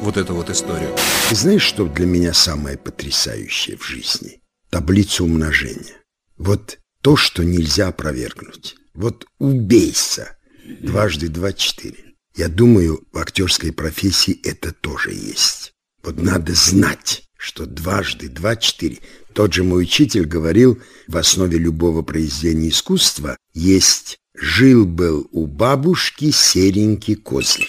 вот 0.00 0.16
эту 0.16 0.34
вот 0.34 0.50
историю. 0.50 0.94
Ты 1.28 1.34
знаешь, 1.34 1.62
что 1.62 1.84
для 1.84 2.06
меня 2.06 2.32
самое 2.32 2.78
потрясающее 2.78 3.76
в 3.76 3.84
жизни? 3.84 4.37
Таблицу 4.70 5.24
умножения. 5.24 5.96
Вот 6.36 6.78
то, 7.02 7.16
что 7.16 7.44
нельзя 7.44 7.88
опровергнуть. 7.88 8.76
Вот 8.94 9.26
убейся. 9.38 10.36
Дважды 10.80 11.28
два– 11.28 11.52
четыре. 11.54 12.14
Я 12.36 12.48
думаю, 12.48 13.06
в 13.12 13.18
актерской 13.18 13.72
профессии 13.72 14.38
это 14.44 14.72
тоже 14.72 15.12
есть. 15.12 15.72
Вот 16.02 16.20
надо 16.20 16.54
знать, 16.54 17.24
что 17.36 17.66
дважды 17.66 18.28
два— 18.28 18.56
четыре. 18.56 18.98
Тот 19.32 19.54
же 19.54 19.64
мой 19.64 19.82
учитель 19.82 20.24
говорил, 20.24 20.80
в 21.06 21.16
основе 21.16 21.58
любого 21.58 22.02
произведения 22.02 22.68
искусства 22.68 23.36
есть 23.54 24.18
«жил-был 24.34 25.28
у 25.32 25.46
бабушки 25.46 26.30
серенький 26.30 27.14
козлик». 27.14 27.68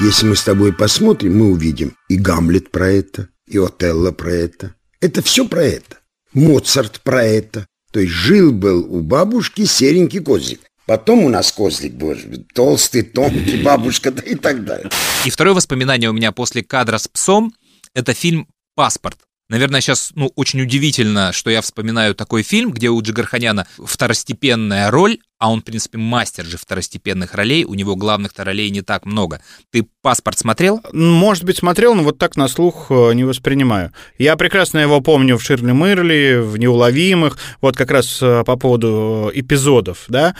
Если 0.00 0.26
мы 0.26 0.36
с 0.36 0.44
тобой 0.44 0.74
посмотрим, 0.74 1.38
мы 1.38 1.50
увидим 1.50 1.96
и 2.08 2.16
Гамлет 2.16 2.70
про 2.70 2.90
это, 2.90 3.30
и 3.46 3.58
Отелло 3.58 4.12
про 4.12 4.30
это. 4.30 4.74
Это 5.00 5.22
все 5.22 5.48
про 5.48 5.62
это. 5.64 5.98
Моцарт 6.36 7.00
про 7.00 7.24
это. 7.24 7.66
То 7.92 8.00
есть 8.00 8.12
жил-был 8.12 8.86
у 8.94 9.00
бабушки 9.00 9.64
серенький 9.64 10.20
козлик. 10.20 10.60
Потом 10.86 11.24
у 11.24 11.30
нас 11.30 11.50
козлик 11.50 11.94
был 11.94 12.14
толстый, 12.54 13.02
тонкий, 13.02 13.62
бабушка, 13.64 14.10
да 14.10 14.22
и 14.22 14.34
так 14.34 14.62
далее. 14.66 14.90
И 15.24 15.30
второе 15.30 15.54
воспоминание 15.54 16.10
у 16.10 16.12
меня 16.12 16.32
после 16.32 16.62
кадра 16.62 16.98
с 16.98 17.08
псом– 17.08 17.54
это 17.94 18.12
фильм 18.12 18.48
«Паспорт». 18.74 19.16
Наверное, 19.48 19.80
сейчас 19.80 20.10
ну, 20.14 20.30
очень 20.36 20.60
удивительно, 20.60 21.32
что 21.32 21.48
я 21.48 21.62
вспоминаю 21.62 22.14
такой 22.14 22.42
фильм, 22.42 22.70
где 22.70 22.90
у 22.90 23.00
Джигарханяна 23.00 23.66
второстепенная 23.78 24.90
роль, 24.90 25.18
а 25.38 25.50
он, 25.50 25.60
в 25.60 25.64
принципе, 25.64 25.98
мастер 25.98 26.46
же 26.46 26.56
второстепенных 26.56 27.34
ролей, 27.34 27.64
у 27.64 27.74
него 27.74 27.94
главных-то 27.94 28.42
ролей 28.44 28.70
не 28.70 28.80
так 28.80 29.04
много. 29.04 29.42
Ты 29.70 29.86
«Паспорт» 30.00 30.38
смотрел? 30.38 30.80
Может 30.92 31.44
быть, 31.44 31.58
смотрел, 31.58 31.94
но 31.94 32.02
вот 32.04 32.16
так 32.16 32.36
на 32.36 32.48
слух 32.48 32.86
э, 32.90 33.12
не 33.12 33.24
воспринимаю. 33.24 33.92
Я 34.18 34.36
прекрасно 34.36 34.78
его 34.78 35.00
помню 35.00 35.36
в 35.36 35.42
«Ширли 35.42 35.72
Мырли», 35.72 36.40
в 36.40 36.56
«Неуловимых», 36.56 37.36
вот 37.60 37.76
как 37.76 37.90
раз 37.90 38.18
э, 38.22 38.44
по 38.44 38.56
поводу 38.56 39.30
эпизодов, 39.34 40.04
да, 40.08 40.34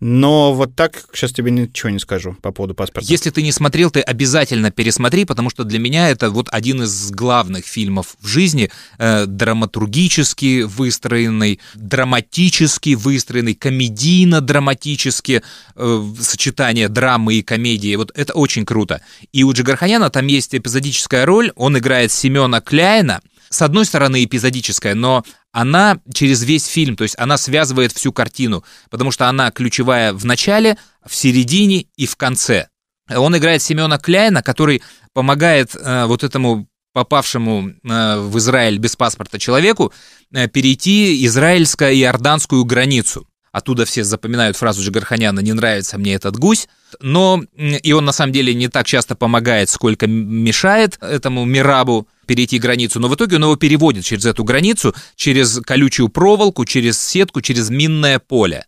но 0.00 0.54
вот 0.54 0.74
так 0.74 1.04
сейчас 1.12 1.32
тебе 1.32 1.50
ничего 1.50 1.90
не 1.90 1.98
скажу 1.98 2.36
по 2.40 2.50
поводу 2.50 2.74
«Паспорта». 2.74 3.10
Если 3.10 3.28
ты 3.28 3.42
не 3.42 3.52
смотрел, 3.52 3.90
ты 3.90 4.00
обязательно 4.00 4.70
пересмотри, 4.70 5.26
потому 5.26 5.50
что 5.50 5.64
для 5.64 5.78
меня 5.78 6.08
это 6.08 6.30
вот 6.30 6.48
один 6.50 6.84
из 6.84 7.10
главных 7.10 7.66
фильмов 7.66 8.16
в 8.20 8.26
жизни, 8.26 8.70
э, 8.98 9.26
драматургически 9.26 10.62
выстроенный, 10.62 11.60
драматически 11.74 12.94
выстроенный, 12.94 13.54
комедийно 13.54 14.37
драматически 14.40 15.42
э, 15.74 16.04
сочетание 16.20 16.88
драмы 16.88 17.34
и 17.34 17.42
комедии. 17.42 17.96
Вот 17.96 18.10
это 18.14 18.34
очень 18.34 18.64
круто. 18.64 19.00
И 19.32 19.44
у 19.44 19.52
Джигарханяна 19.52 20.10
там 20.10 20.26
есть 20.26 20.54
эпизодическая 20.54 21.24
роль. 21.26 21.52
Он 21.56 21.76
играет 21.78 22.12
Семена 22.12 22.60
Кляйна. 22.60 23.20
С 23.50 23.62
одной 23.62 23.86
стороны 23.86 24.24
эпизодическая, 24.24 24.94
но 24.94 25.24
она 25.52 25.98
через 26.12 26.42
весь 26.42 26.66
фильм, 26.66 26.96
то 26.96 27.04
есть 27.04 27.14
она 27.18 27.38
связывает 27.38 27.92
всю 27.92 28.12
картину, 28.12 28.62
потому 28.90 29.10
что 29.10 29.28
она 29.28 29.50
ключевая 29.50 30.12
в 30.12 30.26
начале, 30.26 30.76
в 31.06 31.14
середине 31.14 31.86
и 31.96 32.06
в 32.06 32.16
конце. 32.16 32.68
Он 33.08 33.36
играет 33.36 33.62
Семена 33.62 33.98
Кляйна, 33.98 34.42
который 34.42 34.82
помогает 35.14 35.74
э, 35.74 36.04
вот 36.04 36.24
этому 36.24 36.68
попавшему 36.92 37.70
э, 37.70 38.18
в 38.18 38.38
Израиль 38.38 38.78
без 38.78 38.96
паспорта 38.96 39.38
человеку 39.38 39.92
э, 40.32 40.48
перейти 40.48 41.24
израильско-иорданскую 41.26 42.64
границу. 42.64 43.27
Оттуда 43.52 43.84
все 43.84 44.04
запоминают 44.04 44.56
фразу 44.56 44.82
Джигарханяна 44.82 45.40
«не 45.40 45.52
нравится 45.52 45.98
мне 45.98 46.14
этот 46.14 46.36
гусь», 46.36 46.68
но 47.00 47.42
и 47.56 47.92
он 47.92 48.04
на 48.04 48.12
самом 48.12 48.32
деле 48.32 48.54
не 48.54 48.68
так 48.68 48.86
часто 48.86 49.14
помогает, 49.14 49.70
сколько 49.70 50.06
мешает 50.06 50.98
этому 51.00 51.44
Мирабу 51.44 52.08
перейти 52.26 52.58
границу, 52.58 53.00
но 53.00 53.08
в 53.08 53.14
итоге 53.14 53.36
он 53.36 53.44
его 53.44 53.56
переводит 53.56 54.04
через 54.04 54.26
эту 54.26 54.44
границу, 54.44 54.94
через 55.16 55.60
колючую 55.60 56.08
проволоку, 56.08 56.64
через 56.64 57.00
сетку, 57.00 57.40
через 57.40 57.70
минное 57.70 58.18
поле. 58.18 58.66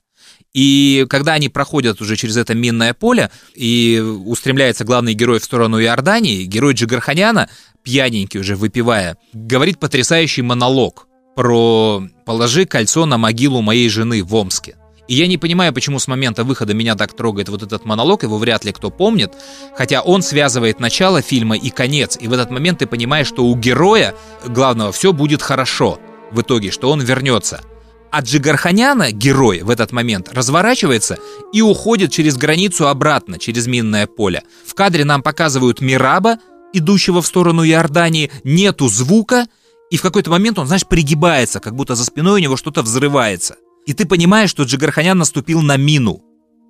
И 0.53 1.07
когда 1.09 1.35
они 1.35 1.49
проходят 1.49 2.01
уже 2.01 2.16
через 2.16 2.37
это 2.37 2.55
минное 2.55 2.95
поле, 2.95 3.31
и 3.55 4.01
устремляется 4.01 4.85
главный 4.85 5.14
герой 5.14 5.39
в 5.39 5.45
сторону 5.45 5.81
Иордании, 5.81 6.45
герой 6.45 6.74
Джигарханяна, 6.74 7.49
пьяненький 7.83 8.41
уже 8.41 8.57
выпивая, 8.57 9.16
говорит 9.33 9.78
потрясающий 9.78 10.43
монолог 10.43 11.07
про 11.41 12.07
«положи 12.26 12.66
кольцо 12.66 13.07
на 13.07 13.16
могилу 13.16 13.62
моей 13.62 13.88
жены 13.88 14.22
в 14.22 14.34
Омске». 14.34 14.76
И 15.09 15.14
я 15.14 15.26
не 15.26 15.38
понимаю, 15.38 15.72
почему 15.72 15.99
с 15.99 16.07
момента 16.07 16.45
выхода 16.45 16.74
меня 16.74 16.97
так 16.97 17.14
трогает 17.14 17.49
вот 17.49 17.62
этот 17.62 17.86
монолог, 17.86 18.24
его 18.24 18.36
вряд 18.36 18.66
ли 18.66 18.72
кто 18.72 18.91
помнит, 18.91 19.32
хотя 19.74 20.03
он 20.03 20.20
связывает 20.20 20.80
начало 20.80 21.22
фильма 21.22 21.57
и 21.57 21.70
конец, 21.70 22.18
и 22.20 22.28
в 22.28 22.34
этот 22.34 22.51
момент 22.51 22.80
ты 22.80 22.86
понимаешь, 22.86 23.26
что 23.26 23.47
у 23.47 23.57
героя 23.57 24.14
главного 24.45 24.93
все 24.93 25.14
будет 25.14 25.41
хорошо 25.41 25.99
в 26.30 26.43
итоге, 26.43 26.70
что 26.70 26.91
он 26.91 27.01
вернется. 27.01 27.62
А 28.11 28.20
Джигарханяна, 28.20 29.11
герой, 29.11 29.62
в 29.62 29.70
этот 29.70 29.93
момент 29.93 30.28
разворачивается 30.34 31.16
и 31.55 31.62
уходит 31.62 32.12
через 32.12 32.36
границу 32.36 32.88
обратно, 32.88 33.38
через 33.38 33.66
минное 33.66 34.07
поле. 34.07 34.43
В 34.66 34.74
кадре 34.74 35.07
нам 35.07 35.22
показывают 35.22 35.80
Мираба, 35.80 36.36
идущего 36.74 37.22
в 37.22 37.26
сторону 37.26 37.64
Иордании, 37.64 38.30
нету 38.45 38.88
звука, 38.88 39.47
и 39.91 39.97
в 39.97 40.03
какой-то 40.03 40.30
момент 40.30 40.59
он, 40.59 40.66
знаешь, 40.66 40.86
пригибается, 40.86 41.61
как 41.61 41.74
будто 41.74 41.95
за 41.95 42.05
спиной 42.05 42.41
у 42.41 42.43
него 42.43 42.57
что-то 42.57 42.82
взрывается. 42.82 43.57
И 43.86 43.93
ты 43.93 44.07
понимаешь, 44.07 44.51
что 44.51 44.62
Джигарханян 44.62 45.18
наступил 45.18 45.62
на 45.62 45.76
мину, 45.76 46.22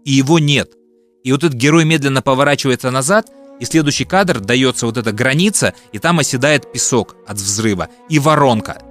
и 0.04 0.12
его 0.12 0.38
нет. 0.38 0.72
И 1.22 1.32
вот 1.32 1.44
этот 1.44 1.56
герой 1.56 1.84
медленно 1.84 2.22
поворачивается 2.22 2.90
назад, 2.90 3.30
и 3.60 3.66
следующий 3.66 4.06
кадр 4.06 4.40
дается 4.40 4.86
вот 4.86 4.96
эта 4.96 5.12
граница, 5.12 5.74
и 5.92 5.98
там 5.98 6.18
оседает 6.18 6.72
песок 6.72 7.16
от 7.26 7.36
взрыва, 7.36 7.88
и 8.08 8.18
воронка. 8.18 8.82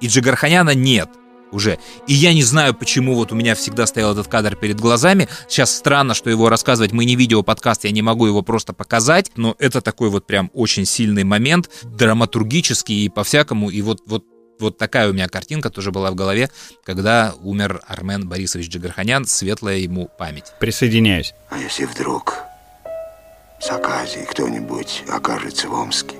И 0.00 0.08
Джигарханяна 0.08 0.74
нет 0.74 1.10
уже. 1.52 1.78
И 2.06 2.14
я 2.14 2.32
не 2.32 2.42
знаю, 2.42 2.74
почему 2.74 3.14
вот 3.14 3.32
у 3.32 3.34
меня 3.34 3.54
всегда 3.54 3.86
стоял 3.86 4.12
этот 4.12 4.28
кадр 4.28 4.56
перед 4.56 4.80
глазами. 4.80 5.28
Сейчас 5.48 5.74
странно, 5.74 6.14
что 6.14 6.30
его 6.30 6.48
рассказывать. 6.48 6.92
Мы 6.92 7.04
не 7.04 7.16
видео 7.16 7.42
подкаст, 7.42 7.84
я 7.84 7.90
не 7.90 8.02
могу 8.02 8.26
его 8.26 8.42
просто 8.42 8.72
показать. 8.72 9.32
Но 9.36 9.56
это 9.58 9.80
такой 9.80 10.10
вот 10.10 10.26
прям 10.26 10.50
очень 10.54 10.84
сильный 10.84 11.24
момент, 11.24 11.70
драматургический 11.84 13.04
и 13.04 13.08
по-всякому. 13.08 13.70
И 13.70 13.82
вот, 13.82 14.00
вот 14.06 14.24
вот 14.58 14.78
такая 14.78 15.10
у 15.10 15.12
меня 15.12 15.28
картинка 15.28 15.68
тоже 15.68 15.92
была 15.92 16.10
в 16.10 16.14
голове, 16.14 16.50
когда 16.82 17.34
умер 17.42 17.82
Армен 17.86 18.26
Борисович 18.26 18.70
Джигарханян, 18.70 19.26
светлая 19.26 19.76
ему 19.76 20.08
память. 20.18 20.46
Присоединяюсь. 20.58 21.34
А 21.50 21.58
если 21.58 21.84
вдруг 21.84 22.38
с 23.60 23.70
Аказией 23.70 24.24
кто-нибудь 24.24 25.04
окажется 25.10 25.68
в 25.68 25.74
Омске, 25.74 26.16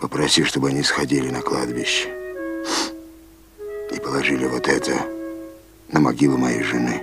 попроси, 0.00 0.42
чтобы 0.42 0.70
они 0.70 0.82
сходили 0.82 1.30
на 1.30 1.40
кладбище 1.40 2.17
и 3.90 3.98
положили 3.98 4.46
вот 4.46 4.68
это 4.68 4.92
на 5.90 6.00
могилу 6.00 6.36
моей 6.36 6.62
жены, 6.62 7.02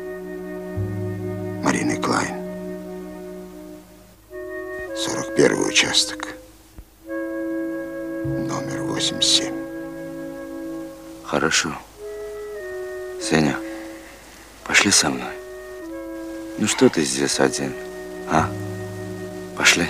Марины 1.64 1.98
Клайн. 2.02 2.36
41 4.96 5.68
участок 5.68 6.36
номер 7.06 8.84
87. 8.84 9.54
Хорошо. 11.24 11.76
Сеня, 13.22 13.58
пошли 14.64 14.92
со 14.92 15.10
мной. 15.10 15.34
Ну 16.58 16.68
что 16.68 16.90
ты 16.90 17.04
здесь 17.04 17.40
один, 17.40 17.74
а? 18.30 18.50
Пошли. 19.58 19.88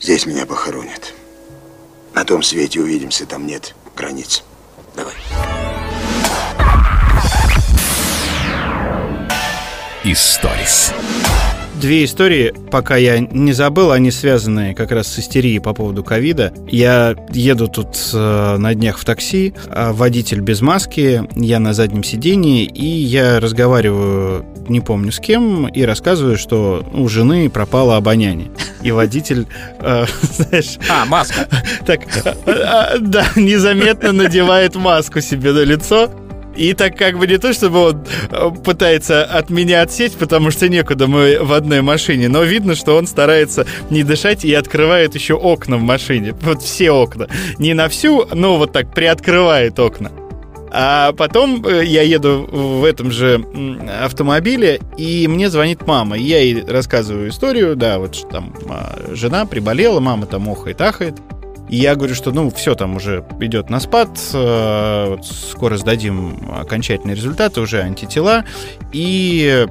Здесь 0.00 0.26
меня 0.26 0.44
похоронят. 0.44 1.14
На 2.14 2.24
том 2.24 2.42
свете 2.42 2.80
увидимся, 2.80 3.24
там 3.24 3.46
нет 3.46 3.74
границ. 3.96 4.44
Давай. 4.94 5.14
Историс 10.04 10.92
две 11.82 12.04
истории, 12.04 12.54
пока 12.70 12.96
я 12.96 13.18
не 13.18 13.52
забыл, 13.52 13.90
они 13.90 14.12
связаны 14.12 14.72
как 14.72 14.92
раз 14.92 15.08
с 15.08 15.18
истерией 15.18 15.58
по 15.58 15.74
поводу 15.74 16.04
ковида. 16.04 16.54
Я 16.68 17.16
еду 17.30 17.66
тут 17.66 17.88
э, 18.14 18.56
на 18.56 18.72
днях 18.72 18.98
в 18.98 19.04
такси, 19.04 19.52
а 19.68 19.92
водитель 19.92 20.40
без 20.40 20.60
маски, 20.60 21.24
я 21.34 21.58
на 21.58 21.74
заднем 21.74 22.04
сидении, 22.04 22.64
и 22.64 22.86
я 22.86 23.40
разговариваю, 23.40 24.46
не 24.68 24.80
помню 24.80 25.10
с 25.10 25.18
кем, 25.18 25.66
и 25.66 25.82
рассказываю, 25.82 26.38
что 26.38 26.86
у 26.92 27.08
жены 27.08 27.50
пропало 27.50 27.96
обоняние. 27.96 28.52
И 28.82 28.92
водитель, 28.92 29.48
э, 29.80 30.06
знаешь... 30.22 30.78
А, 30.88 31.04
маска. 31.04 31.48
Так, 31.84 32.02
э, 32.24 32.34
э, 32.46 32.98
да, 33.00 33.26
незаметно 33.34 34.12
надевает 34.12 34.76
маску 34.76 35.20
себе 35.20 35.52
на 35.52 35.64
лицо, 35.64 36.10
и 36.56 36.74
так 36.74 36.96
как 36.96 37.18
бы 37.18 37.26
не 37.26 37.38
то, 37.38 37.52
чтобы 37.52 37.78
он 37.90 38.04
э, 38.30 38.50
пытается 38.64 39.24
от 39.24 39.50
меня 39.50 39.82
отсечь, 39.82 40.12
потому 40.12 40.50
что 40.50 40.68
некуда 40.68 41.06
мы 41.06 41.38
в 41.40 41.52
одной 41.52 41.82
машине, 41.82 42.28
но 42.28 42.42
видно, 42.42 42.74
что 42.74 42.96
он 42.96 43.06
старается 43.06 43.66
не 43.90 44.02
дышать 44.02 44.44
и 44.44 44.52
открывает 44.54 45.14
еще 45.14 45.34
окна 45.34 45.76
в 45.76 45.82
машине. 45.82 46.34
Вот 46.42 46.62
все 46.62 46.90
окна. 46.90 47.28
Не 47.58 47.74
на 47.74 47.88
всю, 47.88 48.26
но 48.32 48.56
вот 48.58 48.72
так 48.72 48.92
приоткрывает 48.92 49.78
окна. 49.78 50.10
А 50.74 51.12
потом 51.12 51.64
э, 51.66 51.84
я 51.84 52.02
еду 52.02 52.48
в 52.50 52.84
этом 52.84 53.10
же 53.10 53.44
автомобиле, 54.02 54.80
и 54.96 55.28
мне 55.28 55.50
звонит 55.50 55.86
мама. 55.86 56.16
Я 56.16 56.40
ей 56.40 56.64
рассказываю 56.64 57.28
историю, 57.28 57.76
да, 57.76 57.98
вот 57.98 58.14
что 58.14 58.28
там 58.28 58.54
а, 58.70 58.98
жена 59.12 59.44
приболела, 59.44 60.00
мама 60.00 60.24
там 60.24 60.48
охает, 60.48 60.80
ахает. 60.80 61.16
И 61.72 61.76
я 61.76 61.94
говорю, 61.94 62.14
что 62.14 62.32
ну 62.32 62.50
все 62.50 62.74
там 62.74 62.96
уже 62.96 63.24
идет 63.40 63.70
на 63.70 63.80
спад, 63.80 64.10
э, 64.34 65.06
вот 65.08 65.24
скоро 65.24 65.78
сдадим 65.78 66.36
окончательные 66.54 67.16
результаты, 67.16 67.62
уже 67.62 67.80
антитела. 67.80 68.44
И 68.92 69.66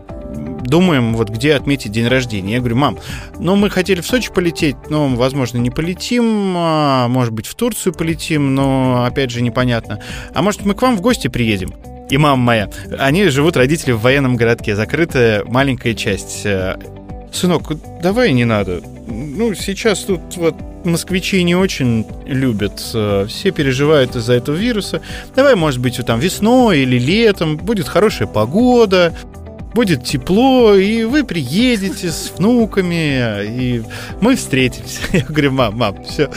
думаем, 0.64 1.16
вот 1.16 1.30
где 1.30 1.54
отметить 1.54 1.92
день 1.92 2.08
рождения. 2.08 2.54
Я 2.54 2.60
говорю, 2.60 2.78
мам, 2.78 2.98
ну 3.38 3.56
мы 3.56 3.70
хотели 3.70 4.02
в 4.02 4.08
Сочи 4.08 4.32
полететь, 4.34 4.78
но, 4.90 5.10
возможно, 5.10 5.60
не 5.60 5.70
полетим, 5.70 6.56
а, 6.58 7.08
может 7.08 7.34
быть, 7.34 7.46
в 7.46 7.54
Турцию 7.54 7.94
полетим, 7.94 8.56
но, 8.56 9.06
опять 9.06 9.30
же, 9.30 9.44
непонятно. 9.44 10.00
А 10.34 10.42
может, 10.42 10.66
мы 10.66 10.74
к 10.74 10.82
вам 10.82 10.98
в 10.98 11.02
гости 11.02 11.28
приедем? 11.28 11.72
И 12.10 12.18
мама 12.18 12.42
моя, 12.42 12.70
они 12.98 13.26
живут, 13.28 13.56
родители, 13.56 13.92
в 13.92 14.02
военном 14.02 14.38
городке, 14.38 14.76
закрытая 14.76 15.46
маленькая 15.46 15.94
часть. 15.94 16.48
Сынок, 17.34 17.72
давай 18.02 18.34
не 18.34 18.46
надо. 18.46 18.82
Ну, 19.08 19.54
сейчас 19.56 20.00
тут 20.00 20.20
вот 20.36 20.56
москвичи 20.84 21.44
не 21.44 21.56
очень 21.56 22.06
любят. 22.26 22.80
Все 22.80 23.52
переживают 23.52 24.16
из-за 24.16 24.34
этого 24.34 24.56
вируса. 24.56 25.02
Давай, 25.36 25.56
может 25.56 25.80
быть, 25.80 26.00
там 26.06 26.20
весной 26.20 26.80
или 26.80 27.00
летом 27.00 27.58
будет 27.58 27.88
хорошая 27.88 28.28
погода 28.28 29.14
будет 29.74 30.04
тепло, 30.04 30.76
и 30.76 31.04
вы 31.04 31.24
приедете 31.24 32.12
с 32.12 32.32
внуками, 32.38 33.46
и 33.46 33.84
мы 34.20 34.36
встретимся. 34.36 35.00
Я 35.14 35.22
говорю, 35.22 35.52
мам, 35.52 35.78
мам, 35.78 36.04
все. 36.04 36.30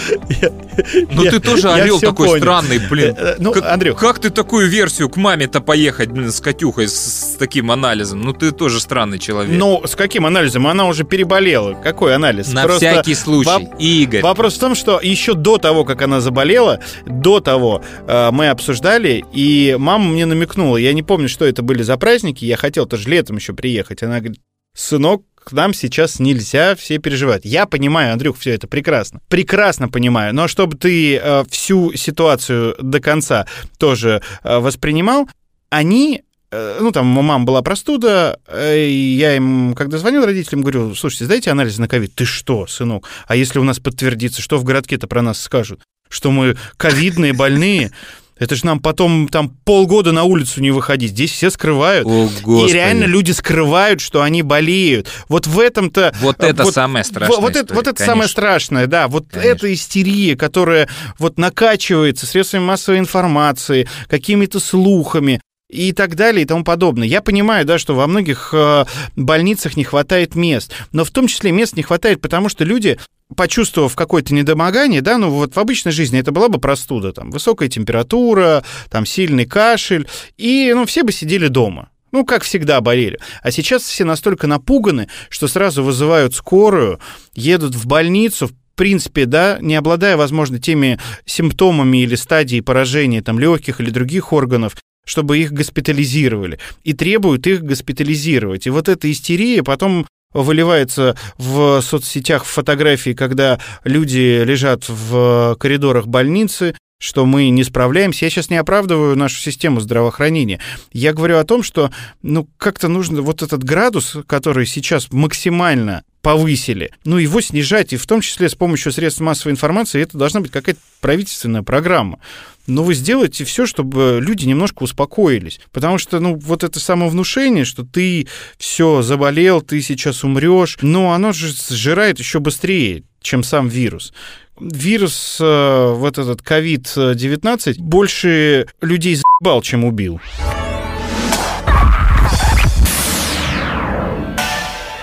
Ну 1.11 1.22
ты 1.24 1.41
тоже 1.41 1.70
орел 1.70 2.01
такой 2.01 2.28
понял. 2.28 2.43
странный, 2.43 2.78
блин. 2.78 3.14
Э, 3.16 3.37
ну, 3.39 3.53
как, 3.53 3.64
Андрюх. 3.66 3.99
Как 3.99 4.18
ты 4.18 4.30
такую 4.30 4.68
версию 4.68 5.09
к 5.09 5.16
маме-то 5.16 5.61
поехать, 5.61 6.11
блин, 6.11 6.30
с 6.30 6.41
Катюхой, 6.41 6.89
с, 6.89 6.95
с 6.95 7.37
таким 7.39 7.70
анализом? 7.70 8.20
Ну 8.22 8.32
ты 8.32 8.53
тоже 8.53 8.80
странный 8.80 9.18
человек. 9.18 9.57
Ну, 9.57 9.82
с 9.85 9.95
каким 9.95 10.26
анализом? 10.26 10.66
Она 10.66 10.87
уже 10.87 11.05
переболела. 11.05 11.74
Какой 11.74 12.14
анализ? 12.14 12.53
На 12.53 12.64
Просто 12.64 12.87
всякий 12.87 13.14
случай. 13.14 13.51
Воп... 13.51 13.62
Игорь. 13.78 14.22
Вопрос 14.22 14.55
в 14.55 14.59
том, 14.59 14.74
что 14.74 15.01
еще 15.01 15.35
до 15.35 15.59
того, 15.59 15.85
как 15.85 16.03
она 16.03 16.20
заболела, 16.20 16.80
до 17.07 17.41
того 17.41 17.82
э, 18.07 18.30
мы 18.30 18.49
обсуждали, 18.49 19.24
и 19.32 19.76
мама 19.78 20.05
мне 20.05 20.26
намекнула, 20.26 20.76
я 20.76 20.93
не 20.93 21.03
помню, 21.03 21.28
что 21.28 21.45
это 21.45 21.62
были 21.62 21.82
за 21.82 21.97
праздники, 21.97 22.45
я 22.45 22.57
хотел 22.57 22.87
тоже 22.87 23.09
летом 23.09 23.24
летом 23.25 23.37
еще 23.37 23.55
приехать. 23.55 24.03
Она 24.03 24.18
говорит, 24.20 24.41
сынок, 24.77 25.22
к 25.35 25.53
нам 25.53 25.75
сейчас 25.75 26.20
нельзя, 26.20 26.75
все 26.75 26.99
переживают. 26.99 27.45
Я 27.45 27.66
понимаю, 27.66 28.12
Андрюх, 28.12 28.39
все 28.39 28.53
это 28.53 28.66
прекрасно. 28.66 29.20
Прекрасно 29.29 29.89
понимаю. 29.89 30.35
Но 30.35 30.49
чтобы 30.49 30.77
ты 30.77 31.16
э, 31.16 31.45
всю 31.49 31.93
ситуацию 31.95 32.77
до 32.81 33.01
конца 33.01 33.47
тоже 33.79 34.22
э, 34.43 34.59
воспринимал, 34.59 35.29
они 35.70 36.22
э, 36.51 36.79
ну, 36.81 36.93
там, 36.93 37.16
у 37.16 37.22
мамы 37.22 37.45
была 37.45 37.62
простуда, 37.62 38.41
э, 38.47 38.87
и 38.87 39.16
я 39.16 39.37
им, 39.37 39.75
когда 39.75 39.99
звонил 39.99 40.25
родителям, 40.25 40.62
говорю, 40.62 40.95
слушайте, 40.95 41.27
сдайте 41.27 41.51
анализ 41.51 41.79
на 41.79 41.89
ковид. 41.89 42.14
Ты 42.14 42.25
что, 42.25 42.66
сынок? 42.66 43.09
А 43.27 43.37
если 43.37 43.59
у 43.59 43.64
нас 43.64 43.79
подтвердится, 43.81 44.41
что 44.41 44.59
в 44.59 44.64
городке-то 44.64 45.07
про 45.07 45.22
нас 45.22 45.41
скажут? 45.41 45.83
Что 46.09 46.31
мы 46.31 46.57
ковидные, 46.77 47.33
больные? 47.33 47.91
Это 48.39 48.57
же 48.57 48.66
нам 48.66 48.80
потом 48.80 49.28
там 49.28 49.51
полгода 49.64 50.12
на 50.12 50.24
улицу 50.24 50.61
не 50.61 50.70
выходить. 50.70 51.11
Здесь 51.11 51.30
все 51.30 51.51
скрывают. 51.51 52.07
О, 52.07 52.28
и 52.66 52.72
реально 52.72 53.05
люди 53.05 53.30
скрывают, 53.30 54.01
что 54.01 54.22
они 54.22 54.43
болеют. 54.43 55.09
Вот 55.28 55.47
в 55.47 55.61
этом-то... 55.61 56.14
Вот 56.20 56.43
это 56.43 56.64
вот, 56.64 56.74
самое 56.74 57.05
страшное. 57.05 57.39
Вот, 57.39 57.57
это, 57.57 57.74
вот 57.74 57.87
это 57.87 58.05
самое 58.05 58.28
страшное, 58.28 58.87
да. 58.87 59.09
Вот 59.09 59.26
конечно. 59.30 59.51
эта 59.51 59.72
истерия, 59.72 60.37
которая 60.37 60.89
вот 61.18 61.39
накачивается 61.39 62.26
средствами 62.26 62.64
массовой 62.64 62.99
информации, 62.99 63.89
какими-то 64.09 64.59
слухами 64.59 65.41
и 65.70 65.93
так 65.93 66.14
далее 66.14 66.43
и 66.43 66.47
тому 66.47 66.64
подобное. 66.64 67.07
Я 67.09 67.20
понимаю, 67.22 67.64
да, 67.64 67.78
что 67.78 67.95
во 67.95 68.07
многих 68.07 68.51
э, 68.53 68.85
больницах 69.16 69.76
не 69.76 69.85
хватает 69.85 70.35
мест, 70.35 70.72
но 70.93 71.05
в 71.05 71.11
том 71.11 71.26
числе 71.26 71.53
мест 71.53 71.76
не 71.76 71.82
хватает, 71.82 72.20
потому 72.20 72.49
что 72.49 72.64
люди 72.64 72.99
почувствовав 73.35 73.97
какое-то 73.97 74.35
недомогание, 74.35 75.01
да, 75.01 75.18
ну 75.18 75.31
вот 75.31 75.55
в 75.57 75.59
обычной 75.59 75.93
жизни 75.93 76.18
это 76.18 76.33
была 76.33 76.49
бы 76.49 76.59
простуда, 76.59 77.12
там, 77.12 77.31
высокая 77.31 77.68
температура, 77.68 78.64
там, 78.91 79.07
сильный 79.07 79.47
кашель, 79.47 80.07
и, 80.37 80.72
ну, 80.75 80.87
все 80.87 81.03
бы 81.03 81.12
сидели 81.12 81.49
дома. 81.49 81.89
Ну, 82.12 82.25
как 82.25 82.45
всегда, 82.45 82.81
болели. 82.81 83.18
А 83.43 83.51
сейчас 83.51 83.83
все 83.83 84.05
настолько 84.05 84.47
напуганы, 84.47 85.09
что 85.31 85.49
сразу 85.49 85.83
вызывают 85.83 86.35
скорую, 86.35 87.01
едут 87.35 87.75
в 87.75 87.87
больницу, 87.87 88.47
в 88.47 88.55
принципе, 88.77 89.27
да, 89.27 89.59
не 89.61 89.75
обладая, 89.75 90.16
возможно, 90.16 90.61
теми 90.61 91.01
симптомами 91.27 91.99
или 91.99 92.14
стадией 92.14 92.62
поражения 92.62 93.20
там, 93.20 93.41
легких 93.41 93.81
или 93.81 93.91
других 93.91 94.33
органов, 94.33 94.77
чтобы 95.05 95.39
их 95.39 95.53
госпитализировали, 95.53 96.59
и 96.83 96.93
требуют 96.93 97.47
их 97.47 97.62
госпитализировать. 97.62 98.66
И 98.66 98.70
вот 98.70 98.89
эта 98.89 99.11
истерия 99.11 99.62
потом 99.62 100.07
выливается 100.35 101.16
в 101.39 101.80
соцсетях 101.80 102.45
фотографии, 102.45 103.14
когда 103.14 103.59
люди 103.85 104.43
лежат 104.45 104.85
в 104.89 105.57
коридорах 105.59 106.07
больницы, 106.07 106.74
что 106.99 107.26
мы 107.26 107.49
не 107.51 107.64
справляемся. 107.64 108.24
Я 108.24 108.30
сейчас 108.30 108.51
не 108.51 108.57
оправдываю 108.57 109.16
нашу 109.16 109.37
систему 109.37 109.80
здравоохранения. 109.80 110.61
Я 110.93 111.12
говорю 111.12 111.39
о 111.39 111.45
том, 111.45 111.62
что 111.62 111.91
ну 112.22 112.49
как-то 112.57 112.89
нужно 112.89 113.22
вот 113.22 113.43
этот 113.43 113.62
градус, 113.62 114.16
который 114.26 114.66
сейчас 114.66 115.12
максимально 115.12 116.03
повысили, 116.22 116.91
ну, 117.05 117.18
его 117.18 117.43
снижать, 117.43 117.93
и 117.93 117.99
в 117.99 118.07
том 118.07 118.22
числе 118.22 118.49
с 118.49 118.55
помощью 118.55 118.93
средств 118.93 119.20
массовой 119.20 119.53
информации, 119.53 120.01
это 120.01 120.16
должна 120.16 120.41
быть 120.41 120.51
какая-то 120.51 120.80
правительственная 121.03 121.62
программа. 121.62 122.18
Но 122.66 122.82
вы 122.82 122.94
сделаете 122.94 123.44
все, 123.44 123.66
чтобы 123.66 124.20
люди 124.22 124.46
немножко 124.46 124.82
успокоились. 124.82 125.60
Потому 125.72 125.98
что, 125.98 126.20
ну, 126.20 126.36
вот 126.36 126.64
это 126.64 126.80
самовнушение, 126.80 127.64
что 127.64 127.84
ты 127.84 128.26
все 128.58 129.02
заболел, 129.02 129.60
ты 129.60 129.82
сейчас 129.82 130.24
умрешь, 130.24 130.78
ну, 130.80 131.10
оно 131.10 131.32
же 131.32 131.52
сжирает 131.52 132.18
еще 132.18 132.40
быстрее, 132.40 133.04
чем 133.20 133.42
сам 133.42 133.68
вирус 133.68 134.12
вирус, 134.60 135.38
э, 135.40 135.92
вот 135.96 136.18
этот 136.18 136.40
COVID-19, 136.40 137.74
больше 137.78 138.66
людей 138.80 139.16
заебал, 139.16 139.62
чем 139.62 139.84
убил. 139.84 140.20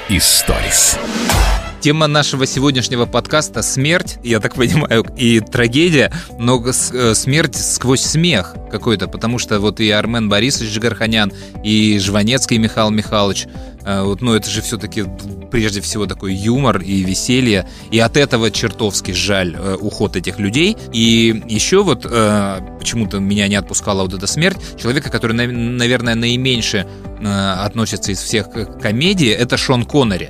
Историс. 0.09 0.97
Тема 1.81 2.05
нашего 2.05 2.45
сегодняшнего 2.45 3.07
подкаста— 3.07 3.61
смерть, 3.63 4.19
я 4.21 4.39
так 4.39 4.53
понимаю, 4.53 5.03
и 5.17 5.39
трагедия, 5.39 6.13
но 6.37 6.63
э, 6.63 7.15
смерть 7.15 7.55
сквозь 7.55 8.01
смех 8.01 8.55
какой-то, 8.69 9.07
потому 9.07 9.39
что 9.39 9.59
вот 9.59 9.79
и 9.79 9.89
Армен 9.89 10.29
Борисович 10.29 10.73
Джигарханян, 10.73 11.33
и 11.63 11.97
Жванецкий 11.97 12.59
Михаил 12.59 12.91
Михайлович, 12.91 13.47
э, 13.83 14.03
вот, 14.03 14.21
ну 14.21 14.35
это 14.35 14.47
же 14.47 14.61
все-таки 14.61 15.05
прежде 15.49 15.81
всего 15.81 16.05
такой 16.05 16.35
юмор 16.35 16.81
и 16.81 17.03
веселье, 17.03 17.67
и 17.89 17.97
от 17.97 18.15
этого 18.15 18.51
чертовски 18.51 19.09
жаль 19.09 19.55
э, 19.57 19.75
уход 19.81 20.15
этих 20.15 20.37
людей. 20.37 20.77
И 20.93 21.41
еще 21.49 21.81
вот 21.81 22.03
почему-то 22.03 23.17
меня 23.17 23.47
не 23.47 23.55
отпускала 23.55 24.03
вот 24.03 24.13
эта 24.13 24.27
смерть 24.27 24.59
человека, 24.79 25.09
который, 25.09 25.33
наверное, 25.33 26.13
наименьше 26.13 26.85
относится 27.23 28.11
из 28.11 28.19
всех 28.19 28.51
к 28.51 28.79
комедии, 28.79 29.29
это 29.29 29.57
Шон 29.57 29.85
Коннери 29.85 30.29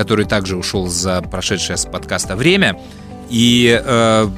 который 0.00 0.24
также 0.24 0.56
ушел 0.56 0.86
за 0.86 1.20
прошедшее 1.20 1.76
с 1.76 1.84
подкаста 1.84 2.34
время. 2.34 2.80
И, 3.28 3.78
э, 3.84 4.28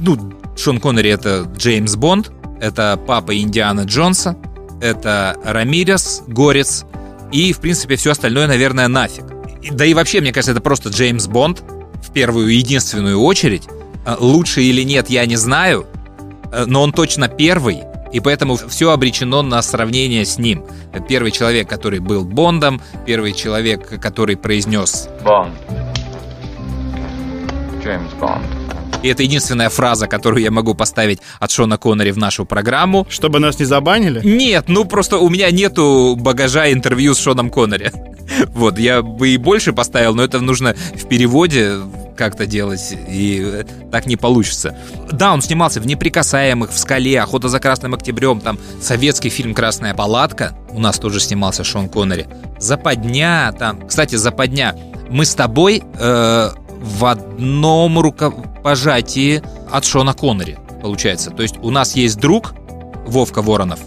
ну, 0.00 0.32
Шон 0.56 0.80
Коннери— 0.80 1.10
это 1.10 1.46
Джеймс 1.58 1.94
Бонд, 1.94 2.32
это 2.58 2.98
папа 3.06 3.38
Индиана 3.38 3.82
Джонса, 3.82 4.38
это 4.80 5.36
Рамирес, 5.44 6.22
Горец, 6.26 6.86
и, 7.32 7.52
в 7.52 7.60
принципе, 7.60 7.96
все 7.96 8.12
остальное, 8.12 8.46
наверное, 8.46 8.88
нафиг. 8.88 9.24
Да 9.72 9.84
и 9.84 9.92
вообще, 9.92 10.22
мне 10.22 10.32
кажется, 10.32 10.52
это 10.52 10.62
просто 10.62 10.88
Джеймс 10.88 11.26
Бонд 11.26 11.62
в 12.02 12.14
первую 12.14 12.48
и 12.48 12.54
единственную 12.54 13.20
очередь. 13.20 13.68
Э, 14.06 14.16
лучше 14.18 14.62
или 14.62 14.82
нет, 14.84 15.10
я 15.10 15.26
не 15.26 15.36
знаю, 15.36 15.84
э, 16.50 16.64
но 16.66 16.80
он 16.80 16.94
точно 16.94 17.28
первый, 17.28 17.82
и 18.12 18.20
поэтому 18.20 18.56
все 18.56 18.90
обречено 18.90 19.42
на 19.42 19.62
сравнение 19.62 20.24
с 20.24 20.38
ним. 20.38 20.64
Первый 21.08 21.30
человек, 21.30 21.68
который 21.68 22.00
был 22.00 22.24
Бондом, 22.24 22.80
первый 23.06 23.32
человек, 23.32 24.00
который 24.00 24.36
произнес 24.36 25.08
Бонд. 25.24 25.54
Джеймс 27.82 28.12
Бонд. 28.14 28.44
И 29.02 29.08
это 29.08 29.22
единственная 29.22 29.70
фраза, 29.70 30.06
которую 30.06 30.42
я 30.42 30.50
могу 30.50 30.74
поставить 30.74 31.20
от 31.38 31.50
Шона 31.50 31.78
Коннери 31.78 32.10
в 32.10 32.18
нашу 32.18 32.44
программу. 32.44 33.06
Чтобы 33.08 33.40
нас 33.40 33.58
не 33.58 33.64
забанили? 33.64 34.20
Нет, 34.22 34.66
ну 34.68 34.84
просто 34.84 35.16
у 35.18 35.30
меня 35.30 35.50
нету 35.50 36.16
багажа 36.18 36.70
интервью 36.70 37.14
с 37.14 37.18
Шоном 37.18 37.50
Коннери. 37.50 37.92
Вот, 38.54 38.78
я 38.78 39.02
бы 39.02 39.30
и 39.30 39.36
больше 39.36 39.72
поставил, 39.72 40.14
но 40.14 40.22
это 40.22 40.40
нужно 40.40 40.74
в 40.94 41.08
переводе 41.08 41.78
как-то 42.16 42.46
делать, 42.46 42.92
и 42.92 43.64
так 43.90 44.06
не 44.06 44.16
получится. 44.16 44.76
Да, 45.10 45.32
он 45.32 45.42
снимался 45.42 45.80
в 45.80 45.86
«Неприкасаемых», 45.86 46.70
в 46.70 46.78
«Скале», 46.78 47.20
«Охота 47.20 47.48
за 47.48 47.60
Красным 47.60 47.94
Октябрем», 47.94 48.40
там 48.40 48.58
советский 48.80 49.30
фильм 49.30 49.54
«Красная 49.54 49.94
палатка», 49.94 50.54
у 50.70 50.80
нас 50.80 50.98
тоже 50.98 51.20
снимался 51.20 51.64
Шон 51.64 51.88
Коннери. 51.88 52.26
«Западня», 52.58 53.52
там, 53.58 53.86
кстати, 53.86 54.16
«Западня», 54.16 54.76
мы 55.08 55.24
с 55.24 55.34
тобой 55.34 55.82
э, 55.98 56.50
в 56.80 57.04
одном 57.04 57.98
рукопожатии 57.98 59.42
от 59.70 59.84
Шона 59.84 60.14
Коннери, 60.14 60.58
получается. 60.82 61.30
То 61.30 61.42
есть 61.42 61.56
у 61.62 61.70
нас 61.70 61.96
есть 61.96 62.18
друг, 62.18 62.54
Вовка 63.06 63.42
Воронов, 63.42 63.80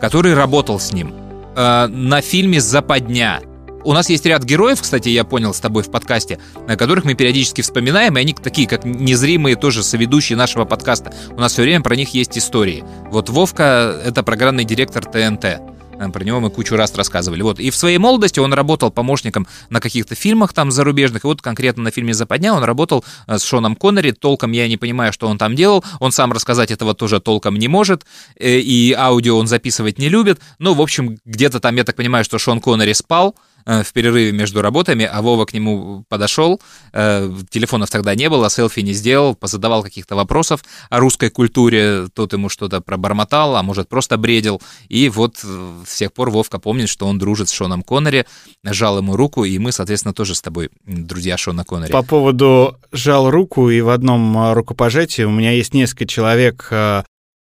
который 0.00 0.34
работал 0.34 0.80
с 0.80 0.92
ним 0.92 1.14
э, 1.56 1.86
на 1.86 2.20
фильме 2.22 2.60
«Западня». 2.60 3.40
У 3.84 3.92
нас 3.92 4.08
есть 4.08 4.24
ряд 4.26 4.44
героев, 4.44 4.80
кстати, 4.80 5.08
я 5.08 5.24
понял 5.24 5.52
с 5.52 5.60
тобой 5.60 5.82
в 5.82 5.90
подкасте, 5.90 6.38
которых 6.78 7.04
мы 7.04 7.14
периодически 7.14 7.62
вспоминаем, 7.62 8.16
и 8.16 8.20
они 8.20 8.32
такие, 8.32 8.68
как 8.68 8.84
незримые 8.84 9.56
тоже 9.56 9.82
соведущие 9.82 10.36
нашего 10.36 10.64
подкаста. 10.64 11.12
У 11.30 11.40
нас 11.40 11.52
все 11.52 11.62
время 11.62 11.82
про 11.82 11.96
них 11.96 12.14
есть 12.14 12.38
истории. 12.38 12.84
Вот 13.10 13.28
Вовка— 13.28 14.00
это 14.04 14.22
программный 14.22 14.64
директор 14.64 15.04
ТНТ. 15.04 15.72
Э, 15.98 16.08
про 16.10 16.24
него 16.24 16.40
мы 16.40 16.50
кучу 16.50 16.76
раз 16.76 16.94
рассказывали. 16.94 17.42
Вот. 17.42 17.60
И 17.60 17.70
в 17.70 17.76
своей 17.76 17.98
молодости 17.98 18.40
он 18.40 18.52
работал 18.52 18.90
помощником 18.90 19.46
на 19.70 19.80
каких-то 19.80 20.14
фильмах 20.14 20.52
там 20.52 20.70
зарубежных. 20.70 21.24
И 21.24 21.26
вот 21.26 21.42
конкретно 21.42 21.82
на 21.84 21.90
фильме 21.90 22.14
«Западня» 22.14 22.52
он 22.52 22.64
работал 22.64 23.04
э, 23.26 23.38
с 23.38 23.44
Шоном 23.44 23.76
Коннери. 23.76 24.12
Толком 24.12 24.52
я 24.52 24.68
не 24.68 24.76
понимаю, 24.76 25.12
что 25.12 25.28
он 25.28 25.38
там 25.38 25.54
делал. 25.54 25.84
Он 26.00 26.12
сам 26.12 26.32
рассказать 26.32 26.70
этого 26.70 26.94
тоже 26.94 27.20
толком 27.20 27.56
не 27.56 27.68
может. 27.68 28.04
Э, 28.38 28.58
и 28.58 28.92
аудио 28.92 29.36
он 29.38 29.46
записывать 29.46 29.98
не 29.98 30.08
любит. 30.08 30.40
Ну, 30.58 30.74
в 30.74 30.80
общем, 30.80 31.18
где-то 31.24 31.60
там, 31.60 31.76
я 31.76 31.84
так 31.84 31.96
понимаю, 31.96 32.24
что 32.24 32.38
Шон 32.38 32.60
Коннери 32.60 32.92
спал. 32.92 33.36
Э, 33.64 33.82
в 33.82 33.92
перерыве 33.92 34.32
между 34.32 34.62
работами, 34.62 35.04
а 35.04 35.22
Вова 35.22 35.44
к 35.44 35.52
нему 35.52 36.04
подошел, 36.08 36.60
э, 36.92 37.30
телефонов 37.50 37.90
тогда 37.90 38.14
не 38.14 38.28
было, 38.28 38.50
селфи 38.50 38.80
не 38.80 38.92
сделал, 38.92 39.34
позадавал 39.34 39.82
каких-то 39.82 40.16
вопросов 40.16 40.64
о 40.90 40.98
русской 40.98 41.30
культуре, 41.30 42.08
тот 42.12 42.32
ему 42.32 42.48
что-то 42.48 42.80
пробормотал, 42.80 43.56
а 43.56 43.62
может 43.62 43.88
просто 43.88 44.16
бредил, 44.16 44.60
и 44.88 45.08
вот 45.08 45.40
э, 45.44 45.74
с 45.86 45.96
тех 45.96 46.12
пор 46.12 46.30
Вовка 46.30 46.58
помнит, 46.58 46.88
что 46.88 47.06
он 47.06 47.18
дружит 47.18 47.48
с 47.48 47.52
Шоном 47.52 47.82
Коннери, 47.82 48.26
жал 48.64 48.98
ему 48.98 49.16
руку, 49.16 49.44
и 49.44 49.58
мы, 49.58 49.72
соответственно, 49.72 50.14
тоже 50.14 50.34
с 50.34 50.42
тобой 50.42 50.70
друзья 50.84 51.36
Шона 51.36 51.64
Коннери. 51.64 51.92
По 51.92 52.02
поводу 52.02 52.78
жал 52.90 53.30
руку, 53.30 53.70
и 53.70 53.80
в 53.80 53.90
одном 53.90 54.52
рукопожатии 54.52 55.22
у 55.22 55.30
меня 55.30 55.52
есть 55.52 55.74
несколько 55.74 56.06
человек, 56.06 56.70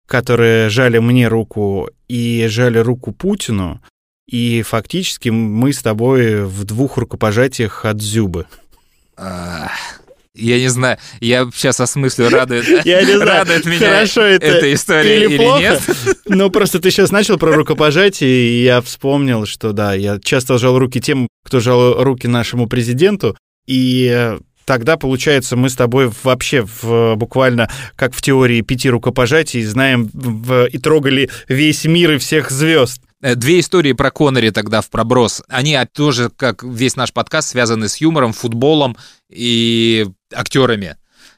которые 0.05 0.69
жали 0.69 0.97
мне 0.97 1.27
руку 1.27 1.89
и 2.07 2.47
жали 2.47 2.79
руку 2.79 3.11
Путину, 3.11 3.81
и 4.29 4.61
фактически 4.61 5.29
мы 5.29 5.73
с 5.73 5.81
тобой 5.81 6.45
в 6.45 6.63
двух 6.63 6.97
рукопожатиях 6.97 7.85
от 7.85 7.99
Зюбы. 7.99 8.45
Я 10.35 10.59
не 10.59 10.67
знаю, 10.69 10.97
я 11.19 11.49
сейчас 11.53 11.79
осмыслю, 11.79 12.29
радует, 12.29 12.65
я 12.85 13.01
не 13.01 13.17
знаю, 13.17 13.39
радует 13.39 13.65
меня 13.65 13.79
хорошо 13.79 14.21
это 14.21 14.45
эта 14.45 14.73
история 14.73 15.15
или, 15.17 15.25
или 15.33 15.37
плохо, 15.37 15.59
нет. 15.59 15.81
Ну, 16.27 16.49
просто 16.51 16.79
ты 16.79 16.91
сейчас 16.91 17.11
начал 17.11 17.37
про 17.37 17.51
рукопожатие, 17.51 18.29
и 18.29 18.63
я 18.63 18.81
вспомнил, 18.81 19.45
что 19.45 19.73
да, 19.73 19.95
я 19.95 20.19
часто 20.23 20.57
жал 20.59 20.77
руки 20.77 21.01
тем, 21.01 21.27
кто 21.43 21.59
жал 21.59 22.03
руки 22.03 22.27
нашему 22.27 22.67
президенту, 22.67 23.35
и 23.67 24.37
тогда, 24.65 24.95
получается, 24.97 25.57
мы 25.57 25.69
с 25.69 25.75
тобой 25.75 26.11
вообще 26.23 26.61
в, 26.61 27.15
буквально 27.15 27.69
как 27.95 28.13
в 28.13 28.21
теории 28.21 28.61
пяти 28.61 28.89
рукопожатий 28.89 29.63
знаем 29.63 30.09
в, 30.13 30.67
и 30.67 30.77
трогали 30.77 31.29
весь 31.47 31.85
мир 31.85 32.11
и 32.11 32.17
всех 32.19 32.51
звезд. 32.51 33.01
Э, 33.21 33.35
две 33.35 33.59
истории 33.59 33.93
про 33.93 34.11
Коннери 34.11 34.49
тогда 34.49 34.81
в 34.81 34.89
проброс. 34.89 35.43
Они 35.47 35.77
тоже, 35.93 36.29
как 36.35 36.63
весь 36.63 36.95
наш 36.95 37.11
подкаст, 37.11 37.49
связаны 37.49 37.89
с 37.89 37.97
юмором, 37.97 38.33
футболом 38.33 38.97
и 39.29 40.07
актерами. 40.33 40.97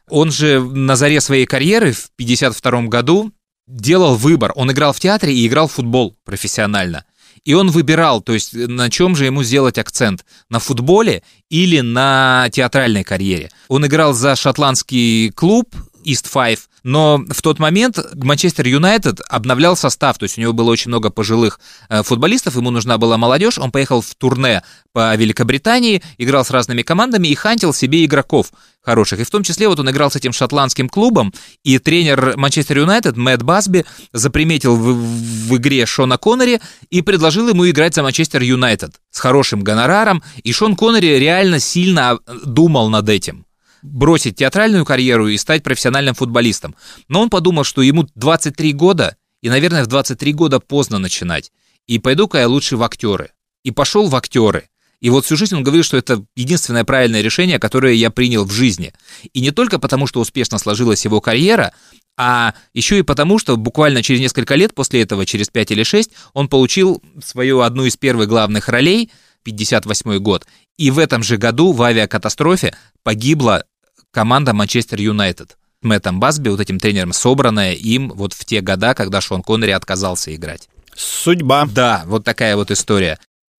Он 0.09 0.31
же 0.31 0.61
на 0.61 0.95
заре 0.95 1.21
своей 1.21 1.45
карьеры 1.45 1.93
в 1.93 2.09
52 2.17 2.83
году 2.83 3.31
делал 3.67 4.15
выбор. 4.15 4.51
Он 4.55 4.71
играл 4.71 4.93
в 4.93 4.99
театре 4.99 5.33
и 5.33 5.47
играл 5.47 5.67
в 5.67 5.73
футбол 5.73 6.15
профессионально. 6.25 7.05
И 7.43 7.53
он 7.55 7.71
выбирал, 7.71 8.21
то 8.21 8.33
есть 8.33 8.53
на 8.53 8.89
чем 8.91 9.15
же 9.15 9.25
ему 9.25 9.41
сделать 9.41 9.79
акцент, 9.79 10.25
на 10.49 10.59
футболе 10.59 11.23
или 11.49 11.79
на 11.79 12.49
театральной 12.51 13.03
карьере. 13.03 13.49
Он 13.67 13.85
играл 13.87 14.13
за 14.13 14.35
шотландский 14.35 15.31
клуб 15.31 15.73
East 16.03 16.25
Five, 16.31 16.59
но 16.83 17.23
в 17.29 17.41
тот 17.41 17.59
момент 17.59 17.99
Манчестер 18.15 18.67
Юнайтед 18.67 19.21
обновлял 19.29 19.75
состав, 19.75 20.17
то 20.17 20.23
есть 20.23 20.37
у 20.37 20.41
него 20.41 20.53
было 20.53 20.71
очень 20.71 20.89
много 20.89 21.09
пожилых 21.09 21.59
э, 21.89 22.03
футболистов, 22.03 22.55
ему 22.55 22.71
нужна 22.71 22.97
была 22.97 23.17
молодежь, 23.17 23.59
он 23.59 23.71
поехал 23.71 24.01
в 24.01 24.15
турне 24.15 24.63
по 24.93 25.15
Великобритании, 25.15 26.01
играл 26.17 26.43
с 26.43 26.51
разными 26.51 26.81
командами 26.81 27.27
и 27.27 27.35
хантил 27.35 27.73
себе 27.73 28.03
игроков 28.03 28.51
хороших. 28.81 29.19
И 29.19 29.23
в 29.23 29.29
том 29.29 29.43
числе 29.43 29.67
вот 29.67 29.79
он 29.79 29.89
играл 29.89 30.09
с 30.09 30.15
этим 30.15 30.33
шотландским 30.33 30.89
клубом, 30.89 31.33
и 31.63 31.77
тренер 31.77 32.35
Манчестер 32.35 32.79
Юнайтед 32.79 33.15
Мэтт 33.15 33.43
Басби 33.43 33.85
заприметил 34.11 34.75
в, 34.75 34.93
в 34.93 35.57
игре 35.57 35.85
Шона 35.85 36.17
Коннери 36.17 36.61
и 36.89 37.01
предложил 37.01 37.47
ему 37.49 37.69
играть 37.69 37.95
за 37.95 38.03
Манчестер 38.03 38.41
Юнайтед 38.41 38.95
с 39.11 39.19
хорошим 39.19 39.61
гонораром, 39.63 40.23
и 40.43 40.51
Шон 40.51 40.75
Коннери 40.75 41.19
реально 41.19 41.59
сильно 41.59 42.19
думал 42.43 42.89
над 42.89 43.07
этим 43.07 43.45
бросить 43.81 44.37
театральную 44.37 44.85
карьеру 44.85 45.27
и 45.27 45.37
стать 45.37 45.63
профессиональным 45.63 46.15
футболистом. 46.15 46.75
Но 47.07 47.21
он 47.21 47.29
подумал, 47.29 47.63
что 47.63 47.81
ему 47.81 48.07
23 48.15 48.73
года, 48.73 49.15
и, 49.41 49.49
наверное, 49.49 49.83
в 49.83 49.87
23 49.87 50.33
года 50.33 50.59
поздно 50.59 50.99
начинать. 50.99 51.51
И 51.87 51.99
пойду-ка 51.99 52.39
я 52.39 52.47
лучше 52.47 52.77
в 52.77 52.83
актеры. 52.83 53.31
И 53.63 53.71
пошел 53.71 54.07
в 54.07 54.15
актеры. 54.15 54.69
И 55.01 55.09
вот 55.09 55.25
всю 55.25 55.35
жизнь 55.35 55.55
он 55.55 55.63
говорит, 55.63 55.85
что 55.85 55.97
это 55.97 56.23
единственное 56.35 56.83
правильное 56.83 57.21
решение, 57.21 57.57
которое 57.57 57.95
я 57.95 58.11
принял 58.11 58.45
в 58.45 58.51
жизни. 58.51 58.93
И 59.33 59.41
не 59.41 59.49
только 59.51 59.79
потому, 59.79 60.05
что 60.05 60.19
успешно 60.19 60.59
сложилась 60.59 61.03
его 61.03 61.21
карьера, 61.21 61.73
а 62.17 62.53
еще 62.73 62.99
и 62.99 63.01
потому, 63.01 63.39
что 63.39 63.57
буквально 63.57 64.03
через 64.03 64.19
несколько 64.19 64.53
лет 64.53 64.75
после 64.75 65.01
этого, 65.01 65.25
через 65.25 65.49
5 65.49 65.71
или 65.71 65.83
6, 65.83 66.11
он 66.33 66.47
получил 66.47 67.01
свою 67.23 67.61
одну 67.61 67.85
из 67.85 67.97
первых 67.97 68.27
главных 68.27 68.69
ролей, 68.69 69.11
58 69.43 70.19
год, 70.19 70.45
и 70.77 70.91
в 70.91 70.99
этом 70.99 71.23
же 71.23 71.37
году 71.37 71.71
в 71.71 71.81
авиакатастрофе 71.81 72.75
погибла 73.03 73.65
команда 74.11 74.53
Манчестер 74.53 74.99
Юнайтед. 74.99 75.57
Мэттом 75.81 76.19
Басби, 76.19 76.49
вот 76.49 76.59
этим 76.59 76.79
тренером, 76.79 77.11
собранная 77.11 77.73
им 77.73 78.09
вот 78.09 78.33
в 78.33 78.45
те 78.45 78.61
года, 78.61 78.93
когда 78.93 79.19
Шон 79.19 79.41
Коннери 79.41 79.71
отказался 79.71 80.33
играть. 80.35 80.69
Судьба. 80.95 81.67
Да, 81.71 82.03
вот 82.05 82.23
такая 82.23 82.55
вот 82.55 82.69
история. 82.69 83.17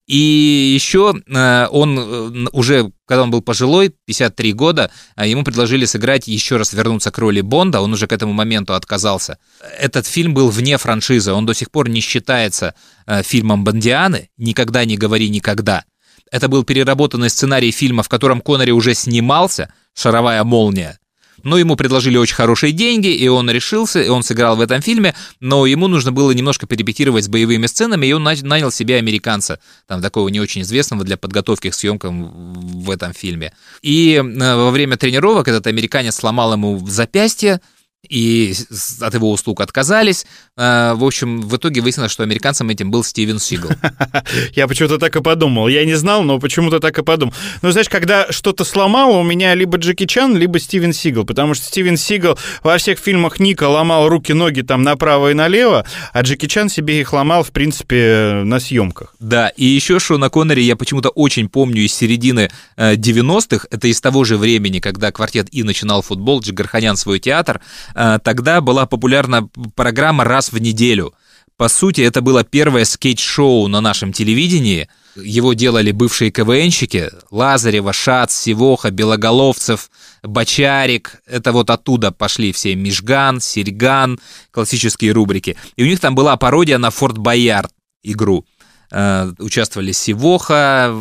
И 0.08 0.18
еще 0.76 1.14
э, 1.26 1.68
он 1.72 1.98
э, 1.98 2.48
уже, 2.52 2.92
когда 3.08 3.24
он 3.24 3.32
был 3.32 3.42
пожилой, 3.42 3.94
53 4.06 4.54
года, 4.54 4.92
э, 5.16 5.30
ему 5.30 5.44
предложили 5.44 5.86
сыграть 5.86 6.28
еще 6.28 6.58
раз 6.58 6.74
вернуться 6.74 7.12
к 7.12 7.18
роли 7.18 7.40
Бонда, 7.40 7.80
он 7.80 7.94
уже 7.94 8.08
к 8.08 8.12
этому 8.12 8.34
моменту 8.34 8.74
отказался. 8.74 9.38
Этот 9.80 10.06
фильм 10.06 10.34
был 10.34 10.50
вне 10.50 10.78
франшизы, 10.78 11.32
он 11.32 11.46
до 11.46 11.54
сих 11.54 11.72
пор 11.72 11.88
не 11.88 12.02
считается 12.02 12.76
фильмом 13.24 13.64
Бондианы, 13.64 14.30
«Никогда 14.38 14.86
не 14.86 14.98
говори 14.98 15.30
никогда». 15.30 15.86
Это 16.32 16.48
был 16.48 16.64
переработанный 16.64 17.30
сценарий 17.30 17.72
фильма, 17.72 18.04
в 18.04 18.10
котором 18.10 18.42
Коннери 18.42 18.72
уже 18.72 18.94
снимался, 18.96 19.72
«Шаровая 19.94 20.44
молния». 20.44 20.98
Но 21.44 21.58
ему 21.58 21.76
предложили 21.76 22.18
очень 22.18 22.36
хорошие 22.36 22.72
деньги, 22.72 23.08
и 23.08 23.28
он 23.28 23.50
решился, 23.50 24.02
и 24.02 24.10
он 24.10 24.24
сыграл 24.24 24.56
в 24.56 24.62
этом 24.62 24.82
фильме, 24.82 25.16
но 25.40 25.66
ему 25.66 25.88
нужно 25.88 26.12
было 26.12 26.32
немножко 26.32 26.68
перепетировать 26.68 27.26
с 27.26 27.28
боевыми 27.28 27.66
сценами, 27.66 28.06
и 28.06 28.14
он 28.14 28.24
нанял 28.24 28.72
себе 28.72 28.98
американца, 28.98 29.60
там 29.88 30.02
такого 30.02 30.28
не 30.30 30.40
очень 30.40 30.62
известного 30.62 31.04
для 31.04 31.18
подготовки 31.18 31.70
к 31.70 31.74
съемкам 31.74 32.54
в 32.54 32.92
этом 32.92 33.14
фильме. 33.14 33.54
И 33.82 34.16
э, 34.16 34.56
во 34.56 34.70
время 34.70 34.98
тренировок 34.98 35.48
этот 35.48 35.66
американец 35.68 36.16
сломал 36.16 36.54
ему 36.54 36.86
запястье, 36.88 37.60
и 38.10 38.54
от 39.00 39.14
его 39.14 39.32
услуг 39.32 39.62
отказались. 39.62 40.26
А, 40.58 40.96
в 40.96 41.04
общем, 41.04 41.42
в 41.42 41.56
итоге 41.56 41.82
выяснилось, 41.82 42.12
что 42.12 42.24
американцем 42.24 42.70
этим 42.70 42.92
был 42.92 43.04
Стивен 43.04 43.40
Сигал. 43.40 43.72
Я 44.56 44.68
почему-то 44.68 44.98
так 44.98 45.16
и 45.16 45.22
подумал. 45.22 45.68
Я 45.68 45.86
не 45.86 45.94
знал, 45.94 46.24
но 46.24 46.40
почему-то 46.40 46.80
так 46.80 46.98
и 46.98 47.04
подумал. 47.04 47.34
Ну, 47.62 47.72
знаешь, 47.72 47.90
когда 47.90 48.32
что-то 48.32 48.64
сломало, 48.64 49.18
у 49.18 49.24
меня 49.24 49.54
либо 49.56 49.78
Джеки 49.78 50.06
Чан, 50.06 50.36
либо 50.36 50.60
Стивен 50.60 50.94
Сигал, 50.94 51.26
потому 51.26 51.54
что 51.54 51.66
Стивен 51.66 51.96
Сигал 51.96 52.38
во 52.64 52.78
всех 52.78 53.00
фильмах 53.00 53.40
Ника 53.40 53.68
ломал 53.70 54.10
руки-ноги 54.10 54.62
там 54.62 54.84
направо 54.84 55.32
и 55.32 55.34
налево, 55.34 55.86
а 56.12 56.22
Джеки 56.22 56.48
Чан 56.48 56.70
себе 56.70 57.00
их 57.00 57.14
ломал, 57.14 57.44
в 57.44 57.52
принципе, 57.52 58.42
на 58.44 58.60
съемках. 58.60 59.16
Да, 59.20 59.50
и 59.50 59.66
еще 59.66 60.00
Шона 60.00 60.30
Коннери 60.30 60.62
я 60.62 60.76
почему-то 60.76 61.10
очень 61.10 61.50
помню 61.50 61.84
из 61.84 61.94
середины 61.94 62.52
90-х, 62.78 63.68
э, 63.70 63.76
это 63.76 63.88
из 63.88 64.02
того 64.02 64.24
же 64.24 64.38
времени, 64.38 64.80
когда 64.80 65.12
квартет 65.12 65.48
И 65.52 65.64
начинал 65.64 66.02
футбол, 66.02 66.42
Джигарханян 66.42 66.98
свой 66.98 67.20
театр, 67.20 67.62
тогда 67.94 68.62
была 68.62 68.86
популярна 68.86 69.50
программа 69.76 70.24
раз 70.24 70.52
в 70.52 70.58
неделю. 70.58 71.14
По 71.62 71.70
сути, 71.70 72.02
это 72.02 72.22
было 72.22 72.44
первое 72.44 72.86
скетч-шоу 72.86 73.68
на 73.68 73.82
нашем 73.82 74.14
телевидении. 74.14 74.90
Его 75.16 75.54
делали 75.54 75.92
бывшие 75.92 76.32
КВНщики. 76.32 77.12
Лазарева, 77.30 77.94
Шац, 77.94 78.34
Сивоха, 78.34 78.90
Белоголовцев, 78.90 79.92
Бочарик. 80.24 81.22
Это 81.28 81.52
вот 81.52 81.70
оттуда 81.70 82.12
пошли 82.12 82.52
все 82.52 82.74
Мижган, 82.76 83.40
Серьган, 83.40 84.20
классические 84.50 85.12
рубрики. 85.12 85.56
И 85.76 85.84
у 85.84 85.86
них 85.86 86.00
там 86.00 86.16
была 86.16 86.36
пародия 86.36 86.80
на 86.80 86.90
Форт 86.90 87.20
Боярд 87.20 87.72
игру. 88.02 88.44
Э, 88.90 89.32
участвовали 89.38 89.92
Сивоха, 89.92 90.96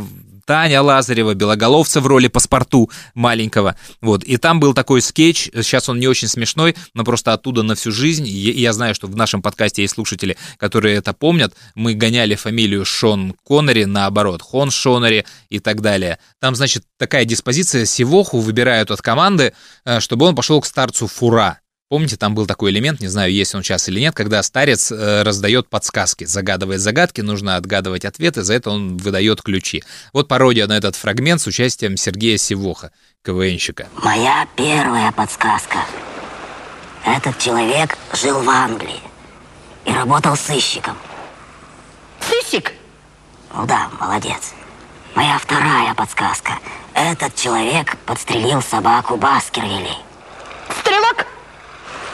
Таня 0.45 0.83
Лазарева, 0.83 1.35
Белоголовца 1.35 2.01
в 2.01 2.07
роли 2.07 2.29
паспорту 2.29 2.91
маленького. 3.15 3.77
Вот. 4.01 4.25
И 4.25 4.37
там 4.37 4.61
был 4.61 4.75
такой 4.75 5.03
скетч, 5.03 5.51
сейчас 5.53 5.89
он 5.89 5.99
не 5.99 6.09
очень 6.09 6.29
смешной, 6.29 6.77
но 6.95 7.05
просто 7.05 7.33
оттуда 7.33 7.63
на 7.63 7.75
всю 7.75 7.93
жизнь. 7.93 8.27
И 8.27 8.61
я 8.61 8.73
знаю, 8.73 8.95
что 8.95 9.07
в 9.07 9.17
нашем 9.17 9.43
подкасте 9.43 9.83
есть 9.83 9.95
слушатели, 9.95 10.37
которые 10.57 10.97
это 10.97 11.13
помнят. 11.13 11.55
Мы 11.75 11.95
гоняли 11.95 12.35
фамилию 12.35 12.85
Шон 12.85 13.35
Коннери, 13.45 13.85
наоборот, 13.85 14.43
Хон 14.43 14.71
Шонери 14.71 15.25
и 15.49 15.59
так 15.59 15.81
далее. 15.81 16.19
Там, 16.41 16.55
значит, 16.55 16.85
такая 16.99 17.25
диспозиция, 17.25 17.85
Сивоху 17.85 18.39
выбирают 18.41 18.91
от 18.91 19.03
команды, 19.03 19.53
э, 19.85 20.01
чтобы 20.01 20.27
он 20.27 20.35
пошел 20.35 20.61
к 20.61 20.67
старцу 20.67 21.07
Фура. 21.07 21.61
Помните, 21.91 22.17
там 22.17 22.37
был 22.37 22.47
такой 22.47 22.71
элемент, 22.71 23.01
не 23.01 23.09
знаю, 23.09 23.33
есть 23.33 23.53
он 23.53 23.65
сейчас 23.65 23.89
или 23.89 23.99
нет, 23.99 24.15
когда 24.15 24.45
старец 24.45 24.93
э, 24.93 25.25
раздает 25.25 25.69
подсказки, 25.69 26.23
загадывает 26.23 26.81
загадки, 26.81 27.21
нужно 27.21 27.57
отгадывать 27.57 28.05
ответы, 28.05 28.45
за 28.45 28.55
это 28.55 28.71
он 28.71 28.97
выдает 28.97 29.43
ключи. 29.43 29.83
Вот 30.13 30.29
пародия 30.29 30.69
на 30.69 30.77
этот 30.77 30.95
фрагмент 30.95 31.41
с 31.41 31.49
участием 31.49 31.97
Сергея 31.97 32.39
Сивоха, 32.39 32.93
КВНщика. 33.25 33.89
Моя 34.05 34.47
первая 34.55 35.11
подсказка. 35.11 35.79
Этот 37.05 37.37
человек 37.41 37.99
жил 38.13 38.41
в 38.41 38.49
Англии 38.49 39.03
и 39.85 39.91
работал 39.91 40.37
сыщиком. 40.37 40.97
Сыщик? 42.21 42.73
Ну 43.53 43.67
да, 43.67 43.91
молодец. 43.99 44.53
Моя 45.17 45.39
вторая 45.39 45.93
подсказка. 45.95 46.53
Этот 46.95 47.35
человек 47.35 47.97
подстрелил 48.07 48.63
собаку 48.63 49.17
Баскервилей. 49.17 49.99
Стрелок? 50.79 51.27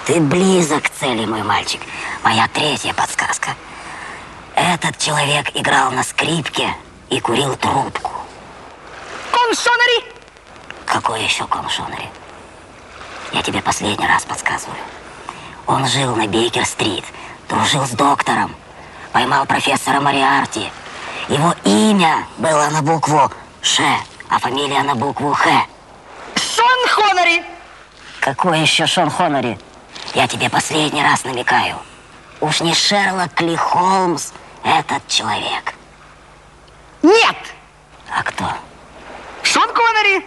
Ты 0.07 0.21
близок 0.21 0.85
к 0.85 0.91
цели, 0.91 1.25
мой 1.25 1.43
мальчик. 1.43 1.81
Моя 2.23 2.47
третья 2.47 2.95
подсказка. 2.95 3.57
Этот 4.55 4.97
человек 4.99 5.51
играл 5.55 5.91
на 5.91 6.05
скрипке 6.05 6.73
и 7.11 7.19
курил 7.19 7.57
трубку. 7.57 8.13
Коншонери? 9.33 10.05
Какой 10.85 11.25
еще 11.25 11.45
коншонери? 11.49 12.09
Я 13.33 13.43
тебе 13.43 13.61
последний 13.61 14.07
раз 14.07 14.25
подсказываю. 14.25 14.79
Он 15.67 15.85
жил 15.89 16.15
на 16.15 16.29
Бейкер-стрит, 16.29 17.05
дружил 17.49 17.85
с 17.85 17.91
доктором, 17.91 18.55
поймал 19.13 19.45
профессора 19.45 20.01
Мариарти. 20.01 20.71
Его 21.29 21.53
имя 21.65 22.29
было 22.39 22.69
на 22.71 22.81
букву 22.81 23.29
Ш, 23.61 23.83
а 24.29 24.39
фамилия 24.39 24.85
на 24.85 24.95
букву 24.95 25.33
Х. 25.33 25.67
Шон 26.37 26.89
Хонори! 26.89 27.43
Какой 28.21 28.61
еще 28.61 28.87
Шон 28.87 29.11
Хонори? 29.11 29.59
Я 30.15 30.27
тебе 30.29 30.49
последний 30.49 31.03
раз 31.03 31.25
намекаю. 31.25 31.77
Уж 32.41 32.61
не 32.61 32.75
Шерлок 32.75 33.41
Ли 33.41 33.57
Холмс 33.57 34.33
этот 34.65 35.07
человек. 35.09 35.75
Нет! 37.03 37.37
А 38.11 38.23
кто? 38.23 38.45
Шон 39.43 39.69
Коннери! 39.73 40.27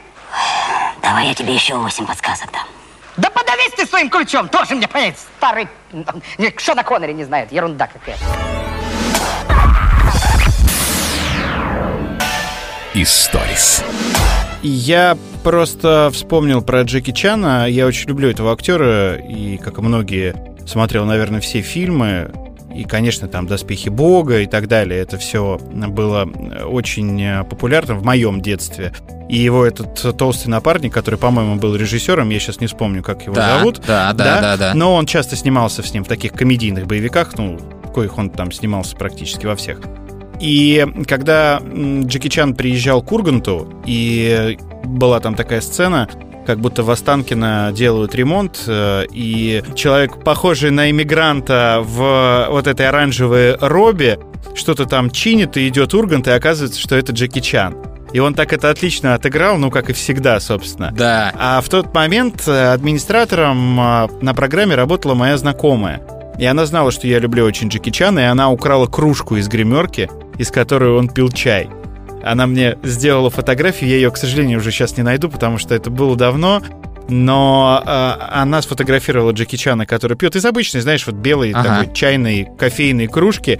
Давай 1.01 1.27
я 1.27 1.33
тебе 1.33 1.53
еще 1.53 1.75
восемь 1.75 2.05
подсказок 2.05 2.51
дам. 2.51 2.65
Да 3.17 3.29
подавись 3.29 3.73
ты 3.75 3.85
своим 3.85 4.09
ключом, 4.09 4.47
тоже 4.47 4.75
мне 4.75 4.87
понять, 4.87 5.17
старый... 5.37 5.67
Шона 6.57 6.83
Коннери 6.83 7.13
не 7.13 7.25
знает, 7.25 7.51
ерунда 7.51 7.87
Историс. 12.93 13.83
Я 14.61 15.17
просто 15.43 16.09
вспомнил 16.11 16.61
про 16.61 16.81
Джеки 16.81 17.11
Чана. 17.11 17.67
Я 17.69 17.85
очень 17.85 18.09
люблю 18.09 18.29
этого 18.29 18.51
актера, 18.51 19.15
и, 19.15 19.57
как 19.57 19.77
и 19.77 19.81
многие, 19.81 20.35
смотрел, 20.65 21.05
наверное, 21.05 21.39
все 21.39 21.61
фильмы. 21.61 22.31
И, 22.75 22.83
конечно, 22.83 23.27
там 23.27 23.47
«Доспехи 23.47 23.89
Бога» 23.89 24.39
и 24.41 24.45
так 24.47 24.67
далее. 24.67 24.99
Это 25.01 25.17
все 25.17 25.59
было 25.59 26.29
очень 26.65 27.43
популярно 27.45 27.95
в 27.95 28.03
моем 28.03 28.41
детстве. 28.41 28.91
И 29.27 29.37
его 29.37 29.65
этот 29.65 30.17
толстый 30.17 30.47
напарник, 30.49 30.93
который, 30.93 31.19
по-моему, 31.19 31.55
был 31.55 31.75
режиссером, 31.75 32.29
я 32.29 32.39
сейчас 32.39 32.59
не 32.59 32.67
вспомню, 32.67 33.03
как 33.03 33.23
его 33.23 33.35
Да, 33.35 33.59
зовут. 33.59 33.81
да, 33.85 34.11
да, 34.13 34.41
да, 34.41 34.57
да. 34.57 34.73
Но 34.73 34.95
он 34.95 35.05
часто 35.05 35.35
снимался 35.35 35.83
с 35.83 35.93
ним 35.93 36.03
в 36.03 36.07
таких 36.07 36.33
комедийных 36.33 36.87
боевиках, 36.87 37.37
ну, 37.37 37.57
в 37.83 37.91
коих 37.93 38.17
он 38.17 38.29
там 38.29 38.51
снимался 38.51 38.95
практически 38.95 39.45
во 39.45 39.55
всех. 39.55 39.79
И 40.39 40.85
когда 41.07 41.61
Джеки 41.61 42.29
Чан 42.29 42.55
приезжал 42.55 43.01
к 43.01 43.11
Урганту, 43.11 43.67
и 43.85 44.57
была 44.83 45.19
там 45.19 45.35
такая 45.35 45.61
сцена, 45.61 46.07
как 46.45 46.59
будто 46.59 46.83
в 46.83 46.89
Останкино 46.89 47.71
делают 47.73 48.15
ремонт, 48.15 48.63
э, 48.65 49.05
и 49.11 49.61
человек, 49.75 50.23
похожий 50.23 50.71
на 50.71 50.89
иммигранта 50.89 51.83
в 51.83 52.47
вот 52.49 52.65
этой 52.65 52.87
оранжевой 52.87 53.55
робе, 53.57 54.19
что-то 54.55 54.85
там 54.85 55.11
чинит, 55.11 55.57
и 55.57 55.67
идет 55.67 55.93
Ургант, 55.93 56.27
и 56.27 56.31
оказывается, 56.31 56.79
что 56.79 56.95
это 56.95 57.11
Джеки 57.11 57.39
Чан. 57.39 57.75
И 58.13 58.19
он 58.19 58.33
так 58.33 58.53
это 58.53 58.71
отлично 58.71 59.13
отыграл, 59.13 59.57
ну, 59.57 59.69
как 59.69 59.89
и 59.89 59.93
всегда, 59.93 60.39
собственно. 60.39 60.91
Да. 60.91 61.31
А 61.37 61.61
в 61.61 61.69
тот 61.69 61.93
момент 61.93 62.47
э, 62.47 62.73
администратором 62.73 63.79
э, 63.79 64.07
на 64.21 64.33
программе 64.33 64.75
работала 64.75 65.13
моя 65.13 65.37
знакомая. 65.37 66.01
И 66.39 66.45
она 66.45 66.65
знала, 66.65 66.89
что 66.91 67.05
я 67.05 67.19
люблю 67.19 67.45
очень 67.45 67.67
Джеки 67.67 67.91
Чана, 67.91 68.19
и 68.19 68.23
она 68.23 68.49
украла 68.49 68.87
кружку 68.87 69.35
из 69.35 69.47
гримерки, 69.47 70.09
из 70.39 70.49
которой 70.49 70.91
он 70.91 71.07
пил 71.09 71.29
чай. 71.29 71.69
Она 72.23 72.47
мне 72.47 72.77
сделала 72.83 73.29
фотографию, 73.29 73.89
я 73.91 73.97
ее, 73.97 74.11
к 74.11 74.17
сожалению, 74.17 74.59
уже 74.59 74.71
сейчас 74.71 74.97
не 74.97 75.03
найду, 75.03 75.29
потому 75.29 75.59
что 75.59 75.75
это 75.75 75.91
было 75.91 76.15
давно. 76.15 76.63
Но 77.07 77.81
э, 77.85 77.89
она 78.31 78.61
сфотографировала 78.61 79.31
Джеки 79.31 79.55
Чана, 79.55 79.85
который 79.85 80.15
пьет 80.15 80.35
из 80.35 80.45
обычной, 80.45 80.81
знаешь, 80.81 81.07
вот 81.07 81.15
белой 81.15 81.51
Ага. 81.51 81.79
такой 81.81 81.93
чайной 81.93 82.47
кофейной 82.57 83.07
кружки 83.07 83.59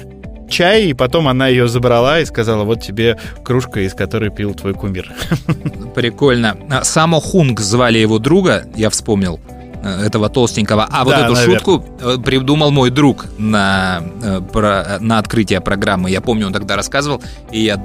чай, 0.50 0.86
и 0.88 0.94
потом 0.94 1.28
она 1.28 1.48
ее 1.48 1.68
забрала 1.68 2.20
и 2.20 2.26
сказала, 2.26 2.64
вот 2.64 2.82
тебе 2.82 3.18
кружка, 3.44 3.82
из 3.82 3.94
которой 3.94 4.30
пил 4.30 4.54
твой 4.54 4.74
кумир. 4.74 5.12
Прикольно. 5.96 6.58
А, 6.70 6.84
Само 6.84 7.20
Хунг 7.20 7.60
звали 7.60 8.00
его 8.00 8.20
друга, 8.20 8.66
я 8.76 8.90
вспомнил 8.90 9.40
этого 9.84 10.30
толстенького. 10.30 10.88
А 10.90 11.04
вот 11.04 11.12
Да, 11.12 11.26
эту 11.26 11.34
наверное. 11.34 11.56
шутку 11.60 11.86
э, 12.02 12.18
придумал 12.24 12.72
мой 12.72 12.90
друг 12.90 13.26
на, 13.38 14.02
э, 14.22 14.98
на 15.00 15.20
открытие 15.20 15.62
программы. 15.62 16.10
Я 16.10 16.22
помню, 16.22 16.48
он 16.48 16.54
тогда 16.54 16.76
рассказывал, 16.76 17.22
и 17.52 17.62
я 17.62 17.78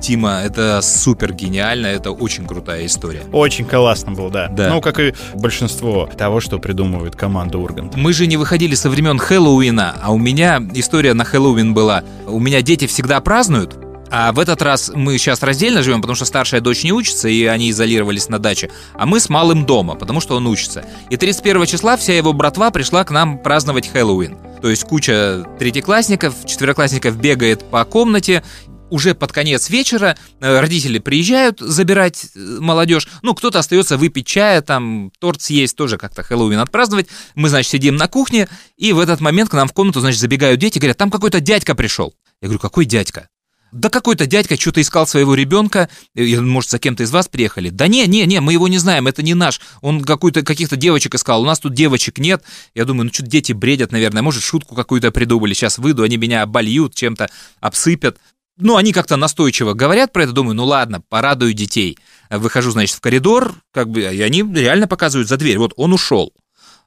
Тима, 0.00 0.40
это 0.42 0.80
супер 0.82 1.34
гениально, 1.34 1.86
это 1.86 2.10
очень 2.10 2.46
крутая 2.46 2.86
история. 2.86 3.22
Очень 3.32 3.66
классно 3.66 4.12
было, 4.12 4.30
да. 4.30 4.48
Да. 4.48 4.70
Ну, 4.70 4.80
как 4.80 4.98
и 4.98 5.14
большинство 5.34 6.08
того, 6.16 6.40
что 6.40 6.58
придумывает 6.58 7.16
команда 7.16 7.58
Ургант. 7.58 7.96
Мы 7.96 8.12
же 8.14 8.26
не 8.26 8.38
выходили 8.38 8.74
со 8.74 8.88
времен 8.88 9.18
Хэллоуина, 9.18 9.96
а 10.02 10.12
у 10.12 10.18
меня 10.18 10.58
история 10.72 11.12
на 11.12 11.24
Хэллоуин 11.24 11.74
была. 11.74 12.02
У 12.26 12.40
меня 12.40 12.62
дети 12.62 12.86
всегда 12.86 13.20
празднуют, 13.20 13.76
а 14.10 14.32
в 14.32 14.38
этот 14.38 14.60
раз 14.62 14.90
мы 14.94 15.18
сейчас 15.18 15.42
раздельно 15.42 15.82
живем, 15.82 16.00
потому 16.00 16.16
что 16.16 16.24
старшая 16.24 16.60
дочь 16.60 16.82
не 16.82 16.92
учится, 16.92 17.28
и 17.28 17.44
они 17.44 17.70
изолировались 17.70 18.28
на 18.28 18.38
даче, 18.38 18.70
а 18.94 19.06
мы 19.06 19.20
с 19.20 19.28
малым 19.28 19.64
дома, 19.64 19.94
потому 19.94 20.20
что 20.20 20.36
он 20.36 20.46
учится. 20.46 20.84
И 21.10 21.16
31 21.16 21.66
числа 21.66 21.96
вся 21.96 22.16
его 22.16 22.32
братва 22.32 22.70
пришла 22.70 23.04
к 23.04 23.10
нам 23.10 23.38
праздновать 23.38 23.88
Хэллоуин. 23.88 24.36
То 24.60 24.68
есть 24.68 24.84
куча 24.84 25.44
третьеклассников, 25.58 26.34
четвероклассников 26.44 27.16
бегает 27.16 27.64
по 27.70 27.84
комнате, 27.84 28.42
уже 28.90 29.14
под 29.14 29.32
конец 29.32 29.70
вечера 29.70 30.16
э, 30.40 30.60
родители 30.60 30.98
приезжают 30.98 31.60
забирать 31.60 32.26
э, 32.34 32.38
молодежь. 32.38 33.08
Ну, 33.22 33.34
кто-то 33.34 33.60
остается 33.60 33.96
выпить 33.96 34.26
чая, 34.26 34.60
там, 34.62 35.12
торт 35.20 35.40
съесть, 35.40 35.76
тоже 35.76 35.96
как-то 35.96 36.22
Хэллоуин 36.22 36.58
отпраздновать. 36.58 37.06
Мы, 37.36 37.48
значит, 37.48 37.70
сидим 37.70 37.96
на 37.96 38.08
кухне, 38.08 38.48
и 38.76 38.92
в 38.92 38.98
этот 38.98 39.20
момент 39.20 39.50
к 39.50 39.54
нам 39.54 39.68
в 39.68 39.72
комнату, 39.72 40.00
значит, 40.00 40.20
забегают 40.20 40.60
дети, 40.60 40.78
говорят, 40.78 40.98
там 40.98 41.10
какой-то 41.10 41.40
дядька 41.40 41.74
пришел. 41.74 42.14
Я 42.42 42.48
говорю, 42.48 42.58
какой 42.58 42.84
дядька? 42.84 43.28
Да 43.72 43.88
какой-то 43.88 44.26
дядька 44.26 44.58
что-то 44.58 44.80
искал 44.80 45.06
своего 45.06 45.34
ребенка, 45.34 45.88
может, 46.14 46.70
за 46.70 46.78
кем-то 46.78 47.04
из 47.04 47.10
вас 47.10 47.28
приехали? 47.28 47.70
Да 47.70 47.86
не, 47.86 48.06
не, 48.06 48.26
не, 48.26 48.40
мы 48.40 48.52
его 48.52 48.66
не 48.68 48.78
знаем, 48.78 49.06
это 49.06 49.22
не 49.22 49.34
наш. 49.34 49.60
Он 49.80 50.02
какую-то, 50.02 50.42
каких-то 50.42 50.76
девочек 50.76 51.14
искал, 51.14 51.42
у 51.42 51.46
нас 51.46 51.60
тут 51.60 51.74
девочек 51.74 52.18
нет. 52.18 52.42
Я 52.74 52.84
думаю, 52.84 53.06
ну 53.06 53.12
что 53.12 53.22
дети 53.22 53.52
бредят, 53.52 53.92
наверное, 53.92 54.22
может, 54.22 54.42
шутку 54.42 54.74
какую-то 54.74 55.12
придумали, 55.12 55.54
сейчас 55.54 55.78
выйду, 55.78 56.02
они 56.02 56.16
меня 56.16 56.42
обольют, 56.42 56.94
чем-то 56.94 57.30
обсыпят. 57.60 58.18
Ну, 58.58 58.76
они 58.76 58.92
как-то 58.92 59.16
настойчиво 59.16 59.72
говорят 59.72 60.12
про 60.12 60.24
это, 60.24 60.32
думаю, 60.32 60.54
ну 60.54 60.66
ладно, 60.66 61.00
порадую 61.08 61.54
детей. 61.54 61.96
Выхожу, 62.28 62.72
значит, 62.72 62.96
в 62.96 63.00
коридор, 63.00 63.54
как 63.72 63.88
бы, 63.88 64.02
и 64.02 64.20
они 64.20 64.42
реально 64.42 64.86
показывают 64.86 65.28
за 65.28 65.38
дверь. 65.38 65.58
Вот 65.58 65.72
он 65.76 65.92
ушел. 65.94 66.34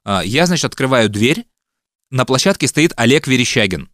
А, 0.04 0.22
Я, 0.24 0.46
значит, 0.46 0.66
открываю 0.66 1.10
дверь, 1.10 1.46
на 2.12 2.26
площадке 2.26 2.68
стоит 2.68 2.94
Олег 2.96 3.26
Верещагин. 3.26 3.90